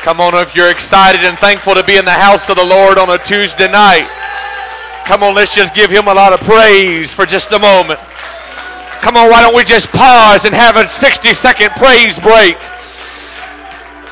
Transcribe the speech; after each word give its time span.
Come 0.00 0.16
on, 0.16 0.32
if 0.32 0.56
you're 0.56 0.72
excited 0.72 1.20
and 1.28 1.36
thankful 1.36 1.76
to 1.76 1.84
be 1.84 2.00
in 2.00 2.08
the 2.08 2.16
house 2.16 2.48
of 2.48 2.56
the 2.56 2.64
Lord 2.64 2.96
on 2.96 3.12
a 3.12 3.20
Tuesday 3.20 3.68
night, 3.68 4.08
come 5.04 5.20
on, 5.20 5.36
let's 5.36 5.54
just 5.54 5.76
give 5.76 5.92
him 5.92 6.08
a 6.08 6.14
lot 6.14 6.32
of 6.32 6.40
praise 6.40 7.12
for 7.12 7.28
just 7.28 7.52
a 7.52 7.60
moment. 7.60 8.00
Come 9.04 9.20
on, 9.20 9.28
why 9.28 9.44
don't 9.44 9.52
we 9.52 9.60
just 9.60 9.92
pause 9.92 10.48
and 10.48 10.56
have 10.56 10.80
a 10.80 10.88
60 10.88 11.36
second 11.36 11.76
praise 11.76 12.16
break? 12.16 12.56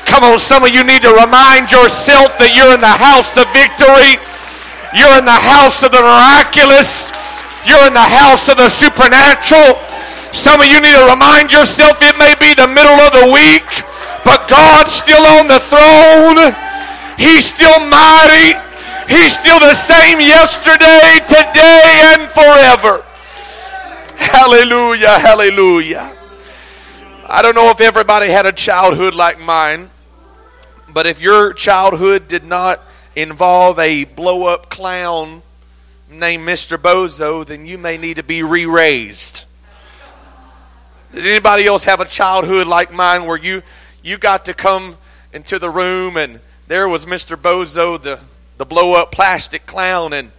Come 0.05 0.21
on, 0.21 0.37
some 0.37 0.61
of 0.61 0.69
you 0.69 0.85
need 0.85 1.01
to 1.01 1.09
remind 1.09 1.73
yourself 1.73 2.37
that 2.37 2.53
you're 2.53 2.69
in 2.69 2.85
the 2.85 2.97
house 3.01 3.33
of 3.33 3.49
victory. 3.49 4.21
You're 4.93 5.17
in 5.17 5.25
the 5.25 5.41
house 5.41 5.81
of 5.81 5.89
the 5.89 6.05
miraculous. 6.05 7.09
You're 7.65 7.89
in 7.89 7.97
the 7.97 8.09
house 8.13 8.45
of 8.45 8.61
the 8.61 8.69
supernatural. 8.69 9.73
Some 10.37 10.61
of 10.61 10.69
you 10.69 10.77
need 10.85 10.93
to 10.93 11.05
remind 11.09 11.49
yourself 11.49 11.97
it 12.05 12.13
may 12.21 12.37
be 12.37 12.53
the 12.53 12.69
middle 12.69 13.01
of 13.01 13.09
the 13.09 13.33
week. 13.33 13.88
But 14.23 14.47
God's 14.47 14.91
still 14.91 15.25
on 15.25 15.47
the 15.47 15.59
throne. 15.59 16.55
He's 17.17 17.45
still 17.45 17.79
mighty. 17.85 18.57
He's 19.09 19.37
still 19.37 19.59
the 19.59 19.73
same 19.73 20.19
yesterday, 20.19 21.19
today, 21.27 22.01
and 22.13 22.29
forever. 22.29 23.03
Hallelujah, 24.15 25.17
hallelujah. 25.17 26.15
I 27.25 27.41
don't 27.41 27.55
know 27.55 27.69
if 27.69 27.81
everybody 27.81 28.27
had 28.27 28.45
a 28.45 28.51
childhood 28.51 29.15
like 29.15 29.39
mine, 29.39 29.89
but 30.93 31.07
if 31.07 31.19
your 31.19 31.53
childhood 31.53 32.27
did 32.27 32.43
not 32.43 32.81
involve 33.15 33.79
a 33.79 34.03
blow 34.03 34.45
up 34.45 34.69
clown 34.69 35.41
named 36.09 36.47
Mr. 36.47 36.77
Bozo, 36.77 37.45
then 37.45 37.65
you 37.65 37.77
may 37.77 37.97
need 37.97 38.17
to 38.17 38.23
be 38.23 38.43
re 38.43 38.65
raised. 38.65 39.45
Did 41.13 41.25
anybody 41.25 41.65
else 41.65 41.83
have 41.85 41.99
a 41.99 42.05
childhood 42.05 42.67
like 42.67 42.91
mine 42.91 43.25
where 43.25 43.37
you 43.37 43.63
you 44.01 44.17
got 44.17 44.45
to 44.45 44.53
come 44.53 44.97
into 45.33 45.59
the 45.59 45.69
room 45.69 46.17
and 46.17 46.39
there 46.67 46.87
was 46.87 47.05
Mr. 47.05 47.35
Bozo, 47.35 48.01
the, 48.01 48.19
the 48.57 48.65
blow 48.65 48.93
up 48.93 49.11
plastic 49.11 49.65
clown, 49.65 50.13
and 50.13 50.31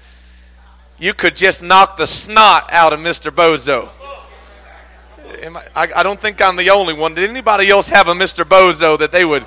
you 0.98 1.12
could 1.12 1.34
just 1.34 1.62
knock 1.62 1.97
the 1.97 2.06
snot 2.06 2.72
out 2.72 2.92
of 2.92 3.00
Mr. 3.00 3.30
Bozo. 3.30 3.89
I, 5.75 5.89
I, 5.97 6.02
don't 6.02 6.20
think 6.20 6.41
I'm 6.42 6.56
the 6.56 6.70
only 6.70 6.94
one. 6.94 7.14
Did 7.14 7.28
anybody 7.28 7.70
else 7.70 7.89
have 7.89 8.08
a 8.08 8.12
Mr. 8.12 8.44
Bozo 8.44 8.98
that 8.98 9.11
they 9.11 9.25
would, 9.25 9.44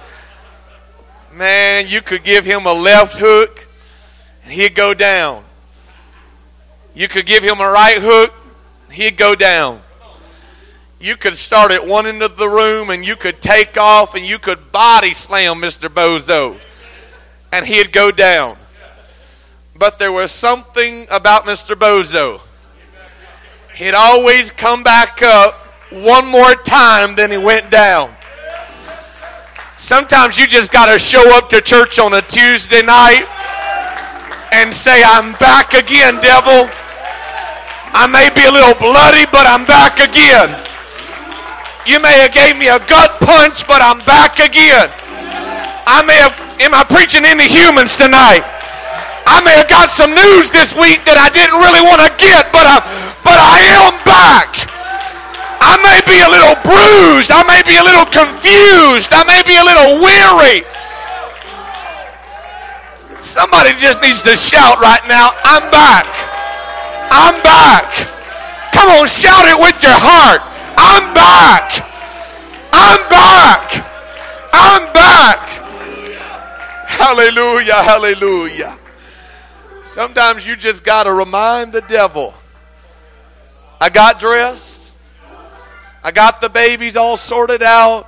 man, 1.32 1.86
you 1.88 2.02
could 2.02 2.24
give 2.24 2.46
him 2.46 2.66
a 2.66 2.74
left 2.74 3.18
hook 3.18 3.68
and 4.44 4.52
he'd 4.52 4.76
go 4.76 4.94
down. 4.94 5.44
You 6.96 7.08
could 7.08 7.26
give 7.26 7.44
him 7.44 7.60
a 7.60 7.70
right 7.70 7.98
hook, 8.00 8.34
and 8.86 8.94
he'd 8.94 9.18
go 9.18 9.36
down 9.36 9.83
you 11.04 11.18
could 11.18 11.36
start 11.36 11.70
at 11.70 11.86
one 11.86 12.08
end 12.08 12.24
of 12.24 12.38
the 12.38 12.48
room 12.48 12.90
and 12.90 13.06
you 13.06 13.18
could 13.18 13.42
take 13.42 13.78
off 13.78 14.16
and 14.16 14.26
you 14.26 14.40
could 14.40 14.72
body 14.72 15.14
slam 15.14 15.58
Mr. 15.58 15.90
Bozo 15.90 16.58
and 17.52 17.66
he'd 17.66 17.92
go 17.92 18.10
down. 18.10 18.56
But 19.76 20.00
there 20.00 20.14
was 20.14 20.32
something 20.32 21.06
about 21.12 21.44
Mr. 21.44 21.76
Bozo. 21.76 22.40
He'd 23.76 23.94
always 23.94 24.50
come 24.50 24.82
back 24.82 25.22
up 25.22 25.56
one 25.92 26.26
more 26.26 26.56
time 26.56 27.18
than 27.18 27.32
he 27.32 27.38
went 27.38 27.70
down. 27.70 28.16
Sometimes 29.78 30.38
you 30.38 30.48
just 30.48 30.72
got 30.72 30.86
to 30.86 30.98
show 30.98 31.38
up 31.38 31.50
to 31.50 31.60
church 31.60 32.00
on 32.00 32.14
a 32.14 32.22
Tuesday 32.22 32.82
night 32.82 33.28
and 34.54 34.74
say, 34.74 35.04
I'm 35.04 35.34
back 35.34 35.74
again, 35.74 36.16
devil. 36.22 36.70
I 37.92 38.08
may 38.08 38.30
be 38.34 38.48
a 38.48 38.52
little 38.52 38.76
bloody, 38.76 39.26
but 39.34 39.46
I'm 39.46 39.66
back 39.66 40.00
again. 40.00 40.73
You 41.84 42.00
may 42.00 42.24
have 42.24 42.32
gave 42.32 42.56
me 42.56 42.72
a 42.72 42.80
gut 42.80 43.20
punch, 43.20 43.68
but 43.68 43.84
I'm 43.84 44.00
back 44.08 44.40
again. 44.40 44.88
I 45.84 46.00
may 46.08 46.16
have, 46.16 46.32
am 46.64 46.72
I 46.72 46.88
preaching 46.88 47.28
any 47.28 47.52
humans 47.52 48.00
tonight? 48.00 48.40
I 49.28 49.44
may 49.44 49.52
have 49.60 49.68
got 49.68 49.92
some 49.92 50.16
news 50.16 50.48
this 50.56 50.72
week 50.80 51.04
that 51.04 51.20
I 51.20 51.28
didn't 51.28 51.60
really 51.60 51.84
want 51.84 52.00
to 52.00 52.12
get, 52.16 52.48
but 52.56 52.64
I, 52.64 52.80
but 53.20 53.36
I 53.36 53.60
am 53.84 54.00
back. 54.08 54.64
I 55.60 55.76
may 55.84 56.00
be 56.08 56.16
a 56.24 56.30
little 56.32 56.56
bruised. 56.64 57.36
I 57.36 57.44
may 57.44 57.60
be 57.68 57.76
a 57.76 57.84
little 57.84 58.08
confused. 58.08 59.12
I 59.12 59.28
may 59.28 59.44
be 59.44 59.60
a 59.60 59.66
little 59.68 60.00
weary. 60.00 60.64
Somebody 63.28 63.76
just 63.76 64.00
needs 64.00 64.24
to 64.24 64.40
shout 64.40 64.80
right 64.80 65.04
now, 65.12 65.36
I'm 65.44 65.68
back. 65.68 66.08
I'm 67.12 67.44
back. 67.44 67.92
Come 68.72 68.88
on, 68.88 69.08
shout 69.08 69.52
it 69.52 69.60
with 69.60 69.76
your 69.84 70.00
heart. 70.00 70.53
I'm 70.78 71.14
back. 71.14 71.90
I'm 72.72 73.10
back. 73.10 73.86
I'm 74.54 74.94
back. 74.94 75.50
Hallelujah. 76.88 77.84
Hallelujah. 77.84 78.78
Sometimes 79.86 80.46
you 80.46 80.56
just 80.56 80.84
got 80.84 81.04
to 81.04 81.14
remind 81.14 81.72
the 81.74 81.82
devil 81.82 82.34
I 83.80 83.90
got 83.90 84.18
dressed, 84.18 84.92
I 86.04 86.12
got 86.12 86.40
the 86.40 86.48
babies 86.48 86.96
all 86.96 87.18
sorted 87.18 87.62
out. 87.62 88.08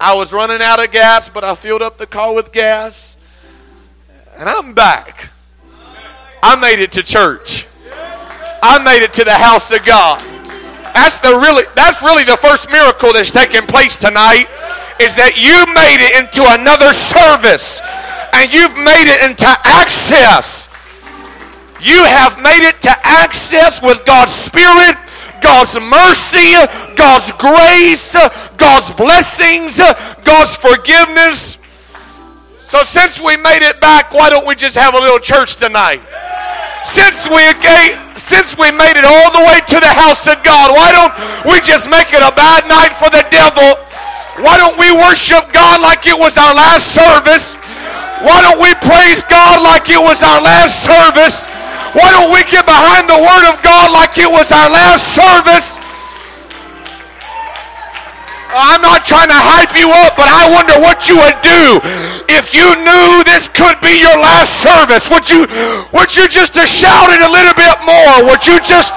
I 0.00 0.16
was 0.16 0.32
running 0.32 0.60
out 0.60 0.84
of 0.84 0.90
gas, 0.90 1.28
but 1.28 1.44
I 1.44 1.54
filled 1.54 1.80
up 1.80 1.96
the 1.96 2.08
car 2.08 2.34
with 2.34 2.50
gas. 2.50 3.16
And 4.36 4.48
I'm 4.48 4.74
back. 4.74 5.30
I 6.42 6.56
made 6.56 6.80
it 6.80 6.90
to 6.92 7.04
church. 7.04 7.66
I 8.64 8.82
made 8.82 9.02
it 9.02 9.12
to 9.14 9.24
the 9.24 9.32
house 9.32 9.70
of 9.70 9.84
God. 9.84 10.31
That's 10.94 11.18
the 11.20 11.32
really 11.40 11.64
that's 11.74 12.02
really 12.02 12.24
the 12.24 12.36
first 12.36 12.70
miracle 12.70 13.12
that's 13.12 13.30
taking 13.30 13.66
place 13.66 13.96
tonight 13.96 14.46
is 15.00 15.16
that 15.16 15.34
you 15.40 15.56
made 15.72 15.98
it 15.98 16.12
into 16.20 16.44
another 16.44 16.92
service 16.92 17.80
and 18.36 18.52
you've 18.52 18.76
made 18.76 19.08
it 19.08 19.24
into 19.24 19.48
access. 19.64 20.68
You 21.80 21.98
have 22.04 22.38
made 22.38 22.62
it 22.62 22.80
to 22.82 22.94
access 23.02 23.82
with 23.82 24.04
God's 24.04 24.32
Spirit, 24.32 24.94
God's 25.42 25.74
mercy, 25.80 26.54
God's 26.94 27.32
grace, 27.34 28.14
God's 28.56 28.94
blessings, 28.94 29.78
God's 30.22 30.54
forgiveness. 30.56 31.58
So 32.68 32.84
since 32.84 33.20
we 33.20 33.36
made 33.36 33.66
it 33.66 33.80
back, 33.80 34.14
why 34.14 34.30
don't 34.30 34.46
we 34.46 34.54
just 34.54 34.76
have 34.76 34.94
a 34.94 34.98
little 34.98 35.18
church 35.18 35.56
tonight? 35.56 36.02
Since 36.86 37.28
we 37.28 37.52
since 38.32 38.56
we 38.56 38.72
made 38.72 38.96
it 38.96 39.04
all 39.04 39.28
the 39.28 39.44
way 39.44 39.60
to 39.68 39.76
the 39.76 39.92
house 39.92 40.24
of 40.24 40.40
God, 40.40 40.72
why 40.72 40.88
don't 40.88 41.12
we 41.44 41.60
just 41.60 41.84
make 41.92 42.16
it 42.16 42.24
a 42.24 42.32
bad 42.32 42.64
night 42.64 42.96
for 42.96 43.12
the 43.12 43.20
devil? 43.28 43.76
Why 44.40 44.56
don't 44.56 44.80
we 44.80 44.88
worship 44.88 45.52
God 45.52 45.84
like 45.84 46.08
it 46.08 46.16
was 46.16 46.40
our 46.40 46.56
last 46.56 46.96
service? 46.96 47.60
Why 48.24 48.40
don't 48.40 48.56
we 48.56 48.72
praise 48.88 49.20
God 49.28 49.60
like 49.60 49.92
it 49.92 50.00
was 50.00 50.24
our 50.24 50.40
last 50.40 50.80
service? 50.80 51.44
Why 51.92 52.08
don't 52.16 52.32
we 52.32 52.40
get 52.48 52.64
behind 52.64 53.04
the 53.04 53.20
Word 53.20 53.44
of 53.52 53.60
God 53.60 53.92
like 53.92 54.16
it 54.16 54.32
was 54.32 54.48
our 54.48 54.70
last 54.72 55.04
service? 55.12 55.81
I'm 58.52 58.84
not 58.84 59.08
trying 59.08 59.32
to 59.32 59.40
hype 59.40 59.72
you 59.72 59.88
up, 59.88 60.12
but 60.12 60.28
I 60.28 60.44
wonder 60.52 60.76
what 60.76 61.08
you 61.08 61.16
would 61.16 61.40
do 61.40 61.80
if 62.28 62.52
you 62.52 62.68
knew 62.84 63.24
this 63.24 63.48
could 63.48 63.80
be 63.80 63.96
your 63.96 64.12
last 64.20 64.60
service. 64.60 65.08
Would 65.08 65.24
you 65.28 65.48
would 65.92 66.12
you 66.12 66.28
just 66.28 66.52
shout 66.68 67.08
it 67.12 67.24
a 67.24 67.30
little 67.32 67.56
bit 67.56 67.76
more? 67.84 68.28
Would 68.28 68.44
you 68.44 68.60
just 68.60 68.92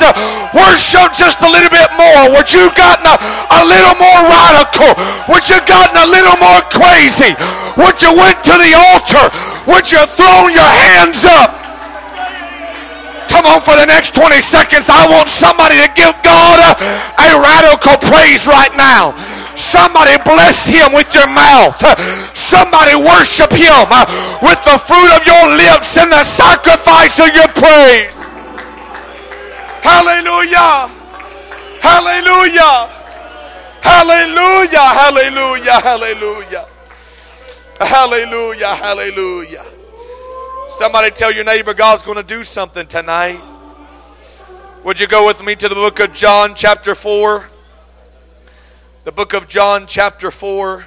worship 0.51 1.15
just 1.15 1.39
a 1.39 1.49
little 1.49 1.71
bit 1.71 1.87
more? 1.95 2.35
Would 2.35 2.51
you 2.51 2.67
gotten 2.75 3.07
a, 3.07 3.15
a 3.15 3.61
little 3.63 3.95
more 3.95 4.19
radical? 4.27 4.91
Would 5.31 5.47
you 5.47 5.59
gotten 5.63 6.03
a 6.03 6.07
little 6.07 6.35
more 6.39 6.59
crazy? 6.71 7.31
Would 7.79 8.03
you 8.03 8.11
went 8.11 8.43
to 8.51 8.55
the 8.59 8.71
altar? 8.75 9.25
Would 9.71 9.87
you 9.87 10.03
thrown 10.03 10.51
your 10.51 10.67
hands 10.67 11.23
up? 11.23 11.65
Come 13.31 13.47
on, 13.51 13.59
for 13.59 13.75
the 13.75 13.85
next 13.85 14.15
20 14.15 14.39
seconds, 14.39 14.87
I 14.87 15.11
want 15.11 15.27
somebody 15.27 15.75
to 15.83 15.89
give 15.91 16.15
God 16.23 16.55
a, 16.55 16.71
a 17.19 17.29
radical 17.35 17.99
praise 18.07 18.47
right 18.47 18.71
now. 18.79 19.11
Somebody 19.55 20.17
bless 20.23 20.67
him 20.67 20.91
with 20.93 21.13
your 21.15 21.27
mouth. 21.27 21.79
Somebody 22.35 22.95
worship 22.95 23.51
him 23.51 23.87
uh, 23.89 24.39
with 24.41 24.59
the 24.63 24.77
fruit 24.77 25.11
of 25.15 25.23
your 25.25 25.45
lips 25.55 25.97
and 25.97 26.11
the 26.11 26.23
sacrifice 26.23 27.19
of 27.19 27.33
your 27.33 27.47
praise. 27.55 28.15
Hallelujah. 29.81 30.91
Hallelujah. 31.79 32.89
Hallelujah. 33.81 34.77
Hallelujah. 34.79 35.79
Hallelujah. 35.79 36.67
Hallelujah. 37.79 38.75
Hallelujah. 38.75 39.65
Somebody 40.77 41.11
tell 41.11 41.31
your 41.31 41.43
neighbor 41.43 41.73
God's 41.73 42.03
going 42.03 42.17
to 42.17 42.23
do 42.23 42.43
something 42.43 42.87
tonight. 42.87 43.39
Would 44.83 44.99
you 44.99 45.07
go 45.07 45.25
with 45.25 45.41
me 45.43 45.55
to 45.55 45.69
the 45.69 45.75
book 45.75 45.99
of 45.99 46.13
John, 46.13 46.53
chapter 46.55 46.93
4? 46.93 47.49
The 49.05 49.11
book 49.11 49.33
of 49.33 49.47
John, 49.47 49.85
chapter 49.85 50.31
4. 50.31 50.83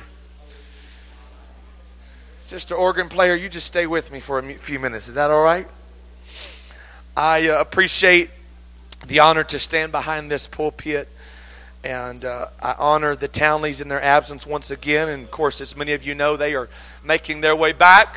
Sister 2.40 2.74
organ 2.74 3.08
player, 3.08 3.36
you 3.36 3.48
just 3.48 3.68
stay 3.68 3.86
with 3.86 4.10
me 4.10 4.18
for 4.18 4.40
a 4.40 4.54
few 4.54 4.80
minutes. 4.80 5.06
Is 5.06 5.14
that 5.14 5.30
all 5.30 5.44
right? 5.44 5.68
I 7.16 7.48
uh, 7.48 7.60
appreciate 7.60 8.30
the 9.06 9.20
honor 9.20 9.44
to 9.44 9.58
stand 9.60 9.92
behind 9.92 10.32
this 10.32 10.48
pulpit 10.48 11.08
And 11.84 12.24
uh, 12.24 12.46
I 12.60 12.74
honor 12.76 13.14
the 13.14 13.28
Townleys 13.28 13.80
in 13.80 13.86
their 13.86 14.02
absence 14.02 14.44
once 14.44 14.72
again. 14.72 15.08
And 15.08 15.22
of 15.22 15.30
course, 15.30 15.60
as 15.60 15.76
many 15.76 15.92
of 15.92 16.02
you 16.02 16.16
know, 16.16 16.36
they 16.36 16.56
are 16.56 16.68
making 17.04 17.40
their 17.40 17.54
way 17.54 17.72
back. 17.72 18.16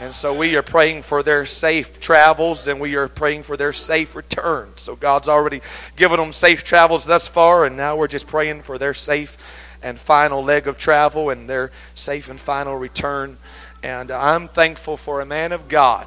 And 0.00 0.12
so 0.12 0.34
we 0.34 0.56
are 0.56 0.62
praying 0.62 1.02
for 1.02 1.22
their 1.22 1.46
safe 1.46 2.00
travels 2.00 2.66
and 2.66 2.80
we 2.80 2.96
are 2.96 3.06
praying 3.06 3.44
for 3.44 3.56
their 3.56 3.72
safe 3.72 4.16
return. 4.16 4.72
So 4.76 4.96
God's 4.96 5.28
already 5.28 5.62
given 5.94 6.18
them 6.18 6.32
safe 6.32 6.64
travels 6.64 7.04
thus 7.04 7.28
far, 7.28 7.64
and 7.64 7.76
now 7.76 7.96
we're 7.96 8.08
just 8.08 8.26
praying 8.26 8.62
for 8.62 8.76
their 8.76 8.92
safe 8.92 9.36
and 9.82 9.98
final 9.98 10.42
leg 10.42 10.66
of 10.66 10.78
travel 10.78 11.30
and 11.30 11.48
their 11.48 11.70
safe 11.94 12.28
and 12.28 12.40
final 12.40 12.76
return. 12.76 13.36
And 13.82 14.10
I'm 14.10 14.48
thankful 14.48 14.96
for 14.96 15.20
a 15.20 15.26
man 15.26 15.52
of 15.52 15.68
God 15.68 16.06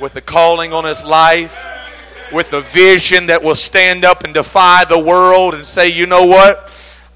with 0.00 0.14
the 0.14 0.22
calling 0.22 0.72
on 0.72 0.84
his 0.84 1.04
life, 1.04 1.66
with 2.32 2.52
a 2.54 2.62
vision 2.62 3.26
that 3.26 3.42
will 3.42 3.56
stand 3.56 4.04
up 4.04 4.24
and 4.24 4.32
defy 4.32 4.84
the 4.86 4.98
world 4.98 5.54
and 5.54 5.66
say, 5.66 5.88
you 5.88 6.06
know 6.06 6.26
what? 6.26 6.70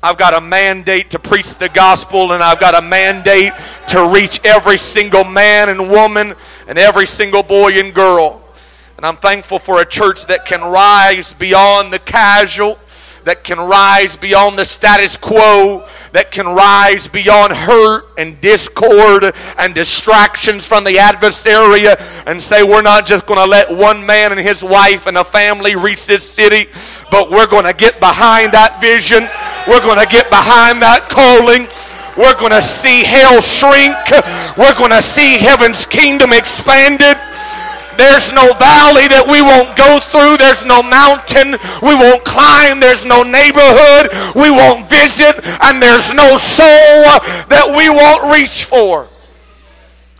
I've 0.04 0.18
got 0.18 0.34
a 0.34 0.40
mandate 0.42 1.12
to 1.12 1.18
preach 1.18 1.54
the 1.54 1.70
gospel, 1.70 2.32
and 2.32 2.42
I've 2.42 2.60
got 2.60 2.74
a 2.74 2.82
mandate 2.82 3.54
to 3.88 4.06
reach 4.06 4.38
every 4.44 4.76
single 4.76 5.24
man 5.24 5.70
and 5.70 5.88
woman 5.88 6.34
and 6.68 6.78
every 6.78 7.06
single 7.06 7.42
boy 7.42 7.78
and 7.78 7.94
girl. 7.94 8.42
And 8.98 9.06
I'm 9.06 9.16
thankful 9.16 9.58
for 9.58 9.80
a 9.80 9.86
church 9.86 10.26
that 10.26 10.44
can 10.44 10.60
rise 10.60 11.32
beyond 11.32 11.90
the 11.90 11.98
casual 11.98 12.78
that 13.24 13.42
can 13.42 13.58
rise 13.58 14.16
beyond 14.16 14.58
the 14.58 14.64
status 14.64 15.16
quo, 15.16 15.86
that 16.12 16.30
can 16.30 16.46
rise 16.46 17.08
beyond 17.08 17.52
hurt 17.52 18.04
and 18.16 18.40
discord 18.40 19.34
and 19.58 19.74
distractions 19.74 20.66
from 20.66 20.84
the 20.84 20.98
adversary 20.98 21.86
and 22.26 22.42
say, 22.42 22.62
we're 22.62 22.82
not 22.82 23.06
just 23.06 23.26
going 23.26 23.40
to 23.40 23.46
let 23.46 23.74
one 23.74 24.04
man 24.04 24.30
and 24.32 24.40
his 24.40 24.62
wife 24.62 25.06
and 25.06 25.16
a 25.16 25.24
family 25.24 25.74
reach 25.74 26.06
this 26.06 26.28
city, 26.28 26.70
but 27.10 27.30
we're 27.30 27.46
going 27.46 27.64
to 27.64 27.72
get 27.72 27.98
behind 27.98 28.52
that 28.52 28.80
vision. 28.80 29.28
We're 29.66 29.80
going 29.80 29.98
to 29.98 30.06
get 30.06 30.28
behind 30.28 30.82
that 30.82 31.08
calling. 31.08 31.66
We're 32.16 32.38
going 32.38 32.52
to 32.52 32.62
see 32.62 33.02
hell 33.02 33.40
shrink. 33.40 33.96
We're 34.56 34.76
going 34.78 34.92
to 34.92 35.02
see 35.02 35.38
heaven's 35.38 35.86
kingdom 35.86 36.32
expanded. 36.32 37.18
There's 37.96 38.32
no 38.32 38.52
valley 38.54 39.08
that 39.08 39.24
we 39.26 39.42
won't 39.42 39.76
go 39.76 39.98
through. 39.98 40.36
There's 40.36 40.64
no 40.64 40.82
mountain 40.82 41.56
we 41.82 41.94
won't 41.94 42.24
climb. 42.24 42.80
There's 42.80 43.04
no 43.04 43.22
neighborhood 43.22 44.10
we 44.34 44.50
won't 44.50 44.88
visit. 44.88 45.40
And 45.62 45.82
there's 45.82 46.12
no 46.14 46.36
soul 46.38 47.18
that 47.50 47.74
we 47.76 47.88
won't 47.88 48.32
reach 48.32 48.64
for. 48.64 49.08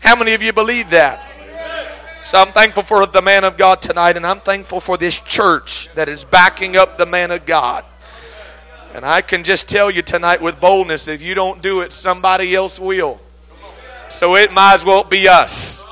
How 0.01 0.17
many 0.17 0.35
of 0.35 0.43
you 0.43 0.53
believe 0.53 0.91
that? 0.91 1.21
So 2.25 2.41
I'm 2.41 2.53
thankful 2.53 2.83
for 2.83 3.05
the 3.05 3.21
man 3.21 3.45
of 3.45 3.59
God 3.59 3.83
tonight, 3.83 4.17
and 4.17 4.27
I'm 4.27 4.41
thankful 4.41 4.81
for 4.81 4.97
this 4.97 5.21
church 5.21 5.91
that 5.95 6.09
is 6.09 6.25
backing 6.25 6.75
up 6.75 6.97
the 6.97 7.05
man 7.05 7.31
of 7.31 7.45
God. 7.45 7.85
And 8.95 9.05
I 9.05 9.21
can 9.21 9.45
just 9.45 9.69
tell 9.69 9.91
you 9.91 10.01
tonight 10.01 10.41
with 10.41 10.59
boldness 10.59 11.07
if 11.07 11.21
you 11.21 11.35
don't 11.35 11.61
do 11.61 11.83
it, 11.83 11.93
somebody 11.93 12.55
else 12.55 12.81
will. 12.81 13.21
So 14.09 14.37
it 14.37 14.53
might 14.53 14.75
as 14.75 14.85
well 14.87 15.05
be 15.05 15.29
us. 15.29 15.84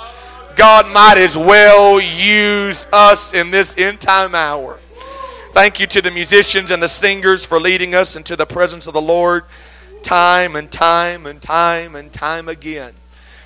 God 0.57 0.87
might 0.89 1.19
as 1.19 1.37
well 1.37 2.01
use 2.01 2.87
us 2.93 3.33
in 3.33 3.51
this 3.51 3.77
end 3.77 4.01
time 4.01 4.35
hour. 4.35 4.79
Thank 5.53 5.81
you 5.81 5.87
to 5.89 6.03
the 6.03 6.11
musicians 6.11 6.71
and 6.71 6.83
the 6.83 6.89
singers 6.89 7.45
for 7.45 7.61
leading 7.61 7.95
us 7.95 8.17
into 8.17 8.37
the 8.37 8.47
presence 8.47 8.87
of 8.87 8.95
the 8.95 9.03
Lord 9.03 9.45
time 10.03 10.57
and 10.57 10.71
time 10.71 11.27
and 11.27 11.41
time 11.41 11.95
and 11.95 12.13
time 12.13 12.49
again. 12.49 12.93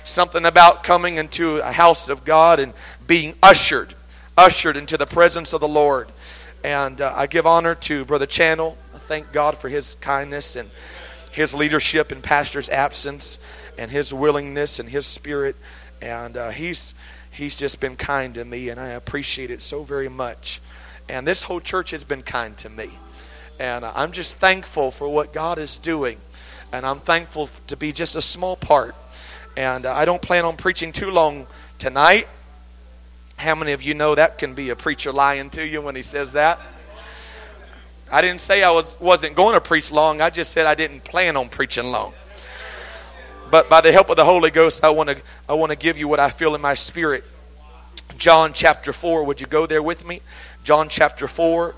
Something 0.03 0.45
about 0.45 0.83
coming 0.83 1.17
into 1.17 1.57
a 1.57 1.71
house 1.71 2.09
of 2.09 2.23
God 2.23 2.59
and 2.59 2.73
being 3.05 3.35
ushered, 3.43 3.93
ushered 4.37 4.77
into 4.77 4.97
the 4.97 5.05
presence 5.05 5.53
of 5.53 5.61
the 5.61 5.67
Lord. 5.67 6.11
And 6.63 7.01
uh, 7.01 7.13
I 7.15 7.27
give 7.27 7.45
honor 7.45 7.75
to 7.75 8.05
Brother 8.05 8.25
Channel. 8.25 8.77
I 8.95 8.97
thank 8.99 9.31
God 9.31 9.57
for 9.57 9.69
his 9.69 9.95
kindness 9.95 10.55
and 10.55 10.69
his 11.31 11.53
leadership 11.53 12.11
in 12.11 12.21
pastor's 12.21 12.69
absence 12.69 13.37
and 13.77 13.91
his 13.91 14.13
willingness 14.13 14.79
and 14.79 14.89
his 14.89 15.05
spirit 15.05 15.55
and 16.01 16.37
uh, 16.37 16.49
he's 16.49 16.95
he's 17.31 17.55
just 17.55 17.79
been 17.79 17.95
kind 17.95 18.35
to 18.35 18.45
me, 18.45 18.69
and 18.69 18.79
I 18.79 18.89
appreciate 18.89 19.51
it 19.51 19.61
so 19.61 19.83
very 19.83 20.09
much. 20.09 20.61
And 21.09 21.25
this 21.25 21.43
whole 21.43 21.61
church 21.61 21.91
has 21.91 22.03
been 22.03 22.21
kind 22.21 22.57
to 22.57 22.69
me, 22.69 22.89
and 23.59 23.85
uh, 23.85 23.91
I'm 23.95 24.11
just 24.11 24.37
thankful 24.37 24.91
for 24.91 25.07
what 25.07 25.33
God 25.33 25.57
is 25.57 25.75
doing, 25.77 26.19
and 26.71 26.85
I'm 26.85 26.99
thankful 26.99 27.49
to 27.67 27.77
be 27.77 27.91
just 27.91 28.15
a 28.15 28.21
small 28.21 28.55
part. 28.55 28.95
And 29.55 29.85
uh, 29.85 29.93
I 29.93 30.05
don't 30.05 30.21
plan 30.21 30.45
on 30.45 30.55
preaching 30.55 30.91
too 30.91 31.09
long 31.09 31.47
tonight. 31.79 32.27
How 33.37 33.55
many 33.55 33.71
of 33.71 33.81
you 33.81 33.93
know 33.93 34.15
that 34.15 34.37
can 34.37 34.53
be 34.53 34.69
a 34.69 34.75
preacher 34.75 35.11
lying 35.11 35.49
to 35.51 35.65
you 35.65 35.81
when 35.81 35.95
he 35.95 36.03
says 36.03 36.33
that? 36.33 36.59
I 38.11 38.21
didn't 38.21 38.41
say 38.41 38.63
I 38.63 38.71
was, 38.71 38.97
wasn't 38.99 39.35
going 39.35 39.55
to 39.55 39.61
preach 39.61 39.91
long. 39.91 40.21
I 40.21 40.29
just 40.29 40.51
said 40.53 40.65
I 40.65 40.75
didn't 40.75 41.03
plan 41.03 41.35
on 41.35 41.49
preaching 41.49 41.85
long. 41.85 42.13
But 43.49 43.69
by 43.69 43.81
the 43.81 43.91
help 43.91 44.09
of 44.09 44.17
the 44.17 44.25
Holy 44.25 44.51
Ghost, 44.51 44.83
I 44.83 44.89
want 44.89 45.09
to 45.09 45.21
I 45.47 45.53
want 45.53 45.71
to 45.71 45.77
give 45.77 45.97
you 45.97 46.07
what 46.07 46.19
I 46.19 46.29
feel 46.29 46.55
in 46.55 46.61
my 46.61 46.73
spirit. 46.73 47.23
John 48.17 48.51
chapter 48.53 48.93
4, 48.93 49.23
would 49.23 49.39
you 49.39 49.47
go 49.47 49.65
there 49.65 49.83
with 49.83 50.05
me? 50.05 50.21
John 50.63 50.89
chapter 50.89 51.27
4 51.27 51.75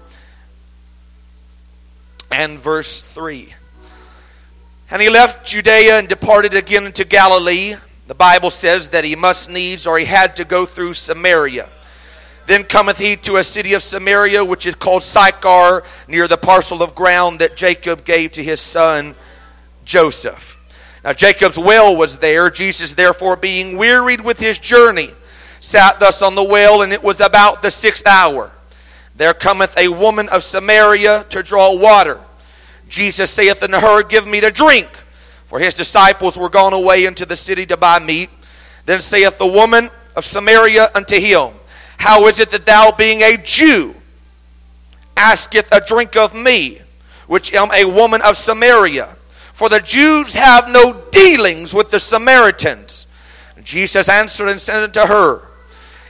and 2.32 2.58
verse 2.60 3.04
3. 3.04 3.54
And 4.92 5.02
he 5.02 5.10
left 5.10 5.46
Judea 5.46 6.00
and 6.00 6.08
departed 6.08 6.54
again 6.54 6.86
into 6.86 7.04
Galilee. 7.04 7.76
The 8.08 8.16
Bible 8.16 8.50
says 8.50 8.90
that 8.90 9.04
he 9.04 9.16
must 9.16 9.50
needs 9.50 9.86
or 9.86 10.00
he 10.00 10.06
had 10.06 10.36
to 10.38 10.46
go 10.46 10.66
through 10.66 10.96
Samaria. 10.96 11.70
Then 12.48 12.64
cometh 12.64 12.98
he 12.98 13.16
to 13.18 13.38
a 13.38 13.44
city 13.44 13.74
of 13.74 13.84
Samaria, 13.84 14.44
which 14.44 14.66
is 14.66 14.74
called 14.74 15.04
Sychar, 15.04 15.84
near 16.08 16.28
the 16.28 16.38
parcel 16.38 16.82
of 16.82 16.96
ground 16.96 17.40
that 17.40 17.56
Jacob 17.56 18.06
gave 18.06 18.32
to 18.32 18.44
his 18.44 18.60
son 18.60 19.14
Joseph. 19.86 20.59
Now 21.04 21.14
Jacob's 21.14 21.58
well 21.58 21.96
was 21.96 22.18
there. 22.18 22.50
Jesus, 22.50 22.94
therefore, 22.94 23.36
being 23.36 23.78
wearied 23.78 24.22
with 24.22 24.40
his 24.40 24.60
journey, 24.60 25.12
sat 25.62 26.00
thus 26.00 26.22
on 26.22 26.36
the 26.36 26.44
well, 26.44 26.82
and 26.82 26.92
it 26.92 27.04
was 27.04 27.22
about 27.22 27.62
the 27.62 27.72
sixth 27.72 28.08
hour. 28.08 28.52
There 29.16 29.34
cometh 29.34 29.78
a 29.78 29.90
woman 29.90 30.30
of 30.30 30.44
Samaria 30.44 31.26
to 31.30 31.44
draw 31.44 31.76
water. 31.76 32.20
Jesus 32.88 33.30
saith 33.32 33.62
unto 33.62 33.78
her, 33.78 34.04
Give 34.04 34.26
me 34.26 34.42
to 34.42 34.52
drink. 34.52 34.88
For 35.48 35.60
his 35.60 35.74
disciples 35.74 36.38
were 36.38 36.50
gone 36.50 36.74
away 36.74 37.06
into 37.06 37.26
the 37.26 37.38
city 37.38 37.66
to 37.68 37.78
buy 37.78 38.00
meat. 38.00 38.30
Then 38.86 39.02
saith 39.02 39.38
the 39.38 39.48
woman 39.48 39.90
of 40.16 40.26
Samaria 40.26 40.90
unto 40.96 41.20
him, 41.20 41.54
How 41.98 42.28
is 42.28 42.40
it 42.40 42.50
that 42.52 42.66
thou, 42.66 42.92
being 42.92 43.22
a 43.22 43.38
Jew, 43.38 43.96
asketh 45.18 45.68
a 45.72 45.82
drink 45.82 46.16
of 46.16 46.34
me, 46.34 46.82
which 47.28 47.54
am 47.54 47.72
a 47.72 47.86
woman 47.86 48.22
of 48.22 48.38
Samaria? 48.38 49.16
For 49.60 49.68
the 49.68 49.82
Jews 49.82 50.36
have 50.36 50.70
no 50.70 50.94
dealings 51.12 51.74
with 51.74 51.92
the 51.92 52.00
Samaritans. 52.00 53.08
Jesus 53.62 54.08
answered 54.08 54.48
and 54.48 54.62
said 54.62 54.84
unto 54.84 55.02
her, 55.02 55.42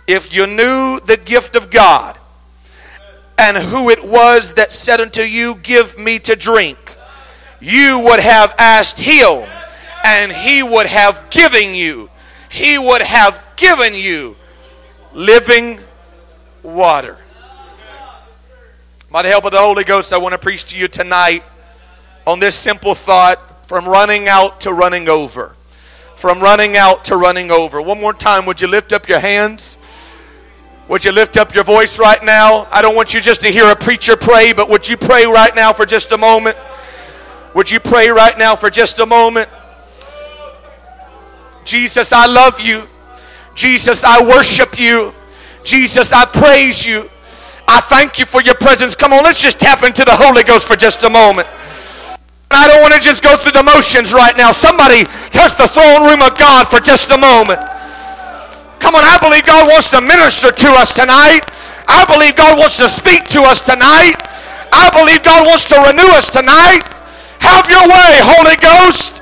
If 0.06 0.32
you 0.32 0.46
knew 0.46 1.00
the 1.00 1.18
gift 1.18 1.56
of 1.56 1.72
God, 1.72 2.20
and 3.40 3.58
who 3.58 3.90
it 3.90 4.06
was 4.06 4.54
that 4.54 4.72
said 4.72 5.02
unto 5.02 5.24
you, 5.24 5.56
Give 5.56 5.98
me 5.98 6.20
to 6.20 6.36
drink, 6.36 6.78
you 7.60 7.98
would 7.98 8.20
have 8.20 8.54
asked 8.60 9.00
him, 9.00 9.50
and 10.06 10.32
he 10.32 10.62
would 10.62 10.86
have 10.86 11.32
given 11.32 11.74
you, 11.74 12.12
he 12.52 12.78
would 12.78 13.02
have 13.02 13.42
given 13.56 13.96
you 13.96 14.36
living 15.12 15.80
water. 16.62 17.18
By 19.10 19.24
the 19.24 19.30
help 19.30 19.46
of 19.46 19.54
the 19.54 19.58
Holy 19.58 19.86
Ghost, 19.86 20.14
I 20.14 20.20
want 20.20 20.34
to 20.34 20.38
preach 20.38 20.66
to 20.66 20.78
you 20.78 20.88
tonight 20.88 21.42
on 22.26 22.40
this 22.40 22.56
simple 22.56 22.96
thought 22.96 23.68
from 23.68 23.88
running 23.88 24.28
out 24.28 24.62
to 24.62 24.74
running 24.74 25.10
over. 25.10 25.56
From 26.16 26.40
running 26.40 26.76
out 26.76 27.06
to 27.06 27.18
running 27.18 27.52
over. 27.52 27.82
One 27.82 28.00
more 28.02 28.14
time, 28.14 28.46
would 28.46 28.60
you 28.60 28.68
lift 28.68 28.92
up 28.92 29.08
your 29.08 29.20
hands? 29.20 29.78
Would 30.90 31.06
you 31.06 31.12
lift 31.12 31.38
up 31.38 31.54
your 31.54 31.64
voice 31.64 32.00
right 32.00 32.24
now? 32.24 32.68
I 32.72 32.82
don't 32.82 32.96
want 32.96 33.14
you 33.14 33.22
just 33.22 33.42
to 33.42 33.50
hear 33.50 33.70
a 33.70 33.76
preacher 33.76 34.18
pray, 34.18 34.54
but 34.54 34.70
would 34.70 34.88
you 34.88 34.98
pray 34.98 35.26
right 35.26 35.56
now 35.56 35.72
for 35.72 35.86
just 35.86 36.12
a 36.12 36.18
moment? 36.18 36.58
Would 37.54 37.70
you 37.70 37.80
pray 37.80 38.10
right 38.10 38.38
now 38.38 38.56
for 38.56 38.70
just 38.70 38.98
a 38.98 39.06
moment? 39.06 39.48
Jesus, 41.64 42.12
I 42.12 42.26
love 42.26 42.60
you. 42.60 42.88
Jesus, 43.54 44.04
I 44.04 44.26
worship 44.26 44.80
you. 44.80 45.14
Jesus, 45.64 46.12
I 46.12 46.26
praise 46.26 46.86
you. 46.86 47.10
I 47.68 47.82
thank 47.82 48.18
you 48.18 48.26
for 48.26 48.42
your 48.42 48.56
presence. 48.56 48.96
Come 48.96 49.14
on, 49.14 49.24
let's 49.24 49.42
just 49.42 49.60
tap 49.60 49.84
into 49.84 50.04
the 50.04 50.16
Holy 50.16 50.44
Ghost 50.44 50.68
for 50.68 50.76
just 50.76 51.04
a 51.04 51.10
moment. 51.10 51.48
I 52.52 52.68
don't 52.68 52.82
want 52.82 52.94
to 52.98 53.02
just 53.02 53.22
go 53.22 53.38
through 53.38 53.54
the 53.54 53.64
motions 53.64 54.14
right 54.14 54.36
now. 54.36 54.52
Somebody 54.52 55.06
touch 55.30 55.54
the 55.58 55.70
throne 55.70 56.10
room 56.10 56.22
of 56.26 56.38
God 56.38 56.66
for 56.68 56.82
just 56.82 57.10
a 57.14 57.18
moment. 57.18 57.62
Come 58.82 58.96
on, 58.96 59.06
I 59.06 59.22
believe 59.22 59.46
God 59.46 59.70
wants 59.70 59.90
to 59.94 60.02
minister 60.02 60.50
to 60.50 60.70
us 60.82 60.94
tonight. 60.94 61.46
I 61.86 62.06
believe 62.10 62.36
God 62.36 62.58
wants 62.58 62.78
to 62.78 62.90
speak 62.90 63.26
to 63.38 63.46
us 63.46 63.62
tonight. 63.62 64.18
I 64.74 64.90
believe 64.94 65.22
God 65.22 65.46
wants 65.46 65.66
to 65.70 65.78
renew 65.82 66.10
us 66.18 66.30
tonight. 66.30 66.86
Have 67.42 67.70
your 67.70 67.86
way, 67.86 68.12
Holy 68.22 68.58
Ghost. 68.58 69.22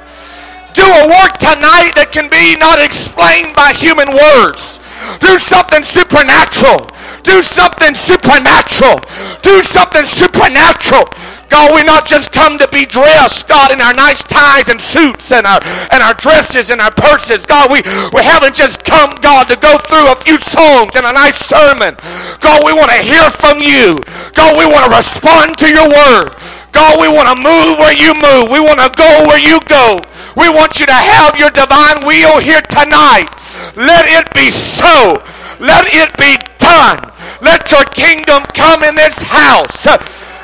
Do 0.75 0.85
a 0.85 1.09
work 1.09 1.41
tonight 1.41 1.97
that 1.97 2.13
can 2.13 2.29
be 2.29 2.55
not 2.59 2.77
explained 2.77 3.57
by 3.57 3.73
human 3.73 4.07
words. 4.13 4.77
Do 5.19 5.39
something 5.39 5.81
supernatural. 5.81 6.85
Do 7.23 7.41
something 7.41 7.95
supernatural. 7.95 9.01
Do 9.41 9.63
something 9.63 10.05
supernatural. 10.05 11.09
God, 11.49 11.73
we 11.75 11.83
not 11.83 12.05
just 12.05 12.31
come 12.31 12.57
to 12.57 12.67
be 12.67 12.85
dressed, 12.85 13.47
God, 13.47 13.71
in 13.71 13.79
our 13.79 13.93
nice 13.93 14.23
ties 14.23 14.67
and 14.67 14.79
suits 14.79 15.31
and 15.31 15.47
our 15.47 15.59
and 15.91 16.03
our 16.03 16.13
dresses 16.13 16.69
and 16.69 16.81
our 16.81 16.91
purses. 16.91 17.45
God, 17.45 17.71
we, 17.71 17.81
we 18.11 18.21
haven't 18.23 18.55
just 18.55 18.83
come, 18.83 19.15
God, 19.21 19.47
to 19.47 19.55
go 19.55 19.77
through 19.77 20.11
a 20.11 20.15
few 20.15 20.37
songs 20.37 20.95
and 20.95 21.05
a 21.05 21.13
nice 21.13 21.39
sermon. 21.39 21.95
God, 22.39 22.63
we 22.65 22.73
want 22.73 22.91
to 22.91 23.01
hear 23.01 23.29
from 23.31 23.59
you. 23.59 23.99
God, 24.35 24.59
we 24.59 24.67
want 24.67 24.91
to 24.91 24.93
respond 24.95 25.57
to 25.59 25.67
your 25.71 25.87
word. 25.87 26.35
God, 26.71 26.99
we 27.01 27.07
want 27.07 27.31
to 27.31 27.37
move 27.41 27.79
where 27.79 27.95
you 27.95 28.13
move. 28.21 28.51
We 28.51 28.59
want 28.59 28.79
to 28.83 28.91
go 28.93 29.25
where 29.25 29.39
you 29.39 29.59
go. 29.65 29.97
We 30.35 30.49
want 30.49 30.79
you 30.79 30.85
to 30.85 30.93
have 30.93 31.35
your 31.39 31.49
divine 31.49 32.05
will 32.05 32.39
here 32.39 32.61
tonight. 32.61 33.31
Let 33.75 34.05
it 34.05 34.31
be 34.33 34.51
so. 34.51 35.17
Let 35.59 35.89
it 35.89 36.13
be 36.17 36.37
done. 36.59 37.01
Let 37.41 37.71
your 37.71 37.83
kingdom 37.85 38.43
come 38.53 38.83
in 38.83 38.95
this 38.95 39.17
house. 39.17 39.87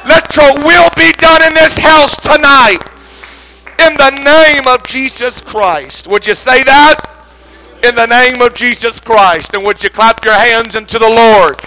Let 0.05 0.35
your 0.35 0.53
will 0.65 0.89
be 0.95 1.11
done 1.13 1.43
in 1.43 1.53
this 1.53 1.77
house 1.77 2.15
tonight. 2.17 2.79
In 3.79 3.95
the 3.95 4.11
name 4.11 4.67
of 4.67 4.85
Jesus 4.85 5.41
Christ. 5.41 6.07
Would 6.07 6.27
you 6.27 6.35
say 6.35 6.63
that? 6.63 7.09
In 7.83 7.95
the 7.95 8.05
name 8.05 8.41
of 8.41 8.53
Jesus 8.53 8.99
Christ. 8.99 9.53
And 9.53 9.63
would 9.63 9.83
you 9.83 9.89
clap 9.89 10.23
your 10.25 10.35
hands 10.35 10.75
unto 10.75 10.99
the 10.99 11.09
Lord? 11.09 11.57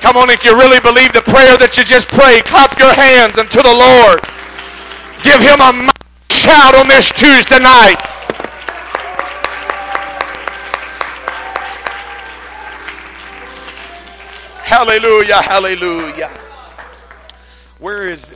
Come 0.00 0.16
on, 0.16 0.30
if 0.30 0.44
you 0.44 0.56
really 0.58 0.80
believe 0.80 1.12
the 1.12 1.22
prayer 1.22 1.56
that 1.58 1.76
you 1.78 1.84
just 1.84 2.08
prayed, 2.08 2.44
clap 2.44 2.78
your 2.78 2.92
hands 2.92 3.38
unto 3.38 3.62
the 3.62 3.70
Lord. 3.70 4.18
Give 5.22 5.38
him 5.38 5.60
a 5.62 5.92
shout 6.34 6.74
on 6.74 6.88
this 6.88 7.12
Tuesday 7.12 7.60
night. 7.62 8.02
Hallelujah, 14.64 15.40
hallelujah. 15.40 16.41
Where 17.82 18.06
is, 18.06 18.32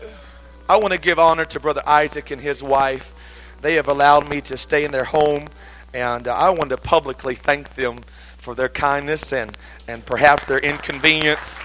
I 0.69 0.76
want 0.76 0.93
to 0.93 0.99
give 0.99 1.21
honor 1.21 1.45
to 1.45 1.61
Brother 1.61 1.81
Isaac 1.87 2.33
and 2.33 2.41
his 2.41 2.65
wife. 2.65 3.15
They 3.62 3.75
have 3.75 3.87
allowed 3.87 4.29
me 4.29 4.41
to 4.41 4.57
stay 4.57 4.85
in 4.85 4.91
their 4.91 5.05
home, 5.05 5.47
and 5.95 6.26
uh, 6.26 6.35
I 6.35 6.50
want 6.50 6.71
to 6.71 6.76
publicly 6.76 7.37
thank 7.37 7.76
them 7.76 8.00
for 8.38 8.57
their 8.57 8.69
kindness 8.69 9.33
and, 9.33 9.57
and 9.87 10.05
perhaps 10.05 10.47
their 10.47 10.59
inconvenience. 10.59 11.61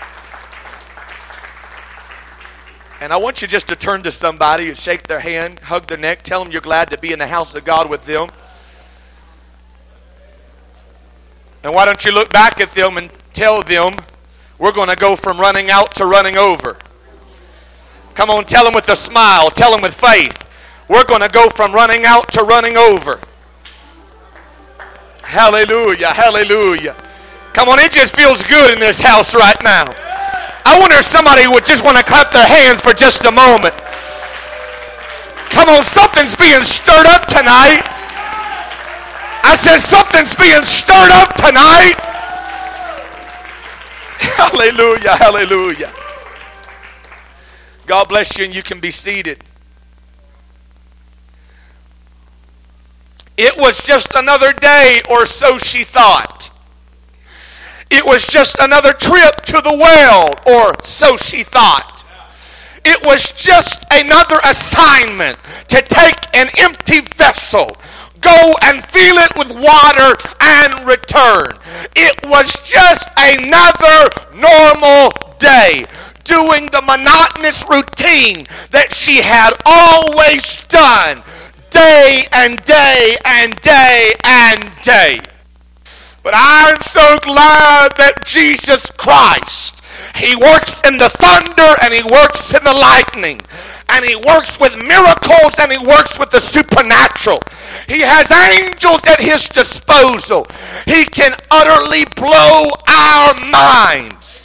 And 3.02 3.12
I 3.12 3.18
want 3.18 3.42
you 3.42 3.48
just 3.48 3.68
to 3.70 3.76
turn 3.76 4.04
to 4.04 4.12
somebody 4.12 4.68
and 4.68 4.78
shake 4.78 5.08
their 5.08 5.22
hand, 5.22 5.58
hug 5.58 5.88
their 5.88 5.98
neck, 5.98 6.22
tell 6.22 6.44
them 6.44 6.52
you're 6.52 6.62
glad 6.62 6.92
to 6.92 7.00
be 7.00 7.12
in 7.12 7.18
the 7.18 7.26
house 7.26 7.56
of 7.56 7.66
God 7.66 7.90
with 7.90 8.06
them. 8.06 8.30
And 11.64 11.74
why 11.74 11.86
don't 11.86 12.06
you 12.06 12.12
look 12.12 12.32
back 12.32 12.62
at 12.62 12.76
them 12.76 12.98
and 12.98 13.12
tell 13.34 13.64
them 13.64 13.96
we're 14.60 14.72
going 14.72 14.90
to 14.90 14.96
go 14.96 15.16
from 15.16 15.40
running 15.40 15.72
out 15.72 15.96
to 15.96 16.06
running 16.06 16.38
over. 16.38 16.78
Come 18.16 18.30
on, 18.30 18.46
tell 18.46 18.66
them 18.66 18.74
with 18.74 18.90
a 18.90 18.96
smile, 18.96 19.50
tell 19.50 19.72
them 19.72 19.82
with 19.82 19.96
faith. 19.96 20.38
We're 20.88 21.06
going 21.06 21.22
to 21.22 21.30
go 21.30 21.50
from 21.50 21.74
running 21.74 22.06
out 22.06 22.32
to 22.34 22.44
running 22.44 22.78
over. 22.78 23.20
Hallelujah, 25.24 26.08
hallelujah. 26.08 26.96
Come 27.54 27.70
on, 27.70 27.80
it 27.80 27.92
just 27.92 28.16
feels 28.16 28.44
good 28.44 28.74
in 28.74 28.80
this 28.80 29.00
house 29.00 29.34
right 29.34 29.62
now. 29.64 29.94
I 30.66 30.78
wonder 30.80 30.98
if 30.98 31.06
somebody 31.06 31.48
would 31.48 31.66
just 31.66 31.84
want 31.84 31.98
to 31.98 32.04
clap 32.04 32.32
their 32.32 32.48
hands 32.48 32.82
for 32.82 32.94
just 32.94 33.26
a 33.26 33.32
moment. 33.32 33.76
Come 35.52 35.70
on, 35.70 35.84
something's 35.84 36.36
being 36.36 36.64
stirred 36.64 37.08
up 37.08 37.28
tonight. 37.28 37.84
I 39.44 39.56
said 39.56 39.80
something's 39.80 40.36
being 40.36 40.64
stirred 40.64 41.12
up 41.12 41.34
tonight. 41.36 41.96
Hallelujah, 44.38 45.16
hallelujah. 45.18 45.92
God 47.86 48.10
bless 48.10 48.38
you, 48.38 48.46
and 48.46 48.56
you 48.56 48.64
can 48.64 48.80
be 48.80 48.92
seated. 48.92 49.44
It 53.38 53.58
was 53.58 53.82
just 53.82 54.14
another 54.16 54.54
day, 54.54 55.02
or 55.10 55.26
so 55.26 55.58
she 55.58 55.84
thought. 55.84 56.52
It 57.90 58.06
was 58.06 58.26
just 58.26 58.56
another 58.60 58.94
trip 58.94 59.36
to 59.46 59.62
the 59.62 59.76
well, 59.78 60.34
or 60.48 60.74
so 60.84 61.18
she 61.18 61.44
thought. 61.44 62.06
It 62.86 63.06
was 63.06 63.32
just 63.34 63.86
another 63.92 64.40
assignment 64.44 65.38
to 65.68 65.82
take 65.82 66.16
an 66.34 66.50
empty 66.58 67.02
vessel, 67.02 67.76
go 68.22 68.56
and 68.64 68.84
fill 68.86 69.18
it 69.18 69.32
with 69.38 69.52
water, 69.52 70.18
and 70.40 70.88
return. 70.88 71.58
It 71.96 72.26
was 72.26 72.54
just 72.64 73.10
another 73.18 74.10
normal 74.34 75.36
day 75.38 75.86
doing 76.32 76.66
the 76.72 76.82
monotonous 76.88 77.68
routine 77.68 78.48
that 78.72 78.96
she 78.96 79.20
had 79.20 79.52
always 79.68 80.56
done 80.68 81.22
day 81.70 82.24
and 82.32 82.64
day 82.64 83.18
and 83.26 83.60
day 83.60 84.14
and 84.24 84.72
day. 84.82 85.20
But 86.24 86.34
I'm 86.38 86.80
so 86.82 87.18
glad 87.20 87.92
that 87.98 88.24
Jesus 88.24 88.86
Christ, 88.96 89.82
He 90.16 90.36
works 90.36 90.80
in 90.88 90.98
the 90.98 91.10
thunder 91.10 91.76
and 91.84 91.94
He 91.94 92.04
works 92.04 92.54
in 92.54 92.64
the 92.64 92.74
lightning. 92.74 93.42
And 93.90 94.06
He 94.06 94.16
works 94.16 94.58
with 94.58 94.72
miracles 94.78 95.60
and 95.60 95.72
He 95.72 95.84
works 95.84 96.18
with 96.18 96.32
the 96.32 96.40
supernatural. 96.40 97.40
He 97.90 98.00
has 98.00 98.32
angels 98.32 99.02
at 99.08 99.20
His 99.20 99.50
disposal. 99.50 100.48
He 100.86 101.04
can 101.04 101.34
utterly 101.52 102.06
blow 102.16 102.72
our 102.88 103.34
minds. 103.52 104.41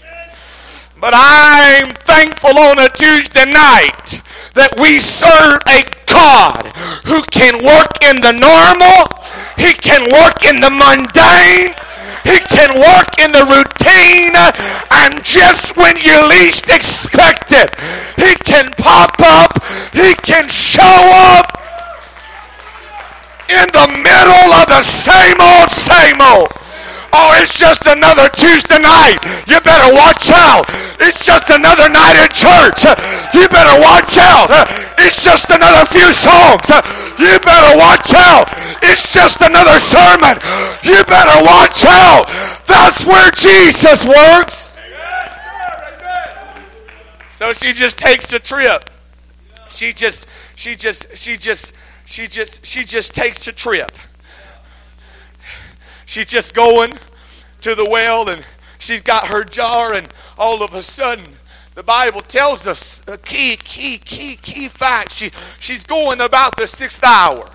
But 0.99 1.13
I'm 1.15 1.93
thankful 2.09 2.57
on 2.57 2.79
a 2.79 2.89
Tuesday 2.89 3.45
night 3.45 4.25
that 4.57 4.81
we 4.81 4.97
serve 4.97 5.61
a 5.69 5.85
God 6.09 6.73
who 7.05 7.21
can 7.29 7.61
work 7.61 8.01
in 8.01 8.17
the 8.25 8.33
normal, 8.33 9.13
He 9.61 9.77
can 9.77 10.09
work 10.09 10.49
in 10.49 10.57
the 10.65 10.73
mundane, 10.73 11.77
He 12.25 12.41
can 12.49 12.73
work 12.81 13.21
in 13.21 13.29
the 13.29 13.45
routine, 13.45 14.33
and 14.89 15.21
just 15.21 15.77
when 15.77 16.01
you 16.01 16.17
least 16.33 16.73
expect 16.73 17.53
it, 17.53 17.77
He 18.17 18.33
can 18.49 18.73
pop 18.81 19.21
up, 19.21 19.53
He 19.93 20.17
can 20.25 20.49
show 20.49 20.97
up 21.37 21.61
in 23.53 23.69
the 23.69 23.89
middle 24.01 24.49
of 24.57 24.67
the 24.73 24.83
same 24.83 25.37
old, 25.45 25.69
same 25.69 26.25
old. 26.25 26.66
Oh, 27.19 27.33
it's 27.41 27.57
just 27.57 27.87
another 27.87 28.29
Tuesday 28.29 28.77
night. 28.77 29.17
You 29.49 29.57
better 29.65 29.89
watch 29.97 30.29
out. 30.29 30.69
It's 31.01 31.25
just 31.25 31.49
another 31.49 31.89
night 31.89 32.13
in 32.13 32.29
church. 32.29 32.85
You 33.33 33.49
better 33.49 33.81
watch 33.81 34.21
out. 34.21 34.53
It's 35.01 35.25
just 35.25 35.49
another 35.49 35.89
few 35.89 36.13
songs. 36.13 36.69
You 37.17 37.41
better 37.41 37.73
watch 37.81 38.13
out. 38.13 38.53
It's 38.85 39.15
just 39.15 39.41
another 39.41 39.81
sermon. 39.81 40.37
You 40.85 41.01
better 41.09 41.41
watch 41.41 41.89
out. 41.89 42.29
That's 42.69 43.07
where 43.07 43.31
Jesus 43.33 44.05
works. 44.05 44.77
So 47.31 47.55
she 47.55 47.73
just 47.73 47.97
takes 47.97 48.31
a 48.35 48.39
trip. 48.39 48.91
She 49.71 49.95
just, 49.95 50.27
she 50.55 50.77
just, 50.77 51.17
she 51.17 51.39
just, 51.39 51.73
she 52.05 52.29
just, 52.29 52.67
she 52.67 52.85
just 52.85 53.15
takes 53.15 53.49
a 53.49 53.53
trip. 53.53 53.93
She's 56.05 56.27
just 56.27 56.55
going 56.55 56.93
to 57.67 57.75
the 57.75 57.85
well 57.85 58.31
and 58.31 58.47
she's 58.79 59.03
got 59.03 59.27
her 59.27 59.43
jar, 59.43 59.93
and 59.93 60.07
all 60.39 60.63
of 60.63 60.73
a 60.75 60.83
sudden, 60.85 61.25
the 61.75 61.83
Bible 61.83 62.21
tells 62.21 62.65
us 62.65 63.03
a 63.09 63.19
key, 63.19 63.57
key, 63.57 63.99
key, 63.99 64.37
key 64.37 64.69
fact. 64.69 65.11
She, 65.11 65.33
she's 65.59 65.83
going 65.83 66.21
about 66.21 66.57
the 66.57 66.69
sixth 66.69 67.03
hour. 67.03 67.51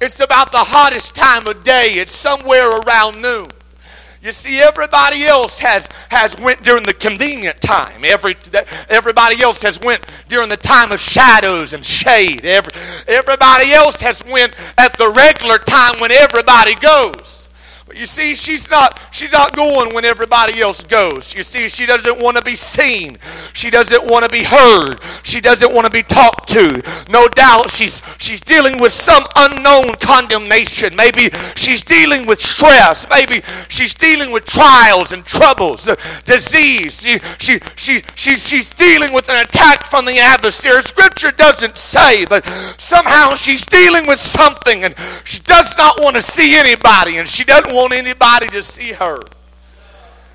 It's 0.00 0.18
about 0.18 0.50
the 0.50 0.58
hottest 0.58 1.14
time 1.14 1.46
of 1.46 1.62
day. 1.62 1.92
It's 1.92 2.10
somewhere 2.10 2.80
around 2.80 3.22
noon. 3.22 3.46
You 4.20 4.32
see, 4.32 4.58
everybody 4.58 5.24
else 5.24 5.60
has, 5.60 5.88
has 6.10 6.36
went 6.40 6.64
during 6.64 6.82
the 6.82 6.94
convenient 6.94 7.60
time. 7.60 8.04
Every, 8.04 8.36
everybody 8.88 9.40
else 9.42 9.62
has 9.62 9.78
went 9.80 10.04
during 10.26 10.48
the 10.48 10.56
time 10.56 10.90
of 10.90 10.98
shadows 10.98 11.72
and 11.72 11.86
shade. 11.86 12.44
Every, 12.44 12.72
everybody 13.06 13.70
else 13.70 14.00
has 14.00 14.24
went 14.24 14.54
at 14.76 14.98
the 14.98 15.08
regular 15.08 15.58
time 15.58 16.00
when 16.00 16.10
everybody 16.10 16.74
goes. 16.74 17.35
You 17.96 18.06
see, 18.06 18.34
she's 18.34 18.70
not 18.70 19.00
she's 19.10 19.32
not 19.32 19.54
going 19.54 19.94
when 19.94 20.04
everybody 20.04 20.60
else 20.60 20.82
goes. 20.82 21.34
You 21.34 21.42
see, 21.42 21.68
she 21.68 21.86
doesn't 21.86 22.20
want 22.20 22.36
to 22.36 22.42
be 22.42 22.56
seen. 22.56 23.16
She 23.54 23.70
doesn't 23.70 24.04
want 24.10 24.24
to 24.24 24.30
be 24.30 24.42
heard. 24.44 25.00
She 25.22 25.40
doesn't 25.40 25.72
want 25.72 25.86
to 25.86 25.90
be 25.90 26.02
talked 26.02 26.48
to. 26.50 26.82
No 27.08 27.26
doubt 27.28 27.70
she's 27.70 28.02
she's 28.18 28.40
dealing 28.40 28.78
with 28.78 28.92
some 28.92 29.24
unknown 29.36 29.94
condemnation. 29.94 30.94
Maybe 30.96 31.30
she's 31.54 31.82
dealing 31.82 32.26
with 32.26 32.40
stress. 32.40 33.06
Maybe 33.08 33.42
she's 33.68 33.94
dealing 33.94 34.32
with 34.32 34.44
trials 34.44 35.12
and 35.12 35.24
troubles, 35.24 35.88
uh, 35.88 35.96
disease. 36.24 37.00
She, 37.00 37.18
she, 37.38 37.60
she, 37.76 38.02
she, 38.14 38.36
she's 38.36 38.74
dealing 38.74 39.12
with 39.12 39.28
an 39.28 39.42
attack 39.42 39.86
from 39.88 40.04
the 40.04 40.18
adversary. 40.18 40.82
Scripture 40.82 41.30
doesn't 41.30 41.76
say, 41.76 42.24
but 42.26 42.46
somehow 42.78 43.34
she's 43.34 43.64
dealing 43.64 44.06
with 44.06 44.20
something 44.20 44.84
and 44.84 44.94
she 45.24 45.40
does 45.40 45.76
not 45.76 46.00
want 46.00 46.16
to 46.16 46.22
see 46.22 46.56
anybody 46.56 47.18
and 47.18 47.28
she 47.28 47.44
doesn't 47.44 47.74
want 47.74 47.85
want 47.86 47.94
anybody 47.94 48.48
to 48.48 48.64
see 48.64 48.92
her. 48.92 49.35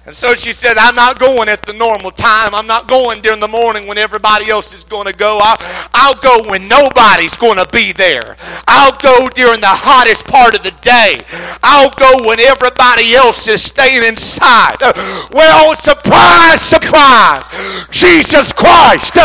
And 0.04 0.16
so 0.16 0.34
she 0.34 0.52
said, 0.52 0.78
I'm 0.78 0.96
not 0.96 1.20
going 1.20 1.48
at 1.48 1.62
the 1.62 1.74
normal 1.74 2.10
time. 2.10 2.56
I'm 2.56 2.66
not 2.66 2.88
going 2.88 3.22
during 3.22 3.40
the 3.40 3.48
morning 3.48 3.86
when 3.86 4.00
everybody 4.00 4.50
else 4.50 4.74
is 4.74 4.84
going 4.84 5.06
to 5.06 5.14
go. 5.14 5.38
I'll, 5.40 5.58
I'll 5.94 6.18
go 6.18 6.42
when 6.50 6.68
nobody's 6.68 7.38
going 7.38 7.62
to 7.62 7.68
be 7.70 7.94
there. 7.94 8.36
I'll 8.66 8.98
go 8.98 9.30
during 9.30 9.62
the 9.62 9.70
hottest 9.70 10.26
part 10.26 10.58
of 10.58 10.64
the 10.66 10.74
day. 10.82 11.22
I'll 11.62 11.94
go 11.94 12.26
when 12.26 12.40
everybody 12.42 13.14
else 13.14 13.48
is 13.48 13.62
staying 13.62 14.02
inside. 14.02 14.82
Well, 15.30 15.78
surprise, 15.78 16.66
surprise. 16.66 17.46
Jesus 17.94 18.50
Christ 18.58 19.22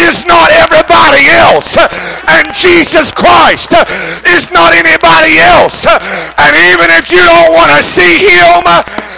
is 0.00 0.24
not 0.24 0.48
everybody 0.56 1.28
else. 1.36 1.76
And 2.32 2.48
Jesus 2.56 3.12
Christ 3.12 3.76
is 4.24 4.48
not 4.48 4.72
anybody 4.72 5.36
else. 5.36 5.84
And 5.84 6.56
even 6.72 6.88
if 6.96 7.12
you 7.12 7.20
don't 7.20 7.52
want 7.52 7.76
to 7.76 7.84
see 7.84 8.24
him, 8.24 8.64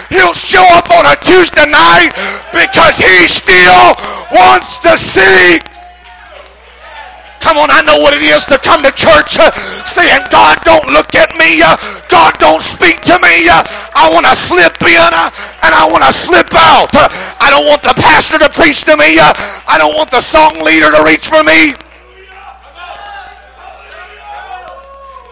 He'll 0.09 0.33
show 0.33 0.63
up 0.75 0.89
on 0.91 1.05
a 1.05 1.15
Tuesday 1.19 1.67
night 1.67 2.15
because 2.55 2.97
he 2.97 3.27
still 3.27 3.91
wants 4.31 4.79
to 4.79 4.97
see. 4.97 5.59
Come 7.47 7.57
on, 7.57 7.71
I 7.71 7.81
know 7.83 7.99
what 7.99 8.13
it 8.13 8.23
is 8.23 8.43
to 8.51 8.59
come 8.59 8.83
to 8.83 8.91
church 8.91 9.39
uh, 9.39 9.51
saying, 9.87 10.19
God, 10.31 10.59
don't 10.63 10.87
look 10.91 11.15
at 11.15 11.31
me. 11.37 11.61
Uh, 11.63 11.77
God, 12.09 12.35
don't 12.39 12.61
speak 12.61 12.99
to 13.07 13.19
me. 13.19 13.47
Uh, 13.47 13.63
I 13.95 14.11
want 14.11 14.25
to 14.25 14.35
slip 14.35 14.75
in 14.83 14.99
uh, 14.99 15.31
and 15.63 15.71
I 15.71 15.87
want 15.89 16.03
to 16.03 16.11
slip 16.11 16.51
out. 16.51 16.91
Uh, 16.95 17.07
I 17.39 17.49
don't 17.49 17.65
want 17.65 17.83
the 17.83 17.95
pastor 17.95 18.39
to 18.39 18.49
preach 18.49 18.83
to 18.83 18.97
me. 18.97 19.19
Uh, 19.19 19.31
I 19.67 19.77
don't 19.77 19.95
want 19.95 20.11
the 20.11 20.21
song 20.21 20.59
leader 20.59 20.91
to 20.91 21.03
reach 21.03 21.27
for 21.27 21.43
me. 21.43 21.75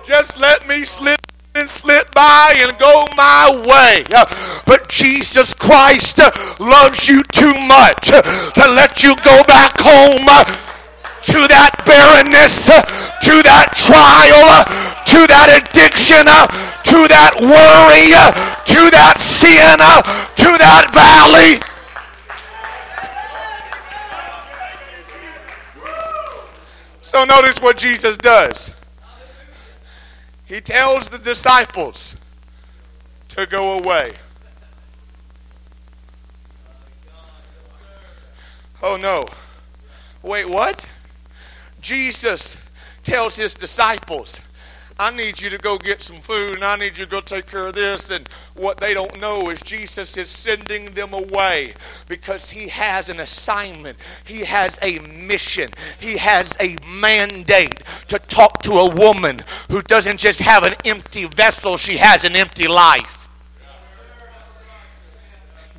Just 0.06 0.38
let 0.38 0.68
me 0.68 0.86
slip 0.86 1.25
and 1.56 1.70
slip 1.70 2.14
by 2.14 2.54
and 2.58 2.78
go 2.78 3.06
my 3.16 3.50
way. 3.66 4.04
Uh, 4.14 4.26
but 4.66 4.90
Jesus 4.90 5.54
Christ 5.54 6.20
uh, 6.20 6.30
loves 6.60 7.08
you 7.08 7.24
too 7.32 7.54
much 7.68 8.12
uh, 8.12 8.22
to 8.52 8.72
let 8.74 9.04
you 9.04 9.16
go 9.24 9.42
back 9.48 9.80
home 9.80 10.28
to 11.26 11.48
that 11.48 11.82
barrenness, 11.88 12.66
to 12.68 13.42
that 13.48 13.72
trial, 13.74 14.68
to 15.08 15.26
that 15.26 15.50
addiction, 15.58 16.28
to 16.28 17.08
that 17.08 17.34
worry, 17.40 18.12
to 18.68 18.92
that 18.92 19.18
sin, 19.18 19.80
to 20.36 20.58
that 20.60 20.92
valley. 20.94 21.64
So 27.02 27.24
notice 27.24 27.62
what 27.62 27.78
Jesus 27.78 28.18
does. 28.18 28.75
He 30.46 30.62
tells 30.62 31.10
the 31.10 31.18
disciples 31.18 32.16
to 33.30 33.46
go 33.46 33.80
away. 33.80 34.14
Oh 38.82 38.98
no. 38.98 39.26
Wait, 40.22 40.48
what? 40.48 40.88
Jesus 41.82 42.58
tells 43.04 43.36
his 43.36 43.54
disciples 43.54 44.42
I 44.98 45.12
need 45.12 45.42
you 45.42 45.50
to 45.50 45.58
go 45.58 45.78
get 45.78 46.02
some 46.02 46.16
food 46.16 46.54
and 46.54 46.64
I 46.64 46.78
need 46.78 46.98
you 46.98 47.04
to 47.04 47.12
go 47.12 47.20
take 47.20 47.48
care 47.48 47.68
of 47.68 47.76
this. 47.76 48.10
And 48.10 48.28
what 48.54 48.78
they 48.78 48.94
don't 48.94 49.20
know 49.20 49.50
is 49.50 49.62
Jesus 49.62 50.16
is 50.16 50.30
sending 50.30 50.94
them 50.94 51.14
away 51.14 51.74
because 52.08 52.50
he 52.50 52.70
has 52.70 53.10
an 53.10 53.20
assignment, 53.20 53.98
he 54.24 54.40
has 54.46 54.80
a 54.82 55.00
mission, 55.00 55.70
he 56.00 56.16
has 56.18 56.56
a 56.62 56.78
mandate 56.88 57.82
to 58.08 58.20
talk 58.20 58.62
to 58.62 58.72
a 58.72 58.96
woman 58.96 59.42
who 59.70 59.82
doesn't 59.82 60.18
just 60.18 60.40
have 60.40 60.64
an 60.64 60.76
empty 60.86 61.26
vessel, 61.26 61.76
she 61.76 61.98
has 61.98 62.24
an 62.24 62.38
empty 62.38 62.68
life. 62.68 63.28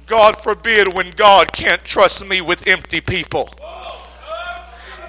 God 0.06 0.37
forbid 0.37 0.94
when 0.94 1.11
God 1.12 1.52
can't 1.52 1.82
trust 1.82 2.25
me 2.26 2.40
with 2.40 2.66
empty 2.66 3.00
people. 3.00 3.50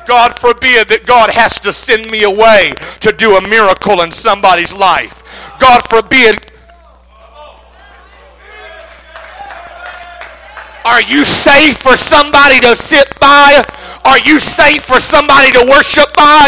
God 0.07 0.39
forbid 0.39 0.87
that 0.87 1.05
God 1.05 1.29
has 1.29 1.59
to 1.59 1.75
send 1.75 2.09
me 2.09 2.23
away 2.23 2.71
to 3.03 3.11
do 3.11 3.35
a 3.35 3.43
miracle 3.43 4.01
in 4.01 4.11
somebody's 4.11 4.71
life. 4.71 5.19
God 5.59 5.83
forbid. 5.91 6.39
Are 10.87 11.03
you 11.03 11.27
safe 11.27 11.83
for 11.83 11.99
somebody 11.99 12.63
to 12.63 12.79
sit 12.79 13.11
by? 13.19 13.59
Are 14.07 14.23
you 14.23 14.39
safe 14.39 14.87
for 14.87 15.03
somebody 15.03 15.51
to 15.51 15.67
worship 15.67 16.07
by? 16.15 16.47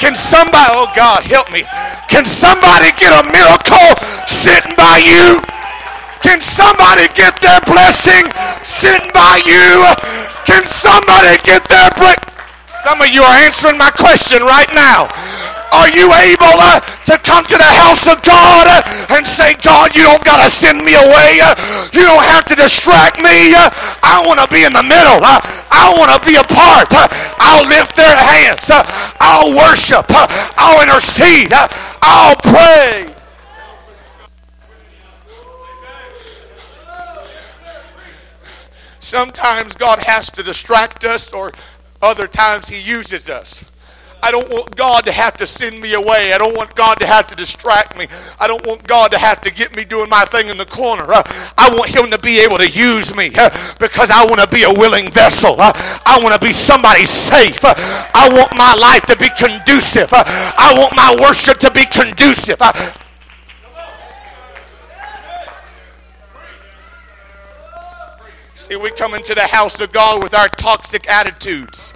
Can 0.00 0.16
somebody, 0.16 0.72
oh 0.72 0.88
God, 0.96 1.20
help 1.28 1.52
me. 1.52 1.68
Can 2.08 2.24
somebody 2.24 2.88
get 2.96 3.12
a 3.12 3.28
miracle 3.28 3.92
sitting 4.24 4.72
by 4.80 5.04
you? 5.04 5.44
Can 6.24 6.40
somebody 6.40 7.04
get 7.12 7.36
their 7.44 7.60
blessing 7.68 8.24
sitting 8.64 9.12
by 9.12 9.44
you? 9.44 9.92
Can 10.48 10.64
somebody 10.64 11.36
get 11.44 11.60
their 11.68 11.92
break? 12.00 12.33
Some 12.84 13.00
of 13.00 13.08
you 13.08 13.22
are 13.24 13.36
answering 13.48 13.78
my 13.78 13.90
question 13.90 14.44
right 14.44 14.68
now. 14.76 15.08
Are 15.72 15.88
you 15.88 16.04
able 16.12 16.60
uh, 16.60 16.84
to 17.08 17.16
come 17.24 17.42
to 17.48 17.56
the 17.56 17.64
house 17.80 18.04
of 18.06 18.20
God 18.22 18.68
uh, 18.68 19.16
and 19.16 19.26
say, 19.26 19.56
God, 19.64 19.96
you 19.96 20.02
don't 20.02 20.22
got 20.22 20.44
to 20.44 20.52
send 20.52 20.84
me 20.84 20.92
away. 20.92 21.40
Uh, 21.40 21.56
you 21.96 22.04
don't 22.04 22.22
have 22.22 22.44
to 22.44 22.54
distract 22.54 23.24
me. 23.24 23.56
Uh, 23.56 23.72
I 24.04 24.22
want 24.28 24.38
to 24.38 24.46
be 24.52 24.68
in 24.68 24.72
the 24.76 24.84
middle. 24.84 25.24
Uh, 25.24 25.40
I 25.72 25.96
want 25.96 26.12
to 26.12 26.20
be 26.28 26.36
a 26.36 26.44
part. 26.44 26.92
Uh, 26.92 27.08
I'll 27.40 27.66
lift 27.66 27.96
their 27.96 28.14
hands. 28.14 28.68
I'll 29.18 29.56
worship. 29.56 30.04
I'll 30.60 30.84
intercede. 30.84 31.52
I'll 32.02 32.36
pray. 32.36 33.14
Sometimes 39.00 39.74
God 39.74 39.98
has 40.00 40.30
to 40.30 40.42
distract 40.42 41.04
us 41.04 41.32
or 41.32 41.52
other 42.04 42.26
times 42.26 42.68
He 42.68 42.80
uses 42.80 43.28
us. 43.30 43.64
I 44.24 44.30
don't 44.30 44.48
want 44.48 44.74
God 44.74 45.04
to 45.04 45.12
have 45.12 45.36
to 45.36 45.46
send 45.46 45.78
me 45.80 45.92
away. 45.92 46.32
I 46.32 46.38
don't 46.38 46.56
want 46.56 46.74
God 46.74 46.94
to 47.00 47.06
have 47.06 47.26
to 47.26 47.34
distract 47.34 47.98
me. 47.98 48.06
I 48.40 48.46
don't 48.46 48.66
want 48.66 48.88
God 48.88 49.10
to 49.10 49.18
have 49.18 49.42
to 49.42 49.50
get 49.52 49.76
me 49.76 49.84
doing 49.84 50.08
my 50.08 50.24
thing 50.24 50.48
in 50.48 50.56
the 50.56 50.64
corner. 50.64 51.04
Uh, 51.12 51.22
I 51.58 51.74
want 51.74 51.94
Him 51.94 52.10
to 52.10 52.18
be 52.18 52.40
able 52.40 52.56
to 52.56 52.66
use 52.66 53.14
me 53.14 53.30
uh, 53.36 53.50
because 53.78 54.10
I 54.10 54.24
want 54.24 54.40
to 54.40 54.48
be 54.48 54.62
a 54.62 54.72
willing 54.72 55.10
vessel. 55.10 55.56
Uh, 55.58 55.72
I 56.06 56.18
want 56.22 56.40
to 56.40 56.40
be 56.40 56.54
somebody 56.54 57.04
safe. 57.04 57.62
Uh, 57.62 57.74
I 57.76 58.30
want 58.32 58.56
my 58.56 58.72
life 58.72 59.02
to 59.12 59.16
be 59.16 59.28
conducive. 59.28 60.10
Uh, 60.10 60.24
I 60.26 60.72
want 60.78 60.96
my 60.96 61.14
worship 61.20 61.58
to 61.58 61.70
be 61.70 61.84
conducive. 61.84 62.62
See, 68.64 68.76
we 68.76 68.90
come 68.92 69.12
into 69.12 69.34
the 69.34 69.46
house 69.46 69.78
of 69.80 69.92
God 69.92 70.22
with 70.22 70.32
our 70.32 70.48
toxic 70.48 71.06
attitudes. 71.06 71.92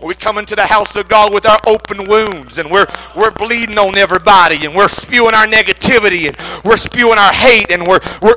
We 0.00 0.14
come 0.14 0.38
into 0.38 0.54
the 0.54 0.64
house 0.64 0.94
of 0.94 1.08
God 1.08 1.34
with 1.34 1.44
our 1.44 1.58
open 1.66 2.08
wounds 2.08 2.58
and 2.58 2.70
we're, 2.70 2.86
we're 3.16 3.32
bleeding 3.32 3.78
on 3.78 3.96
everybody 3.98 4.64
and 4.64 4.76
we're 4.76 4.86
spewing 4.86 5.34
our 5.34 5.48
negativity 5.48 6.28
and 6.28 6.36
we're 6.64 6.76
spewing 6.76 7.18
our 7.18 7.32
hate 7.32 7.72
and 7.72 7.84
we're, 7.84 7.98
we're, 8.22 8.36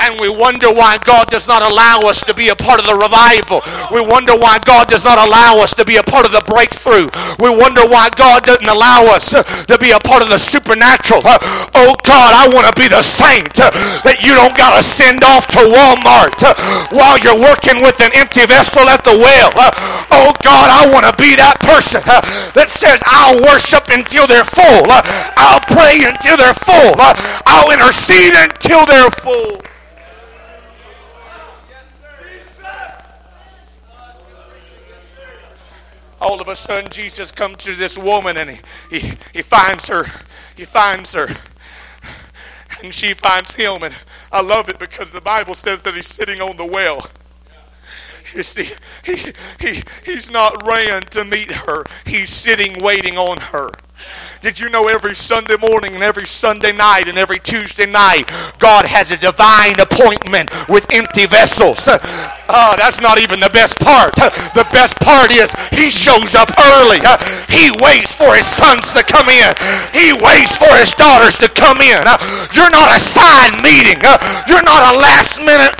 and 0.00 0.20
we 0.20 0.28
wonder 0.28 0.72
why 0.72 0.98
God 1.04 1.28
does 1.28 1.46
not 1.46 1.62
allow 1.62 2.00
us 2.08 2.20
to 2.24 2.34
be 2.34 2.48
a 2.48 2.56
part 2.56 2.80
of 2.80 2.86
the 2.86 2.96
revival. 2.96 3.60
We 3.92 4.00
wonder 4.00 4.36
why 4.36 4.58
God 4.64 4.88
does 4.88 5.04
not 5.04 5.18
allow 5.18 5.60
us 5.60 5.74
to 5.74 5.84
be 5.84 5.96
a 5.96 6.02
part 6.02 6.26
of 6.26 6.32
the 6.32 6.42
breakthrough. 6.48 7.08
We 7.38 7.52
wonder 7.52 7.84
why 7.86 8.10
God 8.16 8.44
doesn't 8.44 8.68
allow 8.68 9.06
us 9.12 9.30
to 9.30 9.76
be 9.78 9.92
a 9.92 10.00
part 10.00 10.22
of 10.22 10.28
the 10.28 10.38
supernatural. 10.38 11.20
Oh 11.24 11.94
God, 12.04 12.30
I 12.32 12.48
want 12.52 12.66
to 12.66 12.74
be 12.74 12.88
the 12.88 13.02
saint 13.02 13.54
that 13.54 14.24
you 14.24 14.34
don't 14.34 14.56
got 14.56 14.76
to 14.76 14.82
send 14.82 15.22
off 15.24 15.46
to 15.54 15.62
Walmart 15.68 16.40
while 16.92 17.20
you're 17.20 17.38
working 17.38 17.82
with 17.84 18.00
an 18.00 18.10
empty 18.16 18.44
vessel 18.46 18.88
at 18.88 19.04
the 19.04 19.16
well. 19.16 19.52
Oh 20.10 20.32
God, 20.42 20.68
I 20.72 20.88
want 20.90 21.04
to 21.06 21.14
be 21.20 21.36
that 21.36 21.60
person 21.60 22.00
that 22.56 22.68
says 22.72 23.00
I'll 23.06 23.40
worship 23.44 23.88
until 23.92 24.26
they're 24.26 24.48
full. 24.48 24.88
I'll 25.36 25.62
pray 25.68 26.02
until 26.04 26.36
they're 26.36 26.56
full. 26.56 26.96
I'll 27.46 27.70
intercede 27.70 28.34
until 28.34 28.86
they're 28.86 29.10
full. 29.20 29.60
All 36.20 36.40
of 36.40 36.48
a 36.48 36.56
sudden 36.56 36.90
Jesus 36.90 37.32
comes 37.32 37.56
to 37.58 37.74
this 37.74 37.96
woman 37.96 38.36
and 38.36 38.50
he, 38.50 38.60
he, 38.90 39.12
he 39.32 39.42
finds 39.42 39.88
her. 39.88 40.06
He 40.56 40.64
finds 40.64 41.12
her. 41.14 41.28
And 42.82 42.94
she 42.94 43.14
finds 43.14 43.52
him. 43.52 43.82
And 43.82 43.94
I 44.32 44.40
love 44.40 44.68
it 44.68 44.78
because 44.78 45.10
the 45.10 45.20
Bible 45.20 45.54
says 45.54 45.82
that 45.82 45.94
he's 45.94 46.06
sitting 46.08 46.40
on 46.40 46.56
the 46.56 46.64
well. 46.64 47.08
You 48.34 48.42
see, 48.42 48.70
he, 49.04 49.32
he, 49.58 49.82
he's 50.04 50.30
not 50.30 50.64
ran 50.66 51.02
to 51.02 51.24
meet 51.24 51.50
her. 51.50 51.84
He's 52.06 52.30
sitting 52.30 52.82
waiting 52.82 53.18
on 53.18 53.38
her. 53.38 53.70
Did 54.40 54.58
you 54.58 54.70
know 54.70 54.88
every 54.88 55.14
Sunday 55.14 55.56
morning 55.60 55.92
and 55.92 56.02
every 56.02 56.24
Sunday 56.24 56.72
night 56.72 57.08
and 57.08 57.18
every 57.18 57.38
Tuesday 57.38 57.84
night, 57.84 58.24
God 58.58 58.86
has 58.86 59.10
a 59.10 59.18
divine 59.18 59.78
appointment 59.78 60.48
with 60.66 60.86
empty 60.90 61.26
vessels? 61.26 61.84
Oh, 61.86 62.72
that's 62.80 63.02
not 63.02 63.20
even 63.20 63.38
the 63.38 63.52
best 63.52 63.78
part. 63.78 64.16
The 64.16 64.66
best 64.72 64.96
part 64.96 65.30
is 65.30 65.52
he 65.76 65.90
shows 65.90 66.34
up 66.34 66.48
early. 66.56 67.04
He 67.52 67.68
waits 67.84 68.16
for 68.16 68.32
his 68.32 68.48
sons 68.48 68.88
to 68.96 69.04
come 69.04 69.28
in. 69.28 69.52
He 69.92 70.16
waits 70.16 70.56
for 70.56 70.72
his 70.72 70.92
daughters 70.96 71.36
to 71.44 71.48
come 71.52 71.84
in. 71.84 72.00
You're 72.56 72.72
not 72.72 72.96
a 72.96 73.00
side 73.00 73.60
meeting. 73.60 74.00
You're 74.48 74.64
not 74.64 74.96
a 74.96 74.96
last 74.96 75.36
minute 75.36 75.76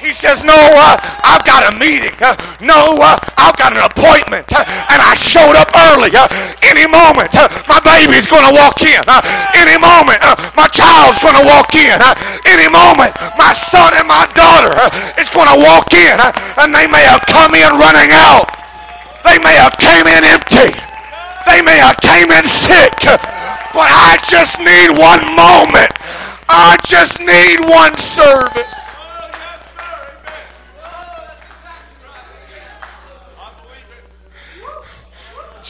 he 0.00 0.16
says, 0.16 0.42
No, 0.42 0.56
uh, 0.56 0.96
I've 1.20 1.44
got 1.44 1.68
a 1.68 1.72
meeting. 1.76 2.16
Uh, 2.16 2.32
no, 2.64 2.96
uh, 2.96 3.20
I've 3.36 3.56
got 3.60 3.76
an 3.76 3.84
appointment. 3.84 4.48
Uh, 4.48 4.64
and 4.64 4.98
I 4.98 5.12
showed 5.12 5.52
up 5.60 5.68
early. 5.76 6.08
Uh, 6.16 6.24
any 6.64 6.88
moment, 6.88 7.36
uh, 7.36 7.52
my 7.68 7.84
baby's 7.84 8.24
going 8.24 8.48
to 8.48 8.54
walk 8.56 8.80
in. 8.80 8.96
any 9.52 9.76
moment, 9.76 10.24
my 10.56 10.66
child's 10.72 11.20
going 11.20 11.36
to 11.36 11.44
walk 11.44 11.76
in. 11.76 12.00
any 12.48 12.68
moment, 12.72 13.12
my 13.36 13.52
son 13.52 13.92
and 14.00 14.08
my 14.08 14.24
daughter 14.32 14.72
is 15.20 15.28
going 15.28 15.52
to 15.52 15.58
walk 15.60 15.92
in. 15.92 16.16
and 16.64 16.72
they 16.72 16.88
may 16.88 17.04
have 17.04 17.20
come 17.28 17.52
in 17.52 17.68
running 17.76 18.10
out. 18.16 18.48
They 19.20 19.36
may 19.44 19.52
have 19.60 19.76
came 19.76 20.08
in 20.08 20.24
empty. 20.24 20.72
They 21.44 21.60
may 21.60 21.76
have 21.76 22.00
came 22.00 22.32
in 22.32 22.44
sick. 22.48 22.96
But 23.76 23.92
I 23.92 24.16
just 24.24 24.56
need 24.64 24.96
one 24.96 25.22
moment. 25.36 25.92
I 26.48 26.80
just 26.88 27.20
need 27.20 27.60
one 27.60 27.94
service. 28.00 28.89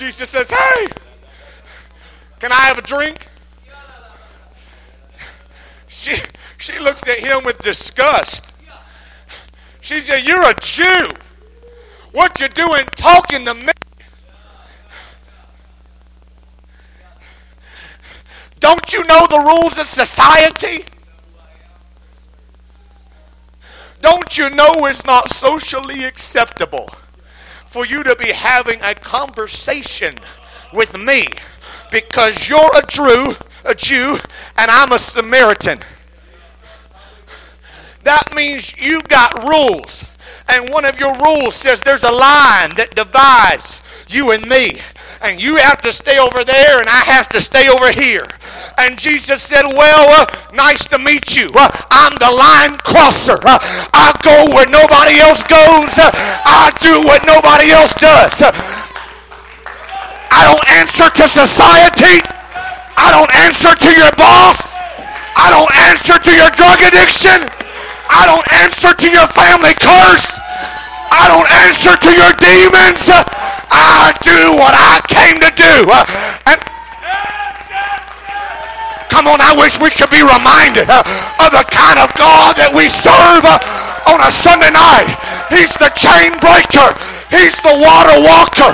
Jesus 0.01 0.31
says, 0.31 0.49
Hey, 0.49 0.87
can 2.39 2.51
I 2.53 2.61
have 2.61 2.79
a 2.79 2.83
drink? 2.83 3.29
She, 5.89 6.15
she 6.57 6.79
looks 6.79 7.03
at 7.03 7.19
him 7.19 7.45
with 7.45 7.59
disgust. 7.59 8.55
She 9.83 10.01
said, 10.01 10.25
You're 10.25 10.49
a 10.49 10.55
Jew. 10.55 11.07
What 12.13 12.41
you 12.41 12.49
doing 12.49 12.87
talking 12.97 13.45
to 13.45 13.53
me? 13.53 13.73
Don't 18.59 18.95
you 18.95 19.05
know 19.05 19.27
the 19.27 19.39
rules 19.39 19.79
of 19.79 19.87
society? 19.87 20.87
Don't 24.01 24.39
you 24.39 24.49
know 24.49 24.87
it's 24.87 25.05
not 25.05 25.29
socially 25.29 26.05
acceptable 26.05 26.89
for 27.71 27.87
you 27.87 28.03
to 28.03 28.17
be 28.17 28.33
having 28.33 28.81
a 28.83 28.95
conversation 28.95 30.13
with 30.73 30.99
me 30.99 31.29
because 31.93 32.49
you're 32.49 32.77
a 32.77 32.85
Jew, 32.87 33.35
a 33.65 33.75
Jew, 33.77 34.19
and 34.59 34.71
I'm 34.71 34.91
a 34.91 34.99
Samaritan. 34.99 35.79
That 38.03 38.35
means 38.35 38.77
you've 38.77 39.07
got 39.07 39.49
rules. 39.49 40.05
And 40.49 40.69
one 40.71 40.85
of 40.85 40.99
your 40.99 41.17
rules 41.19 41.55
says 41.55 41.81
there's 41.81 42.03
a 42.03 42.11
line 42.11 42.75
that 42.75 42.97
divides 42.97 43.80
you 44.13 44.33
and 44.33 44.47
me 44.49 44.81
and 45.23 45.41
you 45.41 45.57
have 45.57 45.81
to 45.83 45.93
stay 45.93 46.19
over 46.19 46.45
there, 46.45 46.81
and 46.81 46.89
I 46.89 47.05
have 47.05 47.29
to 47.31 47.41
stay 47.41 47.69
over 47.69 47.93
here. 47.93 48.25
And 48.79 48.99
Jesus 48.99 49.43
said, 49.43 49.65
Well, 49.65 50.09
uh, 50.09 50.27
nice 50.55 50.85
to 50.89 50.99
meet 50.99 51.37
you. 51.37 51.47
Uh, 51.55 51.69
I'm 51.91 52.17
the 52.17 52.33
line 52.33 52.77
crosser. 52.81 53.37
Uh, 53.37 53.61
I 53.93 54.17
go 54.25 54.49
where 54.57 54.67
nobody 54.69 55.21
else 55.21 55.45
goes, 55.45 55.93
uh, 56.01 56.09
I 56.13 56.73
do 56.81 57.05
what 57.05 57.27
nobody 57.29 57.71
else 57.71 57.93
does. 58.01 58.33
I 60.33 60.41
don't 60.49 60.67
answer 60.81 61.11
to 61.11 61.25
society, 61.29 62.25
I 62.97 63.13
don't 63.13 63.33
answer 63.45 63.77
to 63.77 63.91
your 63.93 64.13
boss, 64.17 64.57
I 65.37 65.53
don't 65.53 65.75
answer 65.91 66.17
to 66.17 66.33
your 66.33 66.49
drug 66.57 66.81
addiction, 66.81 67.45
I 68.09 68.25
don't 68.25 68.47
answer 68.57 68.95
to 68.95 69.09
your 69.11 69.27
family 69.37 69.75
curse. 69.77 70.41
I 71.11 71.27
don't 71.29 71.51
answer 71.67 71.95
to 71.99 72.11
your 72.15 72.33
demons. 72.39 73.03
I 73.71 74.13
do 74.23 74.55
what 74.59 74.75
I 74.75 75.01
came 75.07 75.39
to 75.39 75.51
do. 75.55 75.75
And 76.47 76.61
Come 79.11 79.27
on, 79.27 79.43
I 79.43 79.53
wish 79.59 79.75
we 79.83 79.91
could 79.91 80.09
be 80.09 80.23
reminded 80.23 80.87
of 80.87 81.51
the 81.51 81.67
kind 81.69 81.99
of 81.99 82.09
God 82.15 82.55
that 82.57 82.71
we 82.71 82.87
serve 82.89 83.43
on 84.07 84.19
a 84.23 84.31
Sunday 84.31 84.71
night. 84.71 85.11
He's 85.51 85.69
the 85.83 85.91
chain 85.99 86.31
breaker. 86.39 86.95
He's 87.27 87.59
the 87.61 87.75
water 87.75 88.17
walker. 88.23 88.71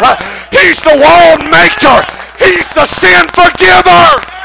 He's 0.53 0.77
the 0.85 0.93
world 0.93 1.41
maker. 1.49 1.99
He's 2.39 2.69
the 2.77 2.85
sin 2.85 3.25
forgiver. 3.33 4.36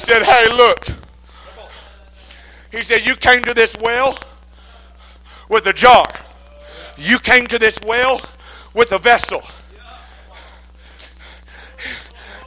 Said, 0.00 0.22
Hey, 0.22 0.48
look. 0.48 0.86
He 2.72 2.82
said, 2.82 3.06
You 3.06 3.14
came 3.14 3.44
to 3.44 3.54
this 3.54 3.76
well 3.76 4.18
with 5.48 5.66
a 5.66 5.72
jar. 5.72 6.06
You 6.96 7.18
came 7.18 7.46
to 7.46 7.58
this 7.58 7.78
well 7.86 8.20
with 8.74 8.92
a 8.92 8.98
vessel. 8.98 9.42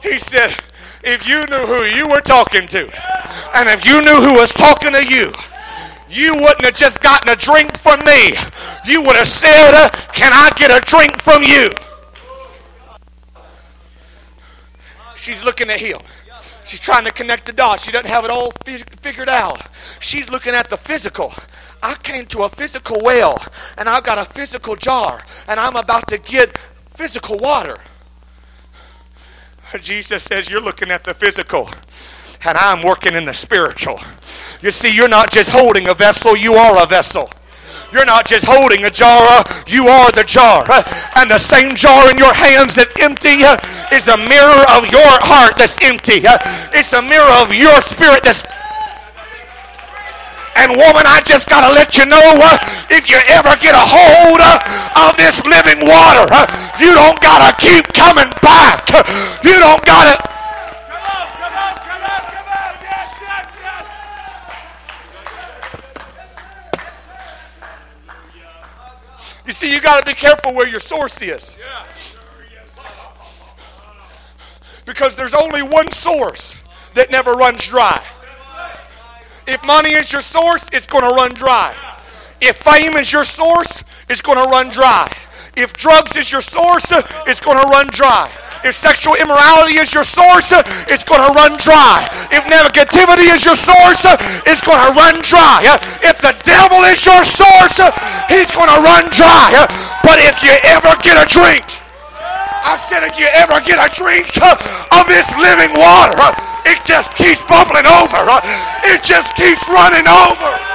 He 0.02 0.18
said, 0.18 0.54
If 1.02 1.26
you 1.26 1.46
knew 1.46 1.66
who 1.66 1.84
you 1.84 2.08
were 2.08 2.20
talking 2.20 2.68
to, 2.68 2.82
and 3.56 3.68
if 3.68 3.84
you 3.86 4.02
knew 4.02 4.20
who 4.20 4.34
was 4.34 4.52
talking 4.52 4.92
to 4.92 5.04
you, 5.04 5.30
you 6.10 6.34
wouldn't 6.34 6.64
have 6.64 6.74
just 6.74 7.00
gotten 7.00 7.30
a 7.30 7.36
drink 7.36 7.76
from 7.78 8.00
me. 8.04 8.34
You 8.86 9.00
would 9.02 9.16
have 9.16 9.28
said, 9.28 9.74
uh, 9.74 9.88
Can 10.12 10.32
I 10.32 10.50
get 10.56 10.70
a 10.70 10.84
drink 10.84 11.20
from 11.22 11.42
you? 11.42 11.70
She's 15.16 15.42
looking 15.42 15.70
at 15.70 15.80
him. 15.80 15.98
She's 16.64 16.80
trying 16.80 17.04
to 17.04 17.10
connect 17.10 17.46
the 17.46 17.52
dots. 17.52 17.84
She 17.84 17.92
doesn't 17.92 18.08
have 18.08 18.24
it 18.24 18.30
all 18.30 18.52
figured 19.00 19.28
out. 19.28 19.68
She's 20.00 20.30
looking 20.30 20.54
at 20.54 20.70
the 20.70 20.76
physical. 20.76 21.34
I 21.82 21.94
came 21.96 22.24
to 22.26 22.44
a 22.44 22.48
physical 22.48 23.00
well, 23.02 23.36
and 23.76 23.88
I've 23.88 24.04
got 24.04 24.18
a 24.18 24.24
physical 24.32 24.74
jar, 24.74 25.22
and 25.46 25.60
I'm 25.60 25.76
about 25.76 26.08
to 26.08 26.18
get 26.18 26.58
physical 26.94 27.38
water. 27.38 27.76
Jesus 29.80 30.24
says, 30.24 30.48
You're 30.48 30.62
looking 30.62 30.90
at 30.90 31.04
the 31.04 31.12
physical, 31.12 31.68
and 32.44 32.56
I'm 32.56 32.82
working 32.82 33.14
in 33.14 33.26
the 33.26 33.34
spiritual. 33.34 34.00
You 34.62 34.70
see, 34.70 34.88
you're 34.88 35.08
not 35.08 35.30
just 35.30 35.50
holding 35.50 35.88
a 35.88 35.94
vessel, 35.94 36.36
you 36.36 36.54
are 36.54 36.82
a 36.82 36.86
vessel. 36.86 37.28
You're 37.94 38.04
not 38.04 38.26
just 38.26 38.44
holding 38.44 38.84
a 38.84 38.90
jar, 38.90 39.44
you 39.68 39.86
are 39.86 40.10
the 40.10 40.24
jar. 40.26 40.66
And 41.14 41.30
the 41.30 41.38
same 41.38 41.78
jar 41.78 42.10
in 42.10 42.18
your 42.18 42.34
hands 42.34 42.74
that's 42.74 42.90
empty 42.98 43.46
is 43.94 44.10
a 44.10 44.18
mirror 44.18 44.66
of 44.74 44.90
your 44.90 45.14
heart 45.22 45.54
that's 45.54 45.78
empty. 45.78 46.26
It's 46.74 46.92
a 46.92 47.00
mirror 47.00 47.30
of 47.38 47.54
your 47.54 47.78
spirit 47.86 48.26
that's 48.26 48.42
and 50.56 50.70
woman, 50.70 51.02
I 51.02 51.20
just 51.26 51.48
got 51.50 51.66
to 51.66 51.74
let 51.74 51.98
you 51.98 52.06
know 52.06 52.22
uh, 52.22 52.58
if 52.86 53.10
you 53.10 53.18
ever 53.34 53.58
get 53.58 53.74
a 53.74 53.84
hold 53.84 54.38
uh, 54.38 55.10
of 55.10 55.18
this 55.18 55.42
living 55.42 55.82
water, 55.82 56.30
uh, 56.30 56.46
you 56.78 56.94
don't 56.94 57.18
got 57.18 57.42
to 57.42 57.50
keep 57.58 57.90
coming 57.90 58.30
back. 58.38 58.86
You 59.42 59.58
don't 59.58 59.84
got 59.84 60.14
to. 60.14 60.34
You 69.46 69.52
see, 69.52 69.72
you 69.72 69.80
got 69.80 70.00
to 70.00 70.06
be 70.06 70.14
careful 70.14 70.54
where 70.54 70.68
your 70.68 70.80
source 70.80 71.20
is. 71.20 71.56
Because 74.86 75.16
there's 75.16 75.34
only 75.34 75.62
one 75.62 75.90
source 75.90 76.56
that 76.94 77.10
never 77.10 77.32
runs 77.32 77.66
dry. 77.66 78.02
If 79.46 79.62
money 79.64 79.90
is 79.90 80.12
your 80.12 80.22
source, 80.22 80.66
it's 80.72 80.86
going 80.86 81.04
to 81.08 81.14
run 81.14 81.32
dry. 81.34 81.74
If 82.40 82.56
fame 82.56 82.96
is 82.96 83.12
your 83.12 83.24
source, 83.24 83.84
it's 84.08 84.20
going 84.20 84.38
to 84.42 84.50
run 84.50 84.68
dry. 84.68 85.10
If 85.56 85.74
drugs 85.74 86.16
is 86.16 86.32
your 86.32 86.40
source, 86.40 86.86
it's 87.26 87.40
going 87.40 87.60
to 87.60 87.68
run 87.68 87.88
dry. 87.88 88.30
If 88.64 88.80
sexual 88.80 89.12
immorality 89.20 89.76
is 89.76 89.92
your 89.92 90.08
source, 90.08 90.48
it's 90.88 91.04
going 91.04 91.20
to 91.20 91.32
run 91.36 91.52
dry. 91.60 92.08
If 92.32 92.48
negativity 92.48 93.28
is 93.28 93.44
your 93.44 93.60
source, 93.60 94.00
it's 94.48 94.64
going 94.64 94.80
to 94.80 94.92
run 94.96 95.20
dry. 95.20 95.60
If 96.00 96.16
the 96.24 96.32
devil 96.40 96.80
is 96.88 97.04
your 97.04 97.22
source, 97.28 97.76
he's 98.32 98.48
going 98.56 98.72
to 98.72 98.80
run 98.80 99.04
dry. 99.12 99.68
But 100.00 100.16
if 100.24 100.40
you 100.40 100.56
ever 100.72 100.96
get 101.04 101.20
a 101.20 101.28
drink, 101.28 101.68
I 102.64 102.80
said 102.88 103.04
if 103.04 103.20
you 103.20 103.28
ever 103.36 103.60
get 103.60 103.76
a 103.76 103.92
drink 103.92 104.32
of 104.40 105.04
this 105.12 105.28
living 105.36 105.76
water, 105.76 106.16
it 106.64 106.80
just 106.88 107.12
keeps 107.20 107.44
bubbling 107.44 107.84
over. 107.84 108.24
It 108.88 109.04
just 109.04 109.36
keeps 109.36 109.60
running 109.68 110.08
over. 110.08 110.73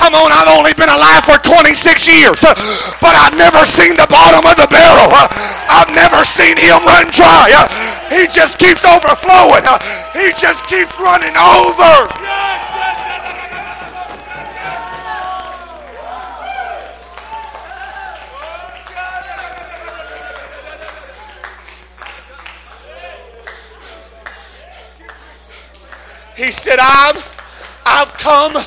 Come 0.00 0.14
on, 0.14 0.32
I've 0.32 0.48
only 0.56 0.72
been 0.72 0.88
alive 0.88 1.26
for 1.28 1.36
26 1.36 1.76
years, 2.08 2.40
but 2.40 3.12
I've 3.20 3.36
never 3.36 3.66
seen 3.66 3.96
the 4.00 4.06
bottom 4.08 4.48
of 4.48 4.56
the 4.56 4.66
barrel. 4.72 5.12
I've 5.12 5.92
never 5.92 6.24
seen 6.24 6.56
him 6.56 6.80
run 6.88 7.04
dry. 7.12 7.52
He 8.08 8.26
just 8.26 8.58
keeps 8.58 8.82
overflowing. 8.82 9.62
He 10.16 10.32
just 10.32 10.64
keeps 10.64 10.98
running 10.98 11.36
over. 11.36 12.08
He 26.34 26.50
said, 26.50 26.78
I'm, 26.80 27.16
I've 27.84 28.14
come 28.14 28.64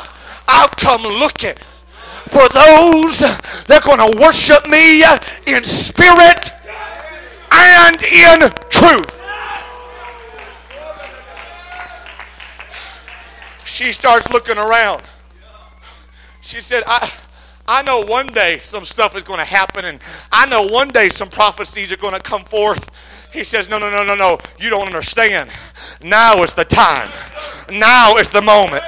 I've 0.54 0.76
come 0.78 1.02
looking 1.02 1.56
for 2.30 2.48
those 2.50 3.20
that 3.20 3.72
are 3.72 3.82
going 3.82 4.13
to 4.13 4.22
worship 4.22 4.70
me 4.70 5.04
in 5.48 5.63
spirit 5.63 6.52
and 7.52 8.02
in 8.04 8.52
truth. 8.70 9.20
She 13.66 13.92
starts 13.92 14.30
looking 14.30 14.60
around. 14.60 15.02
She 16.42 16.62
said, 16.62 16.84
I, 16.86 17.12
I 17.68 17.82
know 17.82 18.02
one 18.06 18.28
day 18.28 18.60
some 18.60 18.86
stuff 18.86 19.16
is 19.16 19.24
going 19.24 19.39
to 19.39 19.46
happen, 19.46 19.86
and 19.86 20.00
I 20.32 20.46
know 20.46 20.68
one 20.68 20.89
day 20.89 21.10
some 21.10 21.30
prophecies 21.30 21.92
are 21.92 21.98
going 21.98 22.13
to 22.13 22.20
come 22.20 22.44
forth. 22.44 22.92
He 23.34 23.43
says, 23.43 23.67
No, 23.67 23.80
no, 23.80 23.89
no, 23.89 24.04
no, 24.04 24.13
no. 24.13 24.38
You 24.60 24.69
don't 24.69 24.86
understand. 24.86 25.50
Now 26.04 26.43
is 26.43 26.54
the 26.54 26.65
time. 26.65 27.10
Now 27.72 28.15
is 28.17 28.30
the 28.30 28.41
moment. 28.41 28.84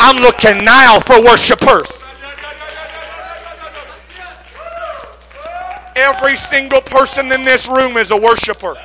I'm 0.00 0.16
looking 0.16 0.64
now 0.64 0.98
for 1.00 1.22
worshipers. 1.22 1.88
Every 5.96 6.36
single 6.36 6.80
person 6.80 7.30
in 7.30 7.44
this 7.44 7.68
room 7.68 7.96
is 7.96 8.10
a 8.10 8.16
worshiper. 8.16 8.76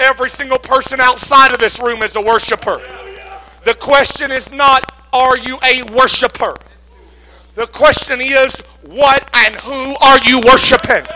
Every 0.00 0.30
single 0.30 0.58
person 0.58 1.00
outside 1.00 1.52
of 1.52 1.58
this 1.58 1.78
room 1.78 2.02
is 2.02 2.16
a 2.16 2.20
worshiper. 2.20 2.82
The 3.64 3.74
question 3.74 4.32
is 4.32 4.50
not, 4.50 4.90
are 5.12 5.38
you 5.38 5.58
a 5.62 5.82
worshiper? 5.92 6.56
The 7.54 7.68
question 7.68 8.20
is, 8.20 8.56
what 8.84 9.30
and 9.32 9.54
who 9.56 9.94
are 10.02 10.18
you 10.24 10.40
worshiping? 10.40 11.06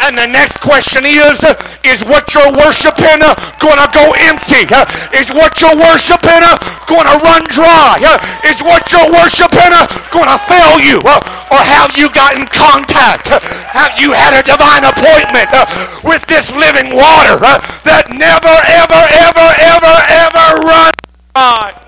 And 0.00 0.16
the 0.16 0.26
next 0.26 0.60
question 0.60 1.04
is, 1.04 1.40
is 1.82 2.04
what 2.04 2.32
you're 2.34 2.52
worshiping 2.52 3.22
going 3.58 3.80
to 3.80 3.88
go 3.90 4.12
empty? 4.28 4.68
Is 5.16 5.32
what 5.32 5.56
you're 5.60 5.78
worshiping 5.78 6.44
going 6.86 7.08
to 7.08 7.16
run 7.24 7.42
dry? 7.48 7.98
Is 8.44 8.60
what 8.62 8.86
you're 8.92 9.10
worshiping 9.10 9.72
going 10.12 10.30
to 10.30 10.38
fail 10.46 10.78
you? 10.78 11.00
Or 11.00 11.60
have 11.62 11.96
you 11.96 12.10
gotten 12.12 12.46
contact? 12.46 13.28
Have 13.32 13.98
you 13.98 14.12
had 14.12 14.36
a 14.36 14.42
divine 14.44 14.84
appointment 14.84 15.48
with 16.04 16.24
this 16.26 16.50
living 16.52 16.94
water 16.94 17.40
that 17.88 18.12
never, 18.12 18.54
ever, 18.78 19.02
ever, 19.26 19.48
ever, 19.58 19.96
ever 20.12 20.46
runs 20.66 20.92
dry? 21.34 21.82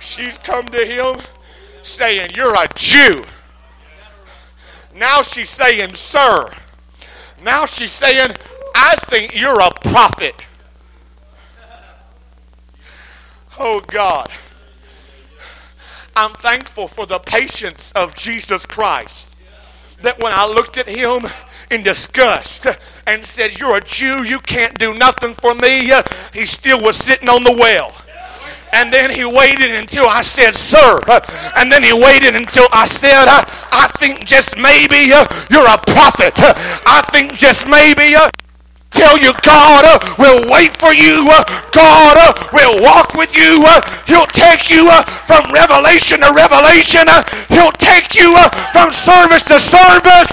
She's 0.00 0.36
come 0.36 0.66
to 0.66 0.84
him 0.84 1.16
saying, 1.82 2.30
You're 2.34 2.54
a 2.54 2.66
Jew. 2.74 3.22
Now 4.94 5.22
she's 5.22 5.50
saying, 5.50 5.94
Sir. 5.94 6.50
Now 7.42 7.66
she's 7.66 7.92
saying, 7.92 8.30
I 8.74 8.96
think 9.06 9.34
you're 9.38 9.60
a 9.60 9.70
prophet. 9.70 10.34
Oh 13.58 13.80
God. 13.86 14.30
I'm 16.14 16.32
thankful 16.34 16.88
for 16.88 17.06
the 17.06 17.18
patience 17.18 17.92
of 17.92 18.14
Jesus 18.14 18.66
Christ. 18.66 19.34
That 20.02 20.22
when 20.22 20.32
I 20.32 20.46
looked 20.46 20.76
at 20.76 20.88
him 20.88 21.26
in 21.70 21.82
disgust 21.82 22.66
and 23.06 23.24
said, 23.24 23.58
You're 23.58 23.78
a 23.78 23.80
Jew, 23.80 24.24
you 24.24 24.40
can't 24.40 24.78
do 24.78 24.94
nothing 24.94 25.34
for 25.34 25.54
me, 25.54 25.90
he 26.34 26.44
still 26.44 26.82
was 26.82 26.96
sitting 26.96 27.28
on 27.28 27.44
the 27.44 27.52
well. 27.52 27.96
And 28.72 28.92
then 28.92 29.10
he 29.10 29.24
waited 29.24 29.70
until 29.70 30.06
I 30.08 30.22
said, 30.22 30.54
Sir. 30.54 30.98
And 31.56 31.70
then 31.70 31.82
he 31.82 31.92
waited 31.92 32.34
until 32.34 32.66
I 32.72 32.86
said, 32.86 33.26
I 33.28 33.90
think 33.98 34.24
just 34.24 34.56
maybe 34.56 35.12
uh, 35.12 35.26
you're 35.50 35.68
a 35.68 35.78
prophet. 35.78 36.32
I 36.86 37.02
think 37.12 37.34
just 37.34 37.68
maybe 37.68 38.14
uh, 38.14 38.28
tell 38.90 39.18
you 39.18 39.32
God 39.42 39.84
uh, 39.84 40.14
will 40.18 40.50
wait 40.50 40.76
for 40.76 40.92
you. 40.92 41.24
God 41.72 42.16
will 42.52 42.82
walk 42.82 43.14
with 43.14 43.36
you. 43.36 43.64
He'll 44.06 44.26
take 44.26 44.70
you 44.70 44.90
from 45.26 45.52
revelation 45.52 46.20
to 46.20 46.32
revelation. 46.32 47.04
He'll 47.48 47.72
take 47.72 48.14
you 48.14 48.36
from 48.72 48.90
service 48.92 49.42
to 49.44 49.60
service. 49.60 50.32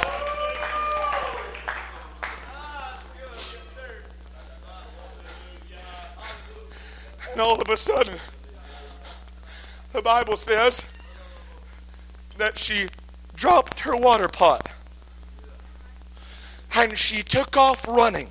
And 7.32 7.42
all 7.42 7.62
of 7.62 7.70
a 7.70 7.78
sudden, 7.78 8.20
the 9.92 10.02
Bible 10.02 10.38
says 10.38 10.82
that 12.38 12.58
she 12.58 12.88
dropped 13.36 13.82
her 13.82 13.96
water 13.96 14.28
pot 14.28 14.70
and 16.76 16.98
she 16.98 17.24
took 17.24 17.58
off 17.58 17.88
running 17.88 18.30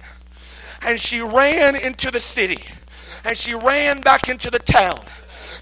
and 0.83 1.01
she 1.01 1.21
ran 1.21 1.75
into 1.77 2.11
the 2.11 2.21
city 2.21 2.63
and 3.25 3.37
she 3.37 3.55
ran 3.55 4.01
back 4.01 4.29
into 4.29 4.51
the 4.51 4.59
town 4.61 5.01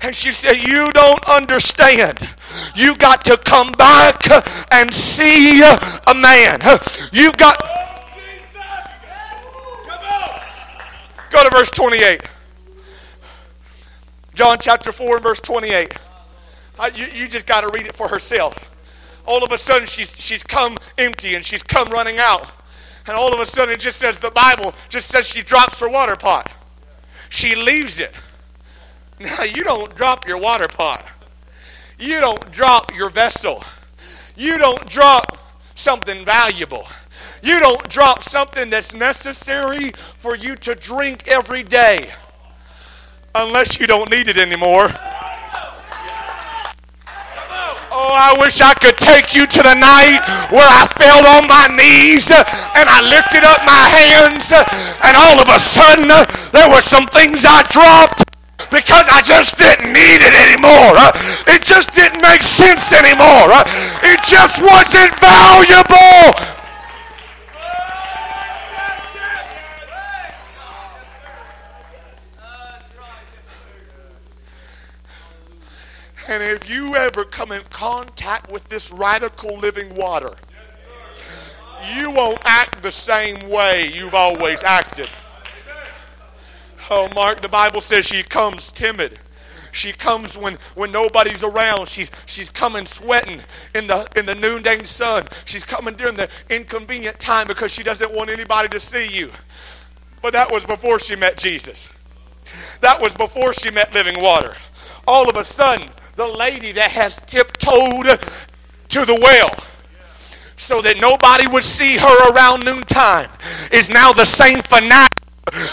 and 0.02 0.14
she 0.14 0.32
said, 0.32 0.56
You 0.56 0.90
don't 0.92 1.26
understand. 1.28 2.28
You 2.74 2.94
got 2.96 3.24
to 3.24 3.36
come 3.38 3.72
back 3.72 4.28
and 4.72 4.92
see 4.92 5.62
a 5.62 6.14
man. 6.14 6.60
You 7.12 7.32
got. 7.32 7.56
Oh, 7.60 7.82
Go 11.30 11.42
to 11.42 11.50
verse 11.50 11.70
28. 11.70 12.22
John 14.36 14.58
chapter 14.60 14.92
4 14.92 15.14
and 15.14 15.22
verse 15.22 15.40
28. 15.40 15.94
Uh, 16.78 16.90
you, 16.94 17.06
you 17.06 17.26
just 17.26 17.46
got 17.46 17.62
to 17.62 17.70
read 17.72 17.86
it 17.86 17.96
for 17.96 18.06
herself. 18.06 18.70
All 19.24 19.42
of 19.42 19.50
a 19.50 19.56
sudden, 19.56 19.86
she's, 19.86 20.14
she's 20.20 20.42
come 20.42 20.76
empty 20.98 21.36
and 21.36 21.44
she's 21.44 21.62
come 21.62 21.88
running 21.88 22.18
out. 22.18 22.52
And 23.06 23.16
all 23.16 23.32
of 23.32 23.40
a 23.40 23.46
sudden, 23.46 23.72
it 23.72 23.80
just 23.80 23.98
says 23.98 24.18
the 24.18 24.30
Bible 24.32 24.74
just 24.90 25.08
says 25.08 25.26
she 25.26 25.40
drops 25.40 25.80
her 25.80 25.88
water 25.88 26.16
pot. 26.16 26.52
She 27.30 27.54
leaves 27.54 27.98
it. 27.98 28.12
Now, 29.18 29.42
you 29.42 29.64
don't 29.64 29.94
drop 29.96 30.28
your 30.28 30.36
water 30.36 30.68
pot, 30.68 31.06
you 31.98 32.20
don't 32.20 32.52
drop 32.52 32.94
your 32.94 33.08
vessel, 33.08 33.64
you 34.36 34.58
don't 34.58 34.86
drop 34.86 35.38
something 35.74 36.22
valuable. 36.26 36.86
You 37.42 37.60
don't 37.60 37.88
drop 37.88 38.22
something 38.22 38.70
that's 38.70 38.92
necessary 38.92 39.92
for 40.16 40.36
you 40.36 40.56
to 40.56 40.74
drink 40.74 41.28
every 41.28 41.62
day 41.62 42.10
unless 43.36 43.78
you 43.78 43.86
don't 43.86 44.10
need 44.10 44.28
it 44.28 44.38
anymore. 44.38 44.88
Oh, 47.92 48.12
I 48.12 48.36
wish 48.40 48.60
I 48.60 48.74
could 48.74 48.96
take 48.96 49.34
you 49.34 49.46
to 49.46 49.60
the 49.62 49.76
night 49.76 50.20
where 50.52 50.68
I 50.68 50.84
fell 50.96 51.24
on 51.36 51.48
my 51.48 51.68
knees 51.72 52.28
and 52.32 52.86
I 52.88 53.00
lifted 53.04 53.44
up 53.44 53.60
my 53.64 53.84
hands, 53.92 54.52
and 54.52 55.14
all 55.16 55.36
of 55.40 55.48
a 55.48 55.60
sudden 55.60 56.08
there 56.52 56.68
were 56.68 56.84
some 56.84 57.06
things 57.08 57.44
I 57.44 57.64
dropped 57.68 58.24
because 58.72 59.06
I 59.08 59.20
just 59.20 59.56
didn't 59.56 59.92
need 59.92 60.20
it 60.20 60.32
anymore. 60.32 60.96
It 61.48 61.64
just 61.64 61.92
didn't 61.92 62.20
make 62.20 62.42
sense 62.42 62.88
anymore. 62.92 63.52
It 64.04 64.20
just 64.24 64.60
wasn't 64.60 65.12
valuable. 65.20 66.55
And 76.28 76.42
if 76.42 76.68
you 76.68 76.96
ever 76.96 77.24
come 77.24 77.52
in 77.52 77.62
contact 77.70 78.50
with 78.50 78.68
this 78.68 78.90
radical 78.90 79.56
living 79.58 79.94
water, 79.94 80.34
you 81.94 82.10
won't 82.10 82.40
act 82.44 82.82
the 82.82 82.90
same 82.90 83.48
way 83.48 83.92
you've 83.92 84.14
always 84.14 84.62
acted. 84.64 85.08
Oh, 86.90 87.08
Mark, 87.14 87.40
the 87.40 87.48
Bible 87.48 87.80
says 87.80 88.06
she 88.06 88.22
comes 88.22 88.72
timid. 88.72 89.18
She 89.72 89.92
comes 89.92 90.38
when, 90.38 90.56
when 90.74 90.90
nobody's 90.90 91.42
around. 91.42 91.88
She's, 91.88 92.10
she's 92.24 92.48
coming 92.48 92.86
sweating 92.86 93.40
in 93.74 93.86
the, 93.86 94.06
in 94.16 94.24
the 94.24 94.34
noonday 94.34 94.82
sun. 94.84 95.26
She's 95.44 95.64
coming 95.64 95.94
during 95.94 96.16
the 96.16 96.28
inconvenient 96.48 97.20
time 97.20 97.46
because 97.46 97.70
she 97.70 97.82
doesn't 97.82 98.12
want 98.12 98.30
anybody 98.30 98.68
to 98.68 98.80
see 98.80 99.06
you. 99.06 99.30
But 100.22 100.32
that 100.32 100.50
was 100.50 100.64
before 100.64 100.98
she 100.98 101.14
met 101.14 101.36
Jesus. 101.36 101.88
That 102.80 103.00
was 103.00 103.14
before 103.14 103.52
she 103.52 103.70
met 103.70 103.92
living 103.92 104.20
water. 104.22 104.56
All 105.06 105.28
of 105.28 105.36
a 105.36 105.44
sudden, 105.44 105.88
the 106.16 106.26
lady 106.26 106.72
that 106.72 106.90
has 106.90 107.16
tiptoed 107.28 108.08
to 108.88 109.04
the 109.04 109.18
well 109.20 109.52
so 110.56 110.80
that 110.80 110.96
nobody 110.96 111.44
would 111.44 111.64
see 111.64 112.00
her 112.00 112.16
around 112.32 112.64
noontime 112.64 113.28
is 113.68 113.92
now 113.92 114.16
the 114.16 114.24
same 114.24 114.64
fanatic 114.64 115.12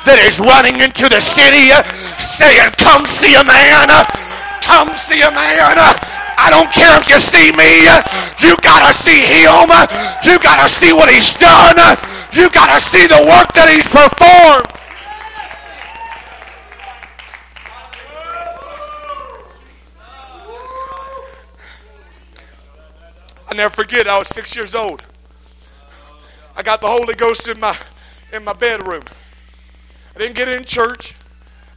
that 0.04 0.20
is 0.20 0.44
running 0.44 0.84
into 0.84 1.08
the 1.08 1.24
city 1.24 1.72
saying, 2.20 2.76
Come 2.76 3.08
see 3.08 3.32
a 3.40 3.44
man, 3.48 3.88
come 4.60 4.92
see 5.08 5.24
a 5.24 5.32
man. 5.32 5.80
I 6.36 6.52
don't 6.52 6.68
care 6.76 6.92
if 7.00 7.08
you 7.08 7.24
see 7.24 7.56
me, 7.56 7.88
you 8.44 8.60
gotta 8.60 8.92
see 8.92 9.24
him, 9.24 9.72
you 10.28 10.36
gotta 10.44 10.68
see 10.68 10.92
what 10.92 11.08
he's 11.08 11.32
done, 11.40 11.80
you 12.36 12.52
gotta 12.52 12.84
see 12.84 13.08
the 13.08 13.24
work 13.32 13.56
that 13.56 13.72
he's 13.72 13.88
performed. 13.88 14.73
I 23.54 23.56
never 23.56 23.76
forget, 23.76 24.08
I 24.08 24.18
was 24.18 24.30
six 24.30 24.56
years 24.56 24.74
old. 24.74 25.04
I 26.56 26.64
got 26.64 26.82
the 26.82 26.88
Holy 26.88 27.14
Ghost 27.14 27.48
in 27.48 27.60
my 27.60 27.78
in 28.32 28.44
my 28.44 28.54
bedroom. 28.54 29.04
I 30.16 30.18
didn't 30.18 30.36
get 30.36 30.50
it 30.50 30.56
in 30.56 30.66
church. 30.66 31.14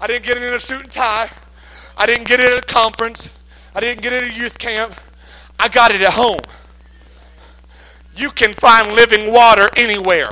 I 0.00 0.06
didn't 0.06 0.24
get 0.24 0.38
it 0.38 0.42
in 0.42 0.54
a 0.54 0.58
suit 0.58 0.80
and 0.80 0.90
tie. 0.90 1.30
I 1.98 2.06
didn't 2.06 2.26
get 2.26 2.40
it 2.40 2.50
at 2.50 2.58
a 2.60 2.66
conference. 2.66 3.28
I 3.74 3.80
didn't 3.80 4.00
get 4.00 4.14
it 4.14 4.22
at 4.22 4.30
a 4.30 4.32
youth 4.32 4.56
camp. 4.56 4.98
I 5.58 5.68
got 5.68 5.94
it 5.94 6.00
at 6.00 6.14
home. 6.14 6.40
You 8.16 8.30
can 8.30 8.54
find 8.54 8.92
living 8.92 9.30
water 9.30 9.68
anywhere. 9.76 10.30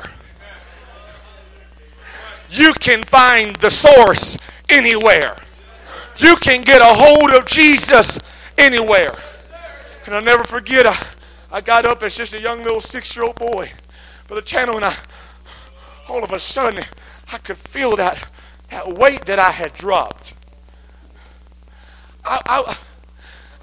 You 2.49 2.73
can 2.73 3.03
find 3.03 3.55
the 3.57 3.69
source 3.69 4.35
anywhere. 4.67 5.37
You 6.17 6.37
can 6.37 6.61
get 6.61 6.81
a 6.81 6.91
hold 6.91 7.29
of 7.39 7.45
Jesus 7.45 8.17
anywhere. 8.57 9.13
And 10.07 10.15
I'll 10.15 10.23
never 10.23 10.43
forget, 10.43 10.87
I, 10.87 11.05
I 11.51 11.61
got 11.61 11.85
up 11.85 12.03
as 12.03 12.17
just 12.17 12.33
a 12.33 12.39
young 12.39 12.63
little 12.63 12.81
six 12.81 13.15
year 13.15 13.25
old 13.25 13.35
boy 13.35 13.71
for 14.25 14.35
the 14.35 14.41
channel, 14.41 14.75
and 14.75 14.85
I, 14.85 14.95
all 16.07 16.23
of 16.23 16.31
a 16.31 16.39
sudden, 16.39 16.83
I 17.31 17.37
could 17.37 17.57
feel 17.57 17.95
that, 17.95 18.27
that 18.71 18.93
weight 18.93 19.25
that 19.25 19.39
I 19.39 19.51
had 19.51 19.73
dropped. 19.73 20.33
I, 22.23 22.41
I, 22.45 22.77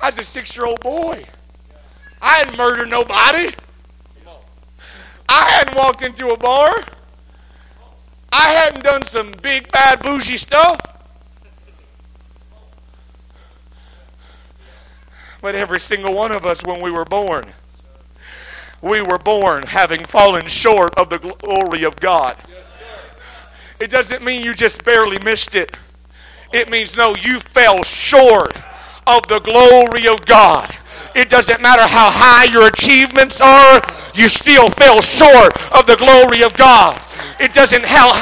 I 0.01 0.07
was 0.07 0.19
a 0.19 0.23
six 0.23 0.57
year 0.57 0.67
old 0.67 0.81
boy. 0.81 1.25
I 2.21 2.39
hadn't 2.39 2.57
murdered 2.57 2.89
nobody. 2.89 3.51
I 5.29 5.51
hadn't 5.51 5.77
walked 5.77 6.03
into 6.03 6.29
a 6.29 6.37
bar. 6.37 6.83
I 8.31 8.49
hadn't 8.49 8.83
done 8.83 9.03
some 9.03 9.33
big, 9.43 9.71
bad, 9.73 10.01
bougie 10.01 10.37
stuff. 10.37 10.81
But 15.41 15.55
every 15.55 15.81
single 15.81 16.15
one 16.15 16.31
of 16.33 16.47
us, 16.47 16.63
when 16.65 16.81
we 16.81 16.91
were 16.91 17.05
born, 17.05 17.53
we 18.83 19.01
were 19.01 19.19
born 19.19 19.63
having 19.63 20.05
fallen 20.05 20.47
short 20.47 20.99
of 20.99 21.09
the 21.09 21.19
glory 21.19 21.85
of 21.85 21.97
God. 21.97 22.37
It 23.81 23.91
doesn't 23.91 24.23
mean 24.23 24.43
you 24.43 24.55
just 24.55 24.85
barely 24.85 25.19
missed 25.21 25.55
it. 25.55 25.77
It 26.53 26.69
means, 26.69 26.97
no, 26.97 27.15
you 27.17 27.41
fell 27.41 27.83
short 27.83 28.57
of 29.07 29.27
the 29.29 29.41
glory 29.41 30.07
of 30.07 30.25
God. 30.27 30.73
It 31.15 31.31
doesn't 31.31 31.61
matter 31.61 31.83
how 31.83 32.11
high 32.11 32.45
your 32.45 32.69
achievements 32.69 33.41
are, 33.41 33.81
you 34.15 34.29
still 34.29 34.69
fell 34.71 35.01
short 35.01 35.59
of 35.73 35.87
the 35.87 35.97
glory 35.97 36.43
of 36.43 36.55
God. 36.55 37.01
It 37.41 37.55
doesn't 37.55 37.85
how 37.85 38.13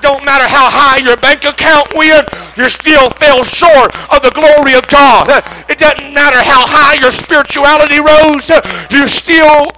don't 0.00 0.24
matter 0.24 0.48
how 0.48 0.70
high 0.72 0.96
your 0.96 1.16
bank 1.18 1.44
account 1.44 1.92
went, 1.94 2.26
you 2.56 2.68
still 2.70 3.10
fell 3.10 3.44
short 3.44 3.92
of 4.08 4.22
the 4.22 4.32
glory 4.32 4.74
of 4.74 4.86
God. 4.88 5.28
It 5.68 5.76
doesn't 5.76 6.14
matter 6.14 6.40
how 6.40 6.64
high 6.66 6.94
your 6.94 7.12
spirituality 7.12 8.00
rose, 8.00 8.48
you 8.90 9.06
still 9.06 9.68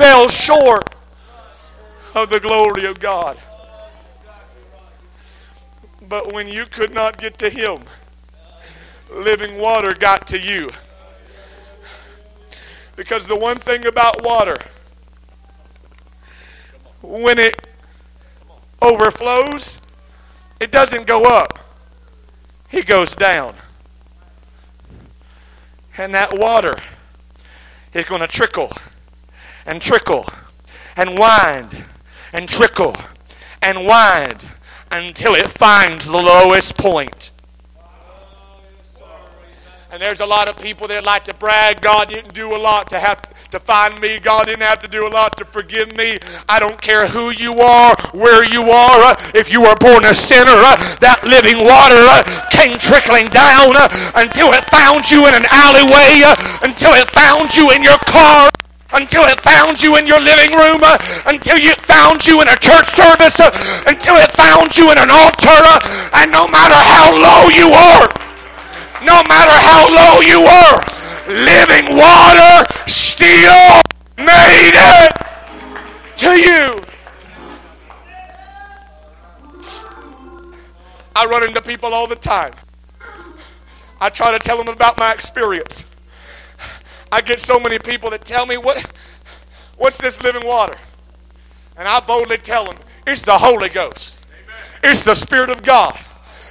fell 0.00 0.28
short 0.28 0.94
of 2.14 2.30
the 2.30 2.40
glory 2.40 2.86
of 2.86 2.98
God. 2.98 3.36
But 6.08 6.32
when 6.32 6.48
you 6.48 6.64
could 6.64 6.94
not 6.94 7.18
get 7.18 7.36
to 7.36 7.50
Him, 7.50 7.80
living 9.10 9.58
water 9.58 9.92
got 9.92 10.26
to 10.28 10.38
you. 10.38 10.70
Because 12.96 13.26
the 13.26 13.36
one 13.36 13.58
thing 13.58 13.84
about 13.84 14.24
water, 14.24 14.56
when 17.02 17.38
it 17.38 17.66
overflows, 18.80 19.80
it 20.60 20.72
doesn't 20.72 21.06
go 21.06 21.24
up, 21.24 21.58
it 22.72 22.86
goes 22.86 23.14
down. 23.14 23.54
And 25.98 26.14
that 26.14 26.38
water 26.38 26.74
is 27.92 28.06
going 28.06 28.22
to 28.22 28.26
trickle 28.26 28.72
and 29.66 29.80
trickle 29.80 30.26
and 30.96 31.18
wind 31.18 31.84
and 32.32 32.48
trickle 32.48 32.94
and 33.62 33.86
wind 33.86 34.46
until 34.90 35.34
it 35.34 35.48
finds 35.48 36.06
the 36.06 36.12
lowest 36.12 36.76
point. 36.76 37.30
And 39.92 40.00
there's 40.00 40.20
a 40.20 40.26
lot 40.26 40.48
of 40.48 40.56
people 40.56 40.86
that 40.86 41.02
like 41.04 41.24
to 41.24 41.34
brag 41.34 41.80
God 41.80 42.08
didn't 42.10 42.32
do 42.32 42.54
a 42.54 42.56
lot 42.56 42.88
to 42.90 43.00
have 43.00 43.20
to 43.50 43.58
find 43.58 44.00
me. 44.00 44.20
God 44.20 44.46
didn't 44.46 44.62
have 44.62 44.78
to 44.82 44.88
do 44.88 45.04
a 45.04 45.10
lot 45.10 45.36
to 45.38 45.44
forgive 45.44 45.96
me. 45.96 46.18
I 46.48 46.60
don't 46.60 46.80
care 46.80 47.08
who 47.08 47.30
you 47.30 47.58
are, 47.58 47.96
where 48.12 48.44
you 48.44 48.70
are. 48.70 49.16
If 49.34 49.50
you 49.50 49.62
were 49.62 49.74
born 49.76 50.04
a 50.04 50.14
sinner, 50.14 50.54
that 51.02 51.26
living 51.26 51.58
water 51.66 52.06
came 52.54 52.78
trickling 52.78 53.26
down 53.34 53.74
until 54.14 54.54
it 54.54 54.62
found 54.70 55.10
you 55.10 55.26
in 55.26 55.34
an 55.34 55.46
alleyway, 55.50 56.22
until 56.62 56.94
it 56.94 57.10
found 57.10 57.56
you 57.56 57.72
in 57.72 57.82
your 57.82 57.98
car 58.06 58.49
until 58.92 59.24
it 59.24 59.40
found 59.40 59.82
you 59.82 59.96
in 59.96 60.06
your 60.06 60.20
living 60.20 60.50
room, 60.56 60.80
uh, 60.82 60.98
until 61.26 61.56
it 61.56 61.80
found 61.82 62.26
you 62.26 62.40
in 62.42 62.48
a 62.48 62.56
church 62.56 62.88
service, 62.94 63.38
uh, 63.38 63.50
until 63.86 64.16
it 64.16 64.30
found 64.32 64.76
you 64.76 64.90
in 64.90 64.98
an 64.98 65.10
altar, 65.10 65.48
uh, 65.48 66.10
and 66.14 66.30
no 66.30 66.48
matter 66.48 66.74
how 66.74 67.10
low 67.14 67.48
you 67.48 67.68
are, 67.70 68.08
no 69.04 69.22
matter 69.24 69.56
how 69.56 69.88
low 69.88 70.20
you 70.20 70.42
were, 70.42 71.00
living 71.30 71.96
water 71.96 72.66
still 72.86 73.80
made 74.18 74.74
it 74.74 75.12
to 76.16 76.36
you. 76.36 76.80
I 81.16 81.26
run 81.26 81.44
into 81.46 81.60
people 81.62 81.92
all 81.92 82.06
the 82.06 82.16
time. 82.16 82.52
I 84.00 84.08
try 84.08 84.32
to 84.32 84.38
tell 84.38 84.56
them 84.56 84.68
about 84.68 84.98
my 84.98 85.12
experience. 85.12 85.84
I 87.12 87.20
get 87.20 87.40
so 87.40 87.58
many 87.58 87.78
people 87.78 88.10
that 88.10 88.24
tell 88.24 88.46
me, 88.46 88.56
what, 88.56 88.86
What's 89.80 89.96
this 89.96 90.22
living 90.22 90.46
water? 90.46 90.76
And 91.78 91.88
I 91.88 92.00
boldly 92.00 92.36
tell 92.36 92.66
them, 92.66 92.76
It's 93.06 93.22
the 93.22 93.38
Holy 93.38 93.70
Ghost, 93.70 94.26
it's 94.84 95.02
the 95.02 95.14
Spirit 95.14 95.48
of 95.48 95.62
God. 95.62 95.98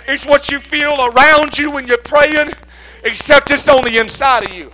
It's 0.07 0.25
what 0.25 0.49
you 0.49 0.57
feel 0.59 0.99
around 0.99 1.55
you 1.59 1.69
when 1.69 1.85
you're 1.85 1.99
praying, 1.99 2.49
except 3.03 3.51
it's 3.51 3.69
on 3.69 3.83
the 3.83 3.99
inside 3.99 4.47
of 4.47 4.53
you. 4.57 4.71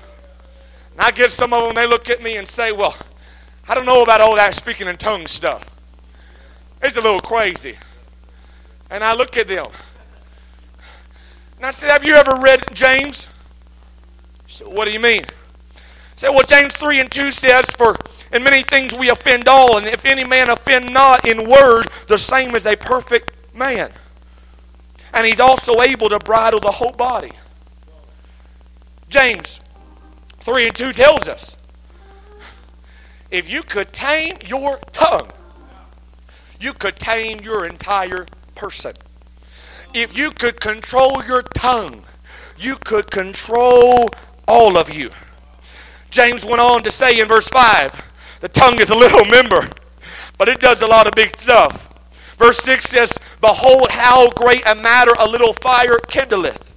And 0.94 1.02
I 1.02 1.12
get 1.12 1.34
some 1.34 1.52
of 1.52 1.64
them, 1.64 1.76
they 1.76 1.86
look 1.86 2.10
at 2.10 2.24
me 2.24 2.38
and 2.38 2.48
say, 2.48 2.72
Well, 2.72 2.96
I 3.68 3.76
don't 3.76 3.86
know 3.86 4.02
about 4.04 4.22
all 4.22 4.36
that 4.38 4.56
speaking 4.56 4.88
in 4.88 4.96
tongues 4.96 5.32
stuff. 5.32 5.66
It's 6.82 6.96
a 6.96 7.02
little 7.02 7.20
crazy. 7.20 7.76
And 8.90 9.04
I 9.04 9.14
look 9.14 9.36
at 9.36 9.50
them. 9.50 9.68
And 11.58 11.66
I 11.66 11.72
said, 11.72 11.92
Have 11.92 12.06
you 12.06 12.16
ever 12.16 12.38
read 12.38 12.64
James? 12.74 13.28
She 14.46 14.60
Said, 14.60 14.68
what 14.68 14.86
do 14.86 14.94
you 14.94 15.02
mean? 15.02 15.24
Said, 16.16 16.30
Well, 16.30 16.44
James 16.44 16.74
3 16.74 17.02
and 17.02 17.12
2 17.12 17.32
says, 17.32 17.66
For 17.78 17.96
in 18.32 18.44
many 18.44 18.64
things 18.64 18.94
we 18.94 19.10
offend 19.10 19.48
all, 19.48 19.78
and 19.78 19.86
if 19.86 20.06
any 20.06 20.24
man 20.24 20.50
offend 20.50 20.94
not 20.94 21.28
in 21.28 21.50
word, 21.50 21.88
the 22.08 22.18
same 22.18 22.56
as 22.56 22.66
a 22.66 22.76
perfect 22.76 23.32
man 23.54 23.92
and 25.16 25.26
he's 25.26 25.40
also 25.40 25.82
able 25.82 26.10
to 26.10 26.20
bridle 26.20 26.60
the 26.60 26.72
whole 26.72 26.92
body. 26.92 27.32
James 29.10 29.62
3 30.42 30.68
and 30.68 30.76
2 30.76 30.92
tells 30.92 31.30
us 31.30 31.58
if 33.32 33.50
you 33.50 33.64
could 33.64 33.94
tame 33.94 34.38
your 34.46 34.78
tongue, 34.92 35.30
you 36.60 36.74
could 36.74 36.98
tame 36.98 37.40
your 37.40 37.66
entire 37.66 38.26
person. 38.56 38.92
If 39.94 40.16
you 40.16 40.32
could 40.32 40.60
control 40.60 41.24
your 41.24 41.42
tongue, 41.42 42.04
you 42.58 42.76
could 42.76 43.10
control 43.10 44.10
all 44.48 44.78
of 44.78 44.94
you. 44.94 45.10
James 46.10 46.46
went 46.46 46.62
on 46.62 46.84
to 46.84 46.92
say 46.92 47.20
in 47.20 47.28
verse 47.28 47.48
5 47.50 48.04
the 48.46 48.50
tongue 48.50 48.80
is 48.80 48.90
a 48.90 48.96
little 48.96 49.26
member, 49.26 49.68
but 50.38 50.48
it 50.48 50.60
does 50.60 50.82
a 50.82 50.88
lot 50.88 51.08
of 51.08 51.14
big 51.14 51.36
stuff. 51.40 51.90
Verse 52.38 52.58
6 52.60 52.86
says, 52.86 53.18
Behold, 53.42 53.92
how 53.92 54.30
great 54.32 54.64
a 54.68 54.76
matter 54.76 55.14
a 55.18 55.28
little 55.28 55.54
fire 55.54 55.98
kindleth. 56.08 56.72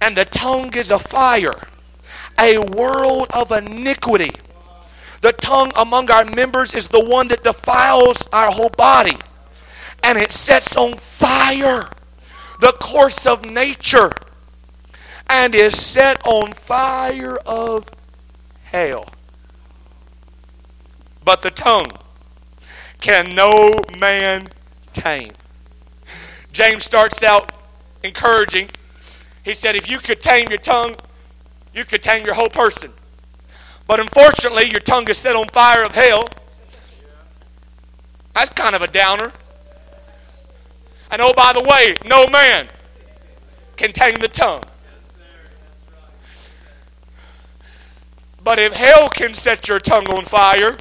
And 0.00 0.16
the 0.16 0.26
tongue 0.26 0.74
is 0.74 0.90
a 0.90 0.98
fire, 0.98 1.58
a 2.38 2.58
world 2.58 3.28
of 3.32 3.50
iniquity. 3.52 4.32
The 5.22 5.32
tongue 5.32 5.72
among 5.76 6.10
our 6.10 6.24
members 6.26 6.74
is 6.74 6.88
the 6.88 7.02
one 7.02 7.28
that 7.28 7.42
defiles 7.42 8.28
our 8.32 8.50
whole 8.50 8.68
body, 8.68 9.16
and 10.02 10.18
it 10.18 10.30
sets 10.30 10.76
on 10.76 10.98
fire 10.98 11.88
the 12.60 12.72
course 12.72 13.24
of 13.24 13.44
nature, 13.44 14.12
and 15.30 15.54
is 15.54 15.80
set 15.80 16.24
on 16.26 16.52
fire 16.52 17.38
of 17.38 17.86
hell. 18.74 19.06
But 21.24 21.42
the 21.42 21.50
tongue 21.52 21.86
can 23.00 23.26
no 23.32 23.72
man 23.98 24.48
tame. 24.92 25.30
James 26.52 26.82
starts 26.84 27.22
out 27.22 27.52
encouraging. 28.02 28.68
He 29.44 29.54
said, 29.54 29.76
if 29.76 29.88
you 29.88 29.98
could 29.98 30.20
tame 30.20 30.48
your 30.48 30.58
tongue, 30.58 30.96
you 31.72 31.84
could 31.84 32.02
tame 32.02 32.24
your 32.24 32.34
whole 32.34 32.48
person. 32.48 32.90
But 33.86 34.00
unfortunately, 34.00 34.68
your 34.70 34.80
tongue 34.80 35.08
is 35.08 35.18
set 35.18 35.36
on 35.36 35.46
fire 35.48 35.84
of 35.84 35.92
hell. 35.92 36.28
That's 38.34 38.50
kind 38.50 38.74
of 38.74 38.82
a 38.82 38.88
downer. 38.88 39.30
And 41.12 41.22
oh, 41.22 41.32
by 41.32 41.52
the 41.52 41.62
way, 41.62 41.94
no 42.04 42.26
man 42.26 42.66
can 43.76 43.92
tame 43.92 44.16
the 44.16 44.28
tongue. 44.28 44.64
But 48.44 48.58
if 48.58 48.74
hell 48.74 49.08
can 49.08 49.32
set 49.32 49.66
your 49.68 49.80
tongue 49.80 50.06
on 50.10 50.26
fire, 50.26 50.76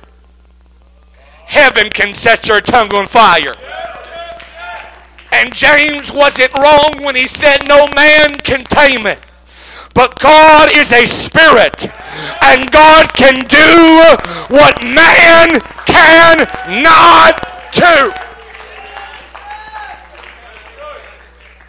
heaven 1.45 1.89
can 1.89 2.13
set 2.13 2.47
your 2.47 2.59
tongue 2.59 2.93
on 2.93 3.07
fire. 3.07 3.53
And 5.31 5.55
James 5.55 6.11
wasn't 6.11 6.53
wrong 6.53 7.01
when 7.01 7.15
he 7.15 7.25
said, 7.27 7.67
No 7.67 7.87
man 7.87 8.37
can 8.39 8.65
tame 8.65 9.07
it. 9.07 9.19
But 9.95 10.19
God 10.19 10.75
is 10.75 10.91
a 10.91 11.05
spirit, 11.05 11.87
and 12.41 12.69
God 12.71 13.13
can 13.13 13.45
do 13.45 14.53
what 14.53 14.83
man 14.83 15.59
cannot 15.85 17.39
do. 17.71 18.13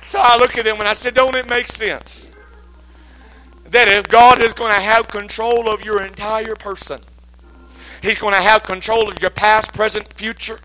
So 0.04 0.18
I 0.20 0.38
look 0.38 0.56
at 0.58 0.64
them 0.64 0.78
and 0.78 0.88
I 0.88 0.94
said, 0.94 1.14
Don't 1.14 1.36
it 1.36 1.48
make 1.48 1.68
sense? 1.68 2.28
That 3.74 3.88
if 3.88 4.06
God 4.06 4.40
is 4.40 4.52
going 4.52 4.72
to 4.72 4.80
have 4.80 5.08
control 5.08 5.68
of 5.68 5.84
your 5.84 6.00
entire 6.00 6.54
person, 6.54 7.00
He's 8.02 8.20
going 8.20 8.32
to 8.32 8.40
have 8.40 8.62
control 8.62 9.08
of 9.08 9.20
your 9.20 9.32
past, 9.32 9.74
present, 9.74 10.12
future. 10.12 10.58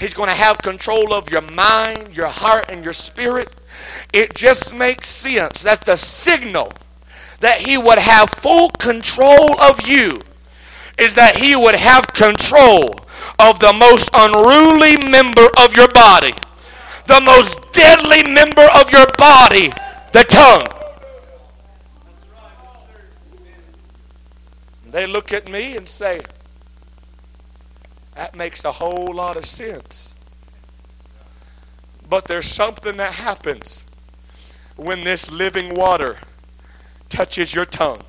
He's 0.00 0.14
going 0.14 0.30
to 0.30 0.34
have 0.34 0.58
control 0.58 1.14
of 1.14 1.30
your 1.30 1.42
mind, 1.42 2.16
your 2.16 2.26
heart, 2.26 2.72
and 2.72 2.82
your 2.82 2.92
spirit. 2.92 3.54
It 4.12 4.34
just 4.34 4.74
makes 4.74 5.08
sense 5.08 5.62
that 5.62 5.82
the 5.82 5.94
signal 5.94 6.72
that 7.38 7.60
He 7.60 7.78
would 7.78 8.00
have 8.00 8.30
full 8.30 8.70
control 8.70 9.60
of 9.60 9.86
you 9.86 10.18
is 10.98 11.14
that 11.14 11.36
He 11.36 11.54
would 11.54 11.76
have 11.76 12.08
control 12.08 12.96
of 13.38 13.60
the 13.60 13.72
most 13.74 14.10
unruly 14.12 14.96
member 15.08 15.46
of 15.56 15.72
your 15.76 15.88
body, 15.94 16.34
the 17.06 17.20
most 17.20 17.60
deadly 17.70 18.24
member 18.24 18.66
of 18.74 18.90
your 18.90 19.06
body, 19.16 19.68
the 20.12 20.24
tongue. 20.24 20.75
They 24.96 25.06
look 25.06 25.30
at 25.30 25.52
me 25.52 25.76
and 25.76 25.86
say, 25.86 26.22
that 28.14 28.34
makes 28.34 28.64
a 28.64 28.72
whole 28.72 29.12
lot 29.12 29.36
of 29.36 29.44
sense. 29.44 30.14
But 32.08 32.24
there's 32.24 32.50
something 32.50 32.96
that 32.96 33.12
happens 33.12 33.84
when 34.76 35.04
this 35.04 35.30
living 35.30 35.74
water 35.74 36.16
touches 37.10 37.54
your 37.54 37.66
tongue. 37.66 38.00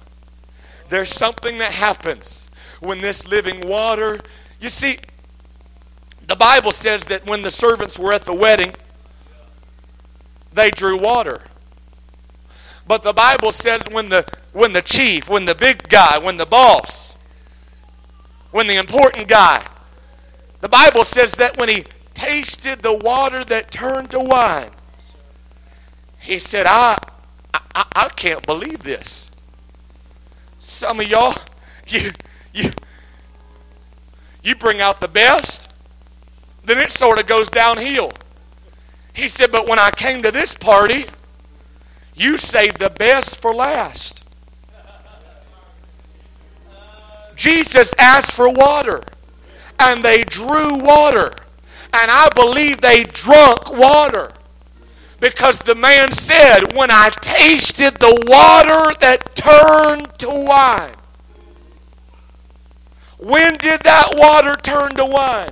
There's 0.87 1.11
something 1.11 1.57
that 1.57 1.73
happens 1.73 2.47
when 2.79 3.01
this 3.01 3.27
living 3.27 3.67
water. 3.67 4.21
You 4.61 4.69
see, 4.69 4.97
the 6.25 6.37
Bible 6.37 6.71
says 6.71 7.03
that 7.07 7.25
when 7.25 7.41
the 7.41 7.51
servants 7.51 7.99
were 7.99 8.13
at 8.13 8.23
the 8.23 8.33
wedding, 8.33 8.71
they 10.53 10.71
drew 10.71 10.97
water. 10.97 11.41
But 12.87 13.03
the 13.03 13.13
Bible 13.13 13.51
says 13.51 13.81
when 13.91 14.09
the 14.09 14.25
when 14.53 14.73
the 14.73 14.81
chief, 14.81 15.29
when 15.29 15.45
the 15.45 15.55
big 15.55 15.89
guy, 15.89 16.17
when 16.17 16.37
the 16.37 16.45
boss, 16.45 17.15
when 18.51 18.67
the 18.67 18.75
important 18.75 19.27
guy 19.27 19.61
the 20.59 20.69
Bible 20.69 21.05
says 21.05 21.33
that 21.33 21.57
when 21.57 21.69
he 21.69 21.85
tasted 22.13 22.79
the 22.79 22.93
water 22.93 23.43
that 23.45 23.69
turned 23.69 24.11
to 24.11 24.19
wine, 24.19 24.71
he 26.19 26.39
said, 26.39 26.65
I, 26.65 26.97
I, 27.53 27.85
I 27.95 28.09
can't 28.09 28.45
believe 28.45 28.83
this. 28.83 29.29
Some 30.59 30.99
of 30.99 31.07
y'all, 31.07 31.37
you, 31.87 32.11
you, 32.53 32.71
you 34.43 34.55
bring 34.55 34.81
out 34.81 34.99
the 34.99 35.07
best, 35.07 35.73
then 36.65 36.79
it 36.79 36.91
sort 36.91 37.19
of 37.19 37.27
goes 37.27 37.49
downhill. 37.49 38.11
He 39.13 39.29
said, 39.29 39.51
but 39.51 39.67
when 39.67 39.79
I 39.79 39.91
came 39.91 40.21
to 40.23 40.31
this 40.31 40.53
party, 40.53 41.05
you 42.17 42.35
saved 42.35 42.79
the 42.79 42.89
best 42.89 43.41
for 43.41 43.53
last. 43.53 44.25
Jesus 47.35 47.93
asked 47.99 48.31
for 48.31 48.49
water 48.49 49.03
and 49.79 50.03
they 50.03 50.23
drew 50.23 50.75
water. 50.75 51.31
And 51.93 52.11
I 52.11 52.29
believe 52.35 52.81
they 52.81 53.03
drunk 53.03 53.71
water. 53.71 54.31
Because 55.19 55.59
the 55.59 55.75
man 55.75 56.11
said, 56.11 56.75
When 56.75 56.89
I 56.91 57.09
tasted 57.21 57.95
the 57.95 58.25
water 58.27 58.93
that 58.99 59.35
turned 59.35 60.17
to 60.19 60.29
wine. 60.29 60.91
When 63.19 63.53
did 63.55 63.81
that 63.81 64.15
water 64.15 64.55
turn 64.55 64.91
to 64.95 65.05
wine? 65.05 65.51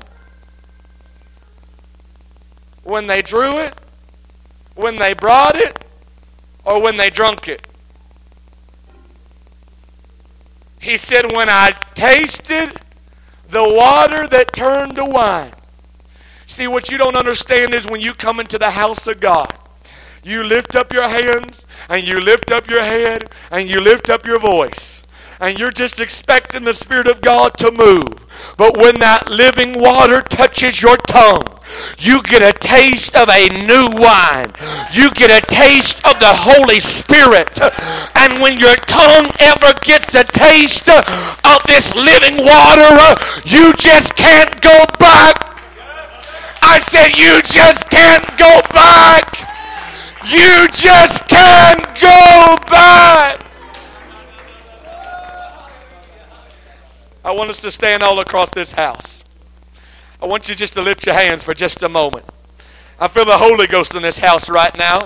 When 2.84 3.08
they 3.08 3.22
drew 3.22 3.60
it? 3.60 3.76
When 4.76 4.98
they 4.98 5.14
brought 5.14 5.58
it? 5.58 5.85
Or 6.66 6.82
when 6.82 6.98
they 6.98 7.10
drunk 7.10 7.48
it? 7.48 7.68
He 10.80 10.98
said, 10.98 11.32
When 11.32 11.50
I 11.50 11.72
tasted 11.94 12.80
the 13.50 13.64
water 13.64 14.28
that 14.28 14.54
turned 14.54 14.96
to 14.96 15.06
wine. 15.06 15.54
See, 16.48 16.68
what 16.68 16.90
you 16.90 16.98
don't 16.98 17.16
understand 17.16 17.74
is 17.74 17.88
when 17.88 18.02
you 18.02 18.14
come 18.14 18.40
into 18.40 18.58
the 18.58 18.72
house 18.72 19.08
of 19.08 19.20
God, 19.20 19.54
you 20.24 20.44
lift 20.44 20.76
up 20.76 20.92
your 20.92 21.08
hands 21.08 21.66
and 21.90 22.08
you 22.08 22.20
lift 22.20 22.52
up 22.52 22.70
your 22.70 22.84
head 22.84 23.32
and 23.52 23.70
you 23.70 23.80
lift 23.80 24.10
up 24.10 24.26
your 24.26 24.40
voice. 24.40 25.04
And 25.40 25.60
you're 25.60 25.72
just 25.72 26.00
expecting 26.00 26.64
the 26.64 26.74
Spirit 26.74 27.08
of 27.08 27.22
God 27.22 27.58
to 27.58 27.72
move. 27.72 28.26
But 28.58 28.78
when 28.78 28.96
that 29.00 29.30
living 29.30 29.80
water 29.80 30.22
touches 30.22 30.82
your 30.82 30.98
tongue, 30.98 31.55
you 31.98 32.22
get 32.24 32.42
a 32.42 32.58
taste 32.58 33.16
of 33.16 33.30
a 33.30 33.50
new 33.66 33.90
wine. 34.00 34.52
You 34.92 35.12
get 35.12 35.32
a 35.32 35.46
taste 35.48 36.06
of 36.06 36.20
the 36.20 36.34
Holy 36.34 36.80
Spirit. 36.80 37.60
And 38.16 38.42
when 38.42 38.60
your 38.60 38.76
tongue 38.88 39.28
ever 39.40 39.74
gets 39.82 40.14
a 40.16 40.24
taste 40.24 40.90
of 40.90 41.60
this 41.68 41.94
living 41.96 42.38
water, 42.38 43.16
you 43.46 43.74
just 43.74 44.16
can't 44.16 44.62
go 44.62 44.86
back. 45.00 45.56
I 46.62 46.80
said, 46.80 47.16
You 47.16 47.42
just 47.44 47.90
can't 47.90 48.26
go 48.38 48.62
back. 48.74 49.46
You 50.28 50.68
just 50.70 51.28
can't 51.28 51.84
go 52.00 52.58
back. 52.70 53.42
I 57.24 57.32
want 57.32 57.50
us 57.50 57.62
to 57.62 57.72
stand 57.72 58.04
all 58.04 58.20
across 58.20 58.50
this 58.52 58.72
house. 58.72 59.25
I 60.22 60.28
want 60.28 60.48
you 60.48 60.56
just 60.56 60.74
to 60.74 60.82
lift 60.82 61.06
your 61.06 61.16
hands 61.16 61.44
for 61.44 61.54
just 61.54 61.84
a 61.84 61.90
moment. 61.90 62.26
I 63.00 63.08
feel 63.08 63.26
the 63.26 63.38
Holy 63.38 63.68
Ghost 63.68 63.96
in 63.96 64.02
this 64.02 64.18
house 64.18 64.50
right 64.50 64.76
now. 64.78 65.04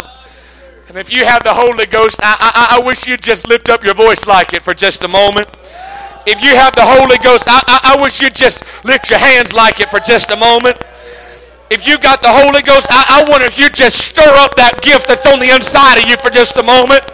And 0.87 0.97
if 0.97 1.11
you 1.11 1.25
have 1.25 1.43
the 1.43 1.53
Holy 1.53 1.85
Ghost, 1.85 2.17
I, 2.21 2.37
I, 2.37 2.77
I 2.77 2.85
wish 2.85 3.05
you'd 3.07 3.21
just 3.21 3.47
lift 3.47 3.69
up 3.69 3.83
your 3.83 3.93
voice 3.93 4.25
like 4.25 4.53
it 4.53 4.63
for 4.63 4.73
just 4.73 5.03
a 5.03 5.07
moment. 5.07 5.49
If 6.25 6.43
you 6.43 6.53
have 6.55 6.75
the 6.75 6.85
Holy 6.85 7.17
Ghost, 7.17 7.45
I, 7.47 7.61
I, 7.65 7.97
I 7.97 8.01
wish 8.01 8.21
you'd 8.21 8.35
just 8.35 8.63
lift 8.85 9.09
your 9.09 9.19
hands 9.19 9.53
like 9.53 9.79
it 9.79 9.89
for 9.89 9.99
just 9.99 10.29
a 10.31 10.37
moment. 10.37 10.77
If 11.69 11.85
you 11.85 11.97
got 11.97 12.21
the 12.21 12.29
Holy 12.29 12.61
Ghost, 12.61 12.87
I, 12.89 13.21
I 13.21 13.29
wonder 13.29 13.45
if 13.45 13.57
you'd 13.57 13.73
just 13.73 13.97
stir 13.97 14.29
up 14.41 14.55
that 14.57 14.81
gift 14.81 15.07
that's 15.07 15.25
on 15.25 15.39
the 15.39 15.53
inside 15.53 16.01
of 16.01 16.09
you 16.09 16.17
for 16.17 16.29
just 16.29 16.57
a 16.57 16.63
moment. 16.65 17.05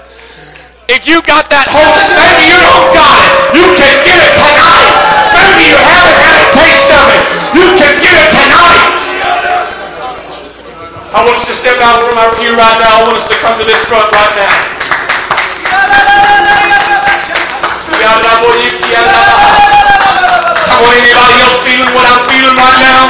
If 0.88 1.08
you 1.08 1.20
got 1.24 1.52
that 1.52 1.68
Holy, 1.68 1.92
Ghost, 1.92 2.16
maybe 2.16 2.46
you 2.48 2.60
don't 2.64 2.92
got 2.96 3.20
it. 3.20 3.32
You 3.60 3.66
can 3.76 3.96
get 4.08 4.20
it 4.20 4.34
tonight. 4.36 4.92
Maybe 5.36 5.64
you 5.68 5.80
haven't 5.80 6.25
taste 6.56 6.92
of 6.92 7.06
it. 7.12 7.24
You 7.54 7.68
can 7.76 7.94
get 8.00 8.16
it 8.16 8.32
tonight. 8.32 8.84
I 11.16 11.24
want 11.24 11.40
us 11.40 11.48
to 11.48 11.56
step 11.56 11.80
out 11.80 12.04
from 12.04 12.16
our 12.20 12.32
pew 12.36 12.56
right 12.56 12.78
now. 12.80 13.00
I 13.00 13.08
want 13.08 13.18
us 13.20 13.28
to 13.32 13.38
come 13.40 13.56
to 13.60 13.66
this 13.68 13.80
front 13.88 14.12
right 14.12 14.36
now. 14.36 14.76
Come 20.76 20.82
on, 20.84 20.92
anybody 20.92 21.36
else 21.40 21.60
feeling 21.64 21.88
what 21.96 22.04
I'm 22.04 22.20
feeling 22.28 22.56
right 22.58 22.80
now? 22.84 23.08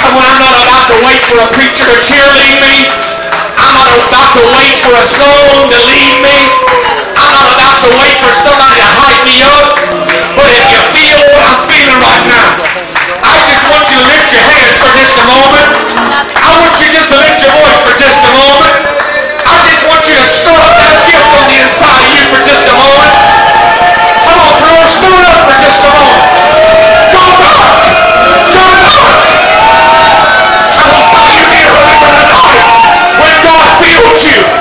Come 0.00 0.16
on, 0.16 0.24
I'm 0.24 0.40
not 0.40 0.56
about 0.64 0.84
to 0.88 0.96
wait 1.04 1.20
for 1.28 1.36
a 1.36 1.48
preacher 1.52 1.84
to 1.84 1.96
cheerlead 2.00 2.56
me. 2.64 2.88
I'm 3.60 3.74
not 3.76 3.92
about 4.08 4.30
to 4.40 4.42
wait 4.56 4.80
for 4.80 4.94
a 4.96 5.04
song 5.04 5.68
to 5.68 5.78
lead 5.84 6.16
me. 6.24 6.38
I'm 7.12 7.28
not 7.28 7.48
about 7.52 7.76
to 7.84 7.90
wait 8.00 8.16
for 8.24 8.32
somebody 8.40 8.80
to 8.80 8.88
hype 8.88 9.22
me 9.28 9.44
up. 9.44 9.76
But 10.38 10.48
if 10.48 10.64
you 10.72 10.80
feel 10.96 11.20
what 11.34 11.44
I'm 11.44 11.60
feeling 11.68 12.00
right 12.00 12.24
now, 12.30 12.48
I 13.20 13.34
just 13.44 13.68
want 13.68 13.84
you 13.89 13.89
to 14.00 14.06
lift 14.08 14.32
your 14.32 14.44
hands 14.48 14.80
for 14.80 14.92
just 14.96 15.12
a 15.20 15.26
moment. 15.28 15.68
I 16.40 16.48
want 16.56 16.72
you 16.80 16.88
just 16.88 17.12
to 17.12 17.16
lift 17.20 17.36
your 17.44 17.52
voice 17.52 17.80
for 17.84 17.92
just 18.00 18.24
a 18.24 18.32
moment. 18.32 18.72
I 19.44 19.56
just 19.68 19.84
want 19.84 20.00
you 20.08 20.16
to 20.16 20.24
stir 20.24 20.56
up 20.56 20.72
that 20.80 20.96
gift 21.04 21.28
on 21.36 21.44
the 21.52 21.58
inside 21.60 22.00
of 22.00 22.12
you 22.16 22.24
for 22.32 22.40
just 22.40 22.64
a 22.64 22.76
moment. 22.80 23.12
Come 24.24 24.40
on, 24.40 24.52
brother, 24.56 24.88
stir 24.88 25.12
it 25.20 25.28
up 25.28 25.40
for 25.44 25.56
just 25.60 25.84
a 25.84 25.90
moment. 25.92 26.24
Go 27.12 27.24
back! 27.44 27.68
Go 28.56 28.64
back! 28.88 29.12
Come 30.80 30.88
on, 30.96 31.04
some 31.04 31.24
of 31.28 31.34
you 31.36 31.44
need 31.52 31.64
to 31.68 31.72
remember 31.76 32.08
the 32.16 32.26
moment 32.32 32.68
when 33.20 33.34
God 33.44 33.68
filled 33.84 34.20
you. 34.24 34.59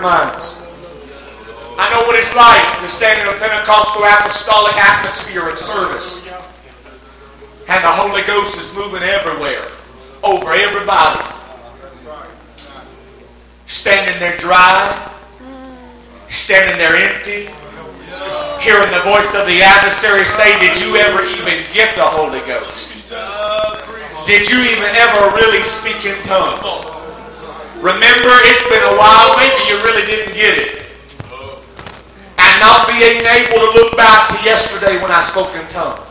Minds. 0.00 0.60
I 1.80 1.88
know 1.92 2.04
what 2.04 2.16
it's 2.16 2.34
like 2.36 2.80
to 2.80 2.88
stand 2.88 3.20
in 3.20 3.28
a 3.28 3.36
Pentecostal 3.38 4.04
apostolic 4.04 4.76
atmosphere 4.76 5.48
and 5.48 5.58
service. 5.58 6.26
And 7.68 7.84
the 7.84 7.92
Holy 7.92 8.22
Ghost 8.22 8.60
is 8.60 8.74
moving 8.74 9.02
everywhere, 9.02 9.64
over 10.24 10.52
everybody. 10.52 11.24
Standing 13.66 14.18
there 14.18 14.36
dry, 14.36 14.92
standing 16.28 16.76
there 16.76 16.96
empty, 16.96 17.48
hearing 18.60 18.90
the 18.92 19.02
voice 19.06 19.32
of 19.32 19.46
the 19.46 19.62
adversary 19.62 20.24
say, 20.24 20.58
Did 20.60 20.76
you 20.82 20.96
ever 20.96 21.24
even 21.24 21.64
get 21.72 21.96
the 21.96 22.04
Holy 22.04 22.40
Ghost? 22.40 22.92
Did 24.26 24.50
you 24.50 24.60
even 24.60 24.90
ever 25.00 25.34
really 25.36 25.62
speak 25.64 26.04
in 26.04 26.20
tongues? 26.26 26.99
Remember, 27.80 28.32
it's 28.44 28.68
been 28.68 28.84
a 28.92 28.96
while, 28.96 29.36
maybe 29.40 29.60
you 29.68 29.80
really 29.82 30.06
didn't 30.06 30.34
get 30.34 30.58
it 30.58 30.80
and 32.50 32.60
not 32.60 32.88
being 32.88 33.22
able 33.22 33.62
to 33.62 33.70
look 33.76 33.96
back 33.96 34.32
to 34.32 34.36
yesterday 34.42 34.96
when 34.98 35.12
I 35.12 35.20
spoke 35.20 35.54
in 35.54 35.62
tongues. 35.68 36.02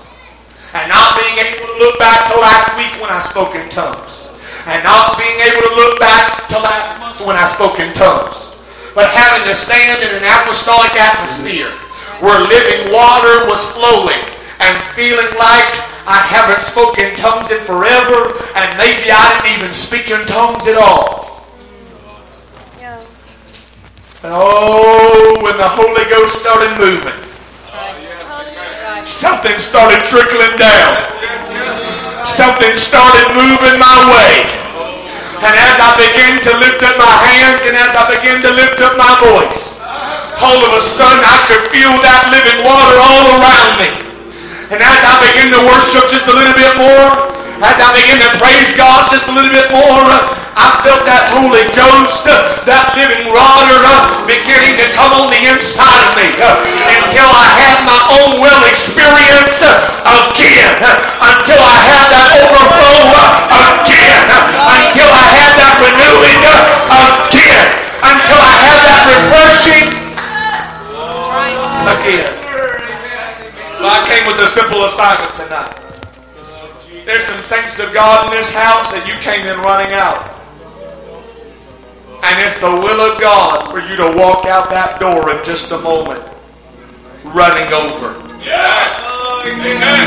And 0.73 0.87
not 0.87 1.17
being 1.17 1.41
able 1.41 1.65
to 1.65 1.77
look 1.81 1.97
back 1.97 2.29
to 2.31 2.39
last 2.39 2.77
week 2.77 2.93
when 3.01 3.09
I 3.09 3.25
spoke 3.25 3.55
in 3.55 3.67
tongues. 3.67 4.29
And 4.69 4.83
not 4.83 5.17
being 5.17 5.41
able 5.41 5.65
to 5.67 5.73
look 5.75 5.99
back 5.99 6.47
to 6.53 6.57
last 6.61 7.01
month 7.01 7.19
when 7.25 7.35
I 7.35 7.49
spoke 7.57 7.79
in 7.81 7.91
tongues. 7.91 8.61
But 8.93 9.09
having 9.09 9.47
to 9.49 9.55
stand 9.57 9.99
in 10.05 10.15
an 10.15 10.23
apostolic 10.23 10.93
atmosphere 10.95 11.73
where 12.21 12.39
living 12.45 12.93
water 12.93 13.49
was 13.49 13.59
flowing 13.73 14.21
and 14.61 14.77
feeling 14.93 15.33
like 15.35 15.69
I 16.05 16.21
haven't 16.23 16.61
spoken 16.61 17.15
tongues 17.17 17.49
in 17.49 17.65
forever 17.65 18.37
and 18.53 18.77
maybe 18.77 19.09
I 19.09 19.41
didn't 19.41 19.59
even 19.59 19.73
speak 19.73 20.11
in 20.13 20.25
tongues 20.27 20.67
at 20.67 20.77
all. 20.77 21.38
Oh, 24.19 25.39
when 25.47 25.55
the 25.55 25.71
Holy 25.71 26.03
Ghost 26.11 26.43
started 26.43 26.75
moving, 26.75 27.15
something 29.07 29.55
started 29.63 30.03
trickling 30.11 30.59
down. 30.59 30.99
Something 32.27 32.75
started 32.75 33.31
moving 33.31 33.79
my 33.79 33.95
way. 34.11 34.43
And 35.39 35.55
as 35.55 35.75
I 35.79 35.95
began 35.95 36.35
to 36.35 36.51
lift 36.59 36.83
up 36.83 36.99
my 36.99 37.15
hands 37.31 37.63
and 37.63 37.79
as 37.79 37.95
I 37.95 38.11
began 38.11 38.43
to 38.43 38.51
lift 38.59 38.83
up 38.83 38.99
my 38.99 39.15
voice, 39.23 39.79
all 40.43 40.67
of 40.67 40.71
a 40.75 40.83
sudden 40.83 41.23
I 41.23 41.39
could 41.47 41.71
feel 41.71 41.95
that 42.03 42.27
living 42.35 42.59
water 42.67 42.99
all 42.99 43.23
around 43.39 43.71
me. 43.79 44.03
And 44.67 44.83
as 44.83 44.99
I 44.99 45.15
began 45.31 45.47
to 45.55 45.63
worship 45.63 46.11
just 46.11 46.27
a 46.27 46.35
little 46.35 46.59
bit 46.59 46.75
more, 46.75 47.07
as 47.63 47.75
I 47.79 47.87
began 47.95 48.19
to 48.19 48.35
praise 48.35 48.67
God 48.75 49.07
just 49.15 49.31
a 49.31 49.33
little 49.33 49.55
bit 49.55 49.71
more, 49.71 50.11
I 50.59 50.83
felt 50.83 51.07
that 51.07 51.31
Holy 51.31 51.63
Ghost, 51.71 52.27
uh, 52.27 52.35
that 52.67 52.91
living 52.99 53.31
water 53.31 53.79
uh, 53.79 54.27
beginning 54.27 54.75
to 54.75 54.91
come 54.91 55.15
on 55.15 55.31
the 55.31 55.39
inside 55.47 56.03
of 56.03 56.11
me 56.19 56.35
uh, 56.35 56.59
until 56.99 57.31
I 57.31 57.47
had 57.55 57.79
my 57.87 58.01
own 58.19 58.43
well 58.43 58.59
experience 58.67 59.55
again, 60.03 60.75
until 60.83 61.63
I 61.63 61.79
had 61.79 62.11
that 62.11 62.29
overflow 62.43 63.07
again, 63.87 64.27
until 64.67 65.07
I 65.15 65.27
had 65.31 65.55
that 65.63 65.75
renewing 65.79 66.43
again, 66.43 67.67
until 68.03 68.39
I 68.43 68.55
had 68.59 68.79
that 68.83 69.01
refreshing 69.15 69.87
again. 71.87 72.35
So 73.79 73.87
I 73.87 74.03
came 74.03 74.27
with 74.27 74.43
a 74.43 74.49
simple 74.51 74.83
assignment 74.83 75.31
tonight. 75.39 75.71
There's 77.07 77.23
some 77.23 77.39
saints 77.47 77.79
of 77.79 77.93
God 77.93 78.27
in 78.27 78.37
this 78.37 78.51
house 78.51 78.91
that 78.91 79.07
you 79.07 79.15
came 79.23 79.47
in 79.47 79.55
running 79.63 79.95
out. 79.95 80.38
And 82.29 82.45
it's 82.45 82.61
the 82.61 82.69
will 82.69 83.01
of 83.01 83.19
God 83.19 83.71
for 83.71 83.81
you 83.81 83.95
to 83.97 84.13
walk 84.15 84.45
out 84.45 84.69
that 84.69 84.99
door 84.99 85.33
in 85.33 85.43
just 85.43 85.71
a 85.71 85.79
moment, 85.79 86.21
running 87.25 87.73
over. 87.73 88.13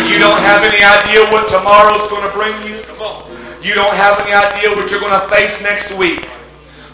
You 0.06 0.18
don't 0.22 0.38
have 0.46 0.62
any 0.62 0.86
idea 0.86 1.26
what 1.34 1.50
tomorrow's 1.50 2.06
going 2.06 2.22
to 2.22 2.30
bring 2.30 2.54
you. 2.62 2.78
You 3.58 3.74
don't 3.74 3.94
have 3.94 4.20
any 4.22 4.32
idea 4.32 4.70
what 4.70 4.90
you're 4.90 5.00
going 5.00 5.18
to 5.18 5.26
face 5.28 5.62
next 5.62 5.92
week. 5.98 6.28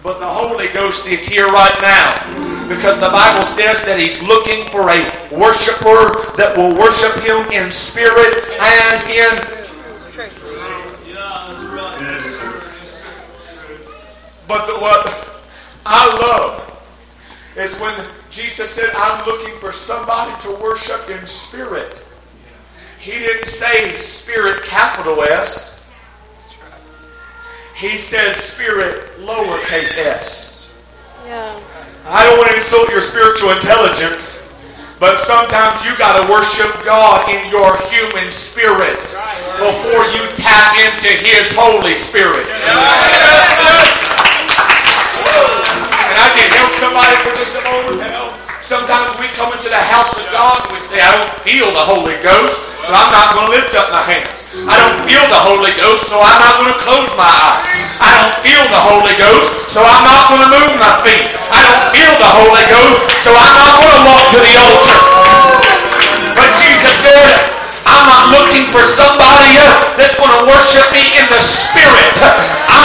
But 0.03 0.21
the 0.21 0.27
Holy 0.27 0.69
Ghost 0.69 1.07
is 1.09 1.27
here 1.27 1.49
right 1.49 1.77
now 1.83 2.69
because 2.69 2.97
the 3.01 3.11
Bible 3.11 3.45
says 3.45 3.85
that 3.85 4.01
He's 4.01 4.23
looking 4.23 4.65
for 4.71 4.89
a 4.89 5.05
worshiper 5.29 6.33
that 6.41 6.57
will 6.57 6.73
worship 6.73 7.21
Him 7.21 7.45
in 7.53 7.73
spirit 7.73 8.49
and 8.61 8.97
in 9.13 9.58
But 14.49 14.67
the, 14.67 14.81
what 14.81 15.45
I 15.85 16.07
love 16.19 16.65
is 17.55 17.79
when 17.79 17.95
Jesus 18.31 18.71
said, 18.71 18.91
I'm 18.95 19.27
looking 19.27 19.55
for 19.57 19.73
somebody 19.73 20.33
to 20.43 20.63
worship 20.63 21.11
in 21.11 21.27
spirit. 21.27 22.03
He 22.99 23.13
didn't 23.13 23.47
say 23.47 23.93
spirit 23.95 24.65
capital 24.65 25.23
S. 25.23 25.87
He 27.77 27.99
said 27.99 28.35
spirit 28.35 29.11
lowercase 29.21 29.99
s. 29.99 30.77
Yeah. 31.27 31.61
I 32.07 32.25
don't 32.25 32.39
want 32.39 32.51
to 32.51 32.57
insult 32.57 32.89
your 32.89 33.03
spiritual 33.03 33.53
intelligence, 33.53 34.49
but 34.99 35.21
sometimes 35.21 35.85
you 35.85 35.93
got 35.99 36.25
to 36.25 36.33
worship 36.33 36.73
God 36.85 37.29
in 37.29 37.53
your 37.53 37.77
human 37.93 38.33
spirit 38.33 38.99
before 39.61 40.05
you 40.17 40.25
tap 40.41 40.75
into 40.75 41.13
His 41.21 41.53
Holy 41.55 41.95
Spirit. 41.95 42.49
And 42.49 44.18
I 46.19 46.35
can 46.35 46.51
help 46.51 46.73
somebody 46.83 47.15
for 47.23 47.33
just 47.39 47.55
a 47.55 47.63
moment. 47.63 48.03
Help. 48.03 48.35
Sometimes 48.59 49.15
we 49.23 49.31
come 49.39 49.55
into 49.55 49.71
the 49.71 49.79
house 49.79 50.13
of 50.19 50.27
God 50.35 50.67
and 50.67 50.75
we 50.75 50.83
say, 50.91 50.99
I 50.99 51.15
don't 51.15 51.31
feel 51.47 51.71
the 51.73 51.87
Holy 51.87 52.19
Ghost, 52.21 52.59
so 52.85 52.91
I'm 52.91 53.15
not 53.15 53.39
going 53.39 53.47
to 53.49 53.53
lift 53.55 53.73
up 53.79 53.95
my 53.95 54.03
hands. 54.03 54.45
I 54.67 54.75
don't 54.77 55.07
feel 55.07 55.25
the 55.31 55.41
Holy 55.41 55.73
Ghost, 55.79 56.11
so 56.11 56.19
I'm 56.19 56.37
not 56.43 56.61
going 56.61 56.75
to 56.75 56.81
close 56.83 57.09
my 57.15 57.31
eyes. 57.31 57.71
I 58.03 58.11
don't 58.19 58.37
feel 58.45 58.61
the 58.67 58.83
Holy 58.83 59.15
Ghost, 59.15 59.73
so 59.73 59.81
I'm 59.81 60.05
not 60.05 60.29
going 60.29 60.43
to 60.43 60.51
move 60.51 60.75
my 60.77 61.01
feet. 61.07 61.33
I 61.55 61.61
don't 61.65 61.87
feel 61.95 62.13
the 62.19 62.33
Holy 62.45 62.65
Ghost, 62.67 62.99
so 63.25 63.31
I'm 63.31 63.55
not 63.57 63.73
going 63.79 63.95
to 63.95 64.03
walk 64.05 64.27
to 64.35 64.41
the 64.43 64.55
altar. 64.59 64.99
But 66.35 66.51
Jesus 66.59 66.95
said, 66.99 67.59
I'm 67.89 68.05
not 68.05 68.37
looking 68.37 68.69
for 68.69 68.85
somebody 68.85 69.57
uh, 69.65 69.97
that's 69.97 70.13
going 70.21 70.29
to 70.29 70.43
worship 70.45 70.93
me 70.93 71.09
in 71.17 71.25
the 71.33 71.41
spirit. 71.41 72.21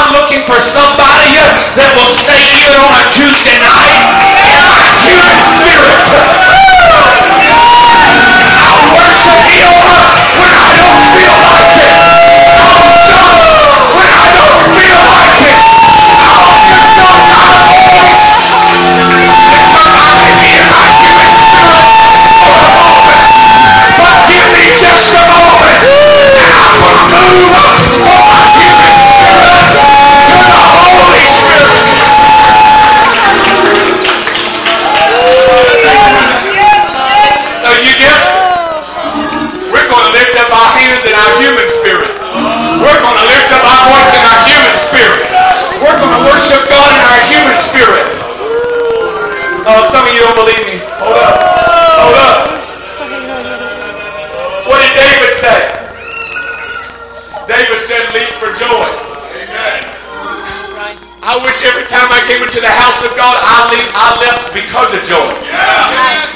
I'm 0.04 0.12
looking 0.12 0.44
for 0.44 0.60
somebody 0.60 1.40
uh, 1.40 1.48
that 1.80 1.96
will 1.96 2.12
stay 2.12 2.44
even 2.60 2.76
on 2.76 2.92
a 2.92 3.04
Tuesday 3.08 3.56
night 3.56 4.33
spirit. 44.94 45.26
We're 45.82 45.98
going 45.98 46.14
to 46.14 46.24
worship 46.30 46.62
God 46.70 46.90
in 46.94 47.02
our 47.02 47.22
human 47.26 47.58
spirit. 47.58 48.06
Oh, 49.66 49.82
some 49.90 50.06
of 50.06 50.14
you 50.14 50.22
don't 50.22 50.38
believe 50.38 50.64
me. 50.70 50.78
Hold 51.02 51.18
up. 51.18 51.34
Hold 51.98 52.18
up. 52.22 52.40
What 54.70 54.78
did 54.86 54.94
David 54.94 55.34
say? 55.42 55.60
David 57.50 57.80
said, 57.82 58.06
leap 58.14 58.30
for 58.38 58.54
joy. 58.54 58.86
I 61.24 61.40
wish 61.40 61.64
every 61.64 61.88
time 61.88 62.12
I 62.12 62.20
came 62.28 62.44
into 62.44 62.60
the 62.60 62.68
house 62.68 63.00
of 63.02 63.16
God, 63.16 63.40
I, 63.40 63.72
leave, 63.72 63.90
I 63.96 64.08
left 64.20 64.52
because 64.52 64.92
of 64.92 65.02
joy. 65.08 65.32
Yeah. 65.48 66.28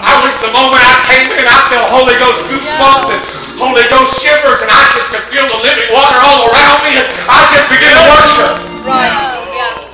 I 0.00 0.16
wish 0.24 0.38
the 0.38 0.54
moment 0.54 0.80
I 0.80 0.96
came 1.10 1.28
in, 1.34 1.44
I 1.44 1.60
felt 1.68 1.90
Holy 1.90 2.14
Ghost 2.16 2.38
goosebumps 2.48 3.10
yeah. 3.10 3.14
and 3.18 3.29
Oh, 3.60 3.68
Holy 3.68 3.84
Ghost 3.92 4.16
shivers, 4.24 4.64
and 4.64 4.72
I 4.72 4.88
just 4.96 5.12
can 5.12 5.20
feel 5.28 5.44
the 5.44 5.60
living 5.60 5.92
water 5.92 6.16
all 6.24 6.48
around 6.48 6.80
me, 6.80 6.96
and 6.96 7.04
I 7.28 7.44
just 7.52 7.68
begin 7.68 7.92
to 7.92 8.04
worship. 8.08 8.56
Right. 8.88 9.12
Yeah. 9.52 9.84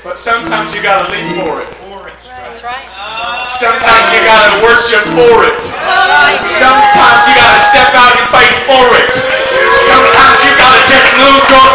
But 0.00 0.16
sometimes 0.16 0.72
you 0.72 0.80
gotta 0.80 1.12
leap 1.12 1.36
for 1.36 1.60
it. 1.60 1.68
That's 1.76 2.64
right. 2.64 2.88
Sometimes 3.60 4.06
you 4.16 4.24
gotta 4.24 4.64
worship 4.64 5.04
for 5.12 5.44
it. 5.44 5.60
Sometimes 6.56 7.20
you 7.28 7.34
gotta 7.36 7.60
step 7.68 7.92
out 7.92 8.16
in 8.16 8.24
faith 8.32 8.64
for 8.64 8.86
it. 8.96 9.12
Sometimes 9.84 10.40
you 10.40 10.56
gotta 10.56 10.88
just 10.88 11.12
lose 11.20 11.44
your 11.52 11.68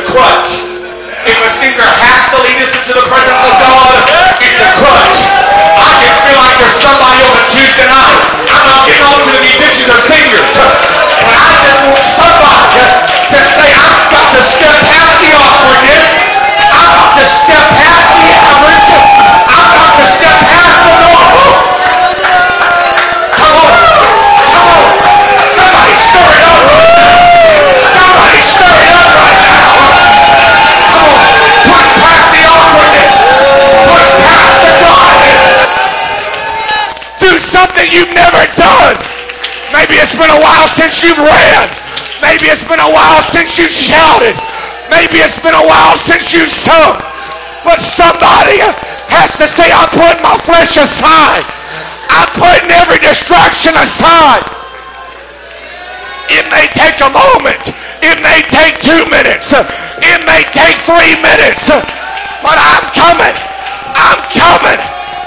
a 0.00 0.04
crutch. 0.08 0.50
If 1.28 1.36
a 1.36 1.50
singer 1.60 1.84
has 1.84 2.32
to 2.32 2.38
lead 2.40 2.56
us 2.64 2.72
into 2.72 2.96
the 2.96 3.04
presence 3.04 3.42
of 3.44 3.54
God, 3.60 4.00
it's 4.40 4.56
a 4.56 4.70
crutch. 4.80 5.18
I 5.76 5.92
just 6.00 6.24
feel 6.24 6.40
like 6.40 6.56
there's 6.56 6.80
somebody 6.80 7.20
on 7.28 7.36
a 7.36 7.44
Tuesday 7.52 7.84
night. 7.84 8.20
I'm 8.48 8.64
not 8.64 8.88
getting 8.88 9.04
on 9.04 9.20
to 9.20 9.30
the 9.36 9.42
musicians 9.44 9.92
or 9.92 10.00
singers, 10.08 10.48
but 10.56 11.36
I 11.36 11.52
just 11.60 11.84
want 11.92 12.29
since 40.80 41.04
you've 41.04 41.20
ran. 41.20 41.68
Maybe 42.24 42.48
it's 42.48 42.64
been 42.64 42.80
a 42.80 42.88
while 42.88 43.20
since 43.28 43.60
you 43.60 43.68
shouted. 43.68 44.32
Maybe 44.88 45.20
it's 45.20 45.36
been 45.36 45.52
a 45.52 45.66
while 45.68 45.92
since 46.08 46.32
you 46.32 46.48
sung. 46.48 46.96
But 47.68 47.84
somebody 47.84 48.64
has 49.12 49.36
to 49.36 49.44
say, 49.44 49.68
I'm 49.68 49.92
putting 49.92 50.24
my 50.24 50.40
flesh 50.48 50.80
aside. 50.80 51.44
I'm 52.08 52.32
putting 52.32 52.72
every 52.72 52.96
distraction 52.96 53.76
aside. 53.76 54.40
It 56.32 56.48
may 56.48 56.64
take 56.72 56.96
a 57.04 57.12
moment. 57.12 57.60
It 58.00 58.16
may 58.24 58.40
take 58.48 58.80
two 58.80 59.04
minutes. 59.12 59.52
It 60.00 60.20
may 60.24 60.48
take 60.56 60.80
three 60.88 61.12
minutes. 61.20 61.68
But 62.40 62.56
I'm 62.56 62.84
coming. 62.96 63.36
I'm 64.00 64.20
coming. 64.32 64.80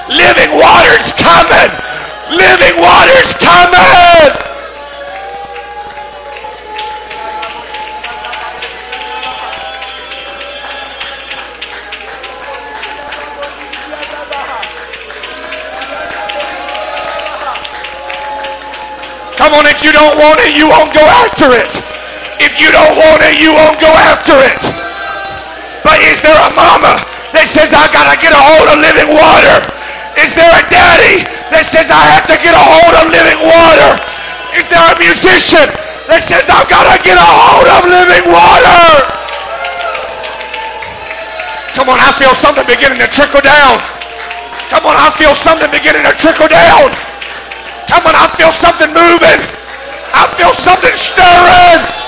Living 0.10 0.58
water's 0.58 1.14
coming. 1.14 1.70
Living 2.42 2.76
water's 2.82 3.38
coming. 3.38 4.43
Come 19.54 19.70
on, 19.70 19.70
if 19.70 19.86
you 19.86 19.94
don't 19.94 20.18
want 20.18 20.42
it, 20.42 20.58
you 20.58 20.66
won't 20.66 20.90
go 20.98 21.06
after 21.06 21.54
it. 21.54 21.70
If 22.42 22.58
you 22.58 22.74
don't 22.74 22.98
want 22.98 23.22
it, 23.22 23.38
you 23.38 23.54
won't 23.54 23.78
go 23.78 23.94
after 24.10 24.34
it. 24.34 24.58
But 25.86 26.02
is 26.10 26.18
there 26.26 26.34
a 26.34 26.50
mama 26.58 26.98
that 27.38 27.46
says, 27.54 27.70
I 27.70 27.86
gotta 27.94 28.18
get 28.18 28.34
a 28.34 28.42
hold 28.42 28.66
of 28.74 28.82
living 28.82 29.14
water? 29.14 29.62
Is 30.18 30.34
there 30.34 30.50
a 30.50 30.66
daddy 30.74 31.30
that 31.54 31.70
says, 31.70 31.94
I 31.94 32.02
have 32.18 32.26
to 32.34 32.38
get 32.42 32.58
a 32.58 32.66
hold 32.66 32.98
of 32.98 33.14
living 33.14 33.46
water? 33.46 33.94
Is 34.58 34.66
there 34.74 34.82
a 34.82 34.98
musician 34.98 35.70
that 36.10 36.26
says, 36.26 36.50
I've 36.50 36.66
gotta 36.66 36.98
get 37.06 37.22
a 37.22 37.30
hold 37.46 37.70
of 37.78 37.86
living 37.86 38.26
water? 38.26 38.82
Come 41.78 41.94
on, 41.94 42.02
I 42.02 42.10
feel 42.18 42.34
something 42.42 42.66
beginning 42.66 42.98
to 43.06 43.10
trickle 43.14 43.46
down. 43.46 43.78
Come 44.74 44.90
on, 44.90 44.98
I 44.98 45.14
feel 45.14 45.38
something 45.38 45.70
beginning 45.70 46.10
to 46.10 46.14
trickle 46.18 46.50
down. 46.50 47.03
Come 47.88 48.08
on, 48.08 48.16
I 48.16 48.28
feel 48.38 48.52
something 48.52 48.90
moving. 48.90 49.40
I 50.14 50.28
feel 50.38 50.54
something 50.54 50.94
stirring. 50.94 52.04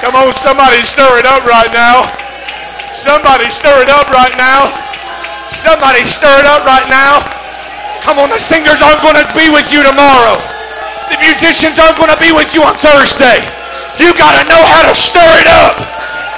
Come 0.00 0.16
on, 0.16 0.32
somebody 0.34 0.84
stir 0.84 1.18
it 1.18 1.26
up 1.26 1.44
right 1.46 1.72
now. 1.72 2.10
Somebody 2.94 3.50
stir 3.50 3.82
it 3.82 3.88
up 3.88 4.10
right 4.10 4.36
now. 4.36 4.83
Somebody 5.64 6.04
stir 6.04 6.28
it 6.28 6.44
up 6.44 6.68
right 6.68 6.84
now. 6.92 7.24
Come 8.04 8.20
on, 8.20 8.28
the 8.28 8.36
singers 8.36 8.84
aren't 8.84 9.00
going 9.00 9.16
to 9.16 9.24
be 9.32 9.48
with 9.48 9.64
you 9.72 9.80
tomorrow. 9.80 10.36
The 11.08 11.16
musicians 11.16 11.80
aren't 11.80 11.96
going 11.96 12.12
to 12.12 12.20
be 12.20 12.36
with 12.36 12.52
you 12.52 12.60
on 12.60 12.76
Thursday. 12.76 13.40
You 13.96 14.12
got 14.12 14.36
to 14.36 14.44
know 14.44 14.60
how 14.60 14.84
to 14.84 14.92
stir 14.92 15.24
it 15.40 15.48
up. 15.48 15.80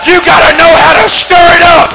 You 0.06 0.22
got 0.22 0.46
to 0.46 0.54
know 0.54 0.70
how 0.78 0.94
to 1.02 1.10
stir 1.10 1.42
it 1.58 1.64
up. 1.66 1.90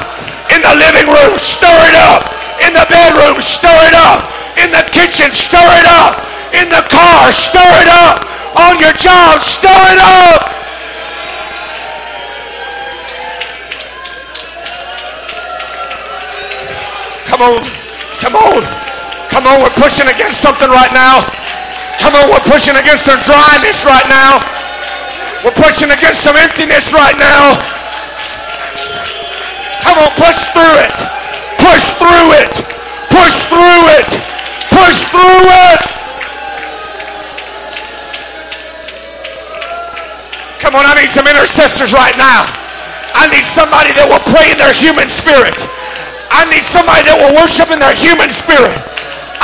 In 0.52 0.60
the 0.60 0.76
living 0.76 1.08
room, 1.08 1.32
stir 1.40 1.72
it 1.88 1.96
up. 1.96 2.20
In 2.68 2.76
the 2.76 2.84
bedroom, 2.84 3.40
stir 3.40 3.80
it 3.88 3.96
up. 3.96 4.28
In 4.60 4.68
the 4.68 4.84
kitchen, 4.92 5.32
stir 5.32 5.64
it 5.80 5.88
up. 5.88 6.20
In 6.52 6.68
the 6.68 6.84
car, 6.92 7.32
stir 7.32 7.72
it 7.80 7.88
up. 7.88 8.28
On 8.60 8.76
your 8.76 8.92
job, 8.92 9.40
stir 9.40 9.80
it 9.88 10.00
up. 10.04 10.61
Come 17.32 17.48
on. 17.48 17.64
Come 18.20 18.36
on. 18.36 18.60
Come 19.32 19.48
on, 19.48 19.64
we're 19.64 19.72
pushing 19.80 20.04
against 20.04 20.44
something 20.44 20.68
right 20.68 20.92
now. 20.92 21.24
Come 21.96 22.12
on, 22.12 22.28
we're 22.28 22.44
pushing 22.44 22.76
against 22.76 23.08
some 23.08 23.16
dryness 23.24 23.88
right 23.88 24.04
now. 24.04 24.36
We're 25.40 25.56
pushing 25.56 25.88
against 25.88 26.20
some 26.20 26.36
emptiness 26.36 26.92
right 26.92 27.16
now. 27.16 27.56
Come 29.80 29.96
on, 30.04 30.12
push 30.20 30.36
through 30.52 30.76
it. 30.84 30.92
Push 31.56 31.84
through 31.96 32.28
it. 32.36 32.52
Push 33.08 33.36
through 33.48 33.84
it. 33.96 34.10
Push 34.68 34.98
through 35.08 35.44
it. 35.72 35.80
Come 40.60 40.76
on, 40.76 40.84
I 40.84 41.00
need 41.00 41.08
some 41.08 41.26
intercessors 41.26 41.96
right 41.96 42.14
now. 42.20 42.44
I 43.16 43.24
need 43.32 43.48
somebody 43.56 43.96
that 43.96 44.04
will 44.04 44.20
pray 44.28 44.52
in 44.52 44.60
their 44.60 44.76
human 44.76 45.08
spirit. 45.08 45.56
I 46.32 46.48
need 46.48 46.64
somebody 46.64 47.04
that 47.04 47.16
will 47.20 47.36
worship 47.36 47.68
in 47.68 47.78
their 47.78 47.94
human 47.94 48.32
spirit. 48.32 48.72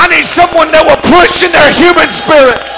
I 0.00 0.08
need 0.08 0.24
someone 0.24 0.72
that 0.72 0.82
will 0.88 1.00
push 1.04 1.44
in 1.44 1.52
their 1.52 1.70
human 1.76 2.08
spirit. 2.08 2.77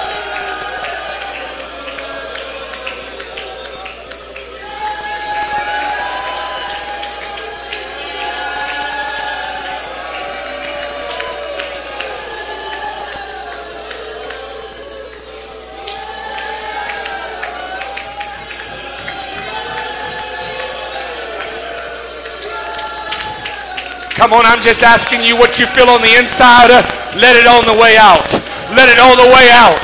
Come 24.21 24.37
on, 24.37 24.45
I'm 24.45 24.61
just 24.61 24.85
asking 24.85 25.25
you 25.25 25.33
what 25.33 25.57
you 25.57 25.64
feel 25.73 25.89
on 25.89 26.05
the 26.05 26.12
inside. 26.21 26.68
Let 27.16 27.41
it 27.41 27.49
on 27.49 27.64
the 27.64 27.73
way 27.73 27.97
out. 27.97 28.29
Let 28.77 28.93
it 28.93 29.01
all 29.01 29.16
the 29.16 29.33
way 29.33 29.49
out. 29.57 29.81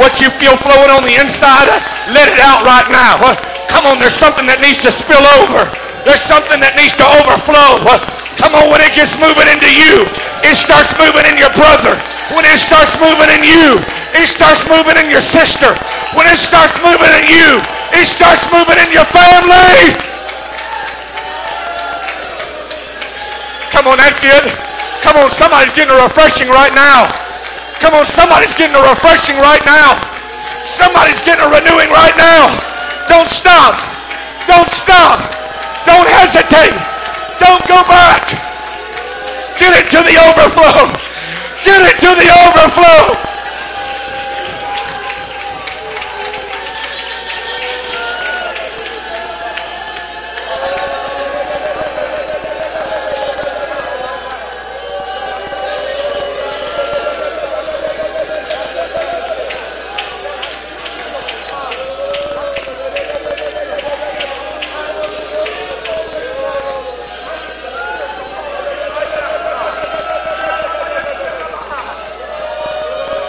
What 0.00 0.24
you 0.24 0.32
feel 0.40 0.56
flowing 0.56 0.88
on 0.88 1.04
the 1.04 1.20
inside, 1.20 1.68
let 2.08 2.32
it 2.32 2.40
out 2.40 2.64
right 2.64 2.88
now. 2.88 3.36
Come 3.68 3.84
on, 3.84 4.00
there's 4.00 4.16
something 4.16 4.48
that 4.48 4.64
needs 4.64 4.80
to 4.88 4.90
spill 4.90 5.20
over. 5.36 5.68
There's 6.00 6.24
something 6.24 6.64
that 6.64 6.80
needs 6.80 6.96
to 6.96 7.04
overflow. 7.04 7.84
Come 8.40 8.56
on, 8.56 8.72
when 8.72 8.80
it 8.80 8.96
gets 8.96 9.12
moving 9.20 9.52
into 9.52 9.68
you, 9.68 10.08
it 10.48 10.56
starts 10.56 10.96
moving 10.96 11.28
in 11.28 11.36
your 11.36 11.52
brother. 11.52 11.92
When 12.32 12.48
it 12.48 12.56
starts 12.56 12.96
moving 12.96 13.28
in 13.36 13.44
you, 13.44 13.76
it 14.16 14.32
starts 14.32 14.64
moving 14.64 14.96
in 14.96 15.12
your 15.12 15.20
sister. 15.20 15.76
When 16.16 16.24
it 16.24 16.40
starts 16.40 16.72
moving 16.80 17.12
in 17.20 17.28
you, 17.28 17.60
it 17.92 18.08
starts 18.08 18.48
moving 18.48 18.80
in 18.80 18.96
your 18.96 19.04
family. 19.12 20.13
Come 23.74 23.90
on, 23.90 23.98
that's 23.98 24.22
it. 24.22 24.54
Come 25.02 25.18
on, 25.18 25.34
somebody's 25.34 25.74
getting 25.74 25.90
a 25.90 26.00
refreshing 26.06 26.46
right 26.46 26.70
now. 26.78 27.10
Come 27.82 27.98
on, 27.98 28.06
somebody's 28.06 28.54
getting 28.54 28.78
a 28.78 28.84
refreshing 28.86 29.34
right 29.42 29.60
now. 29.66 29.98
Somebody's 30.64 31.20
getting 31.26 31.42
a 31.42 31.50
renewing 31.50 31.90
right 31.90 32.14
now. 32.14 32.54
Don't 33.10 33.26
stop. 33.28 33.74
Don't 34.46 34.70
stop. 34.70 35.18
Don't 35.84 36.06
hesitate. 36.06 36.78
Don't 37.42 37.66
go 37.66 37.82
back. 37.90 38.30
Get 39.58 39.74
it 39.74 39.90
to 39.90 40.00
the 40.06 40.22
overflow. 40.22 40.94
Get 41.66 41.82
it 41.82 41.98
to 41.98 42.10
the 42.14 42.30
overflow. 42.30 43.33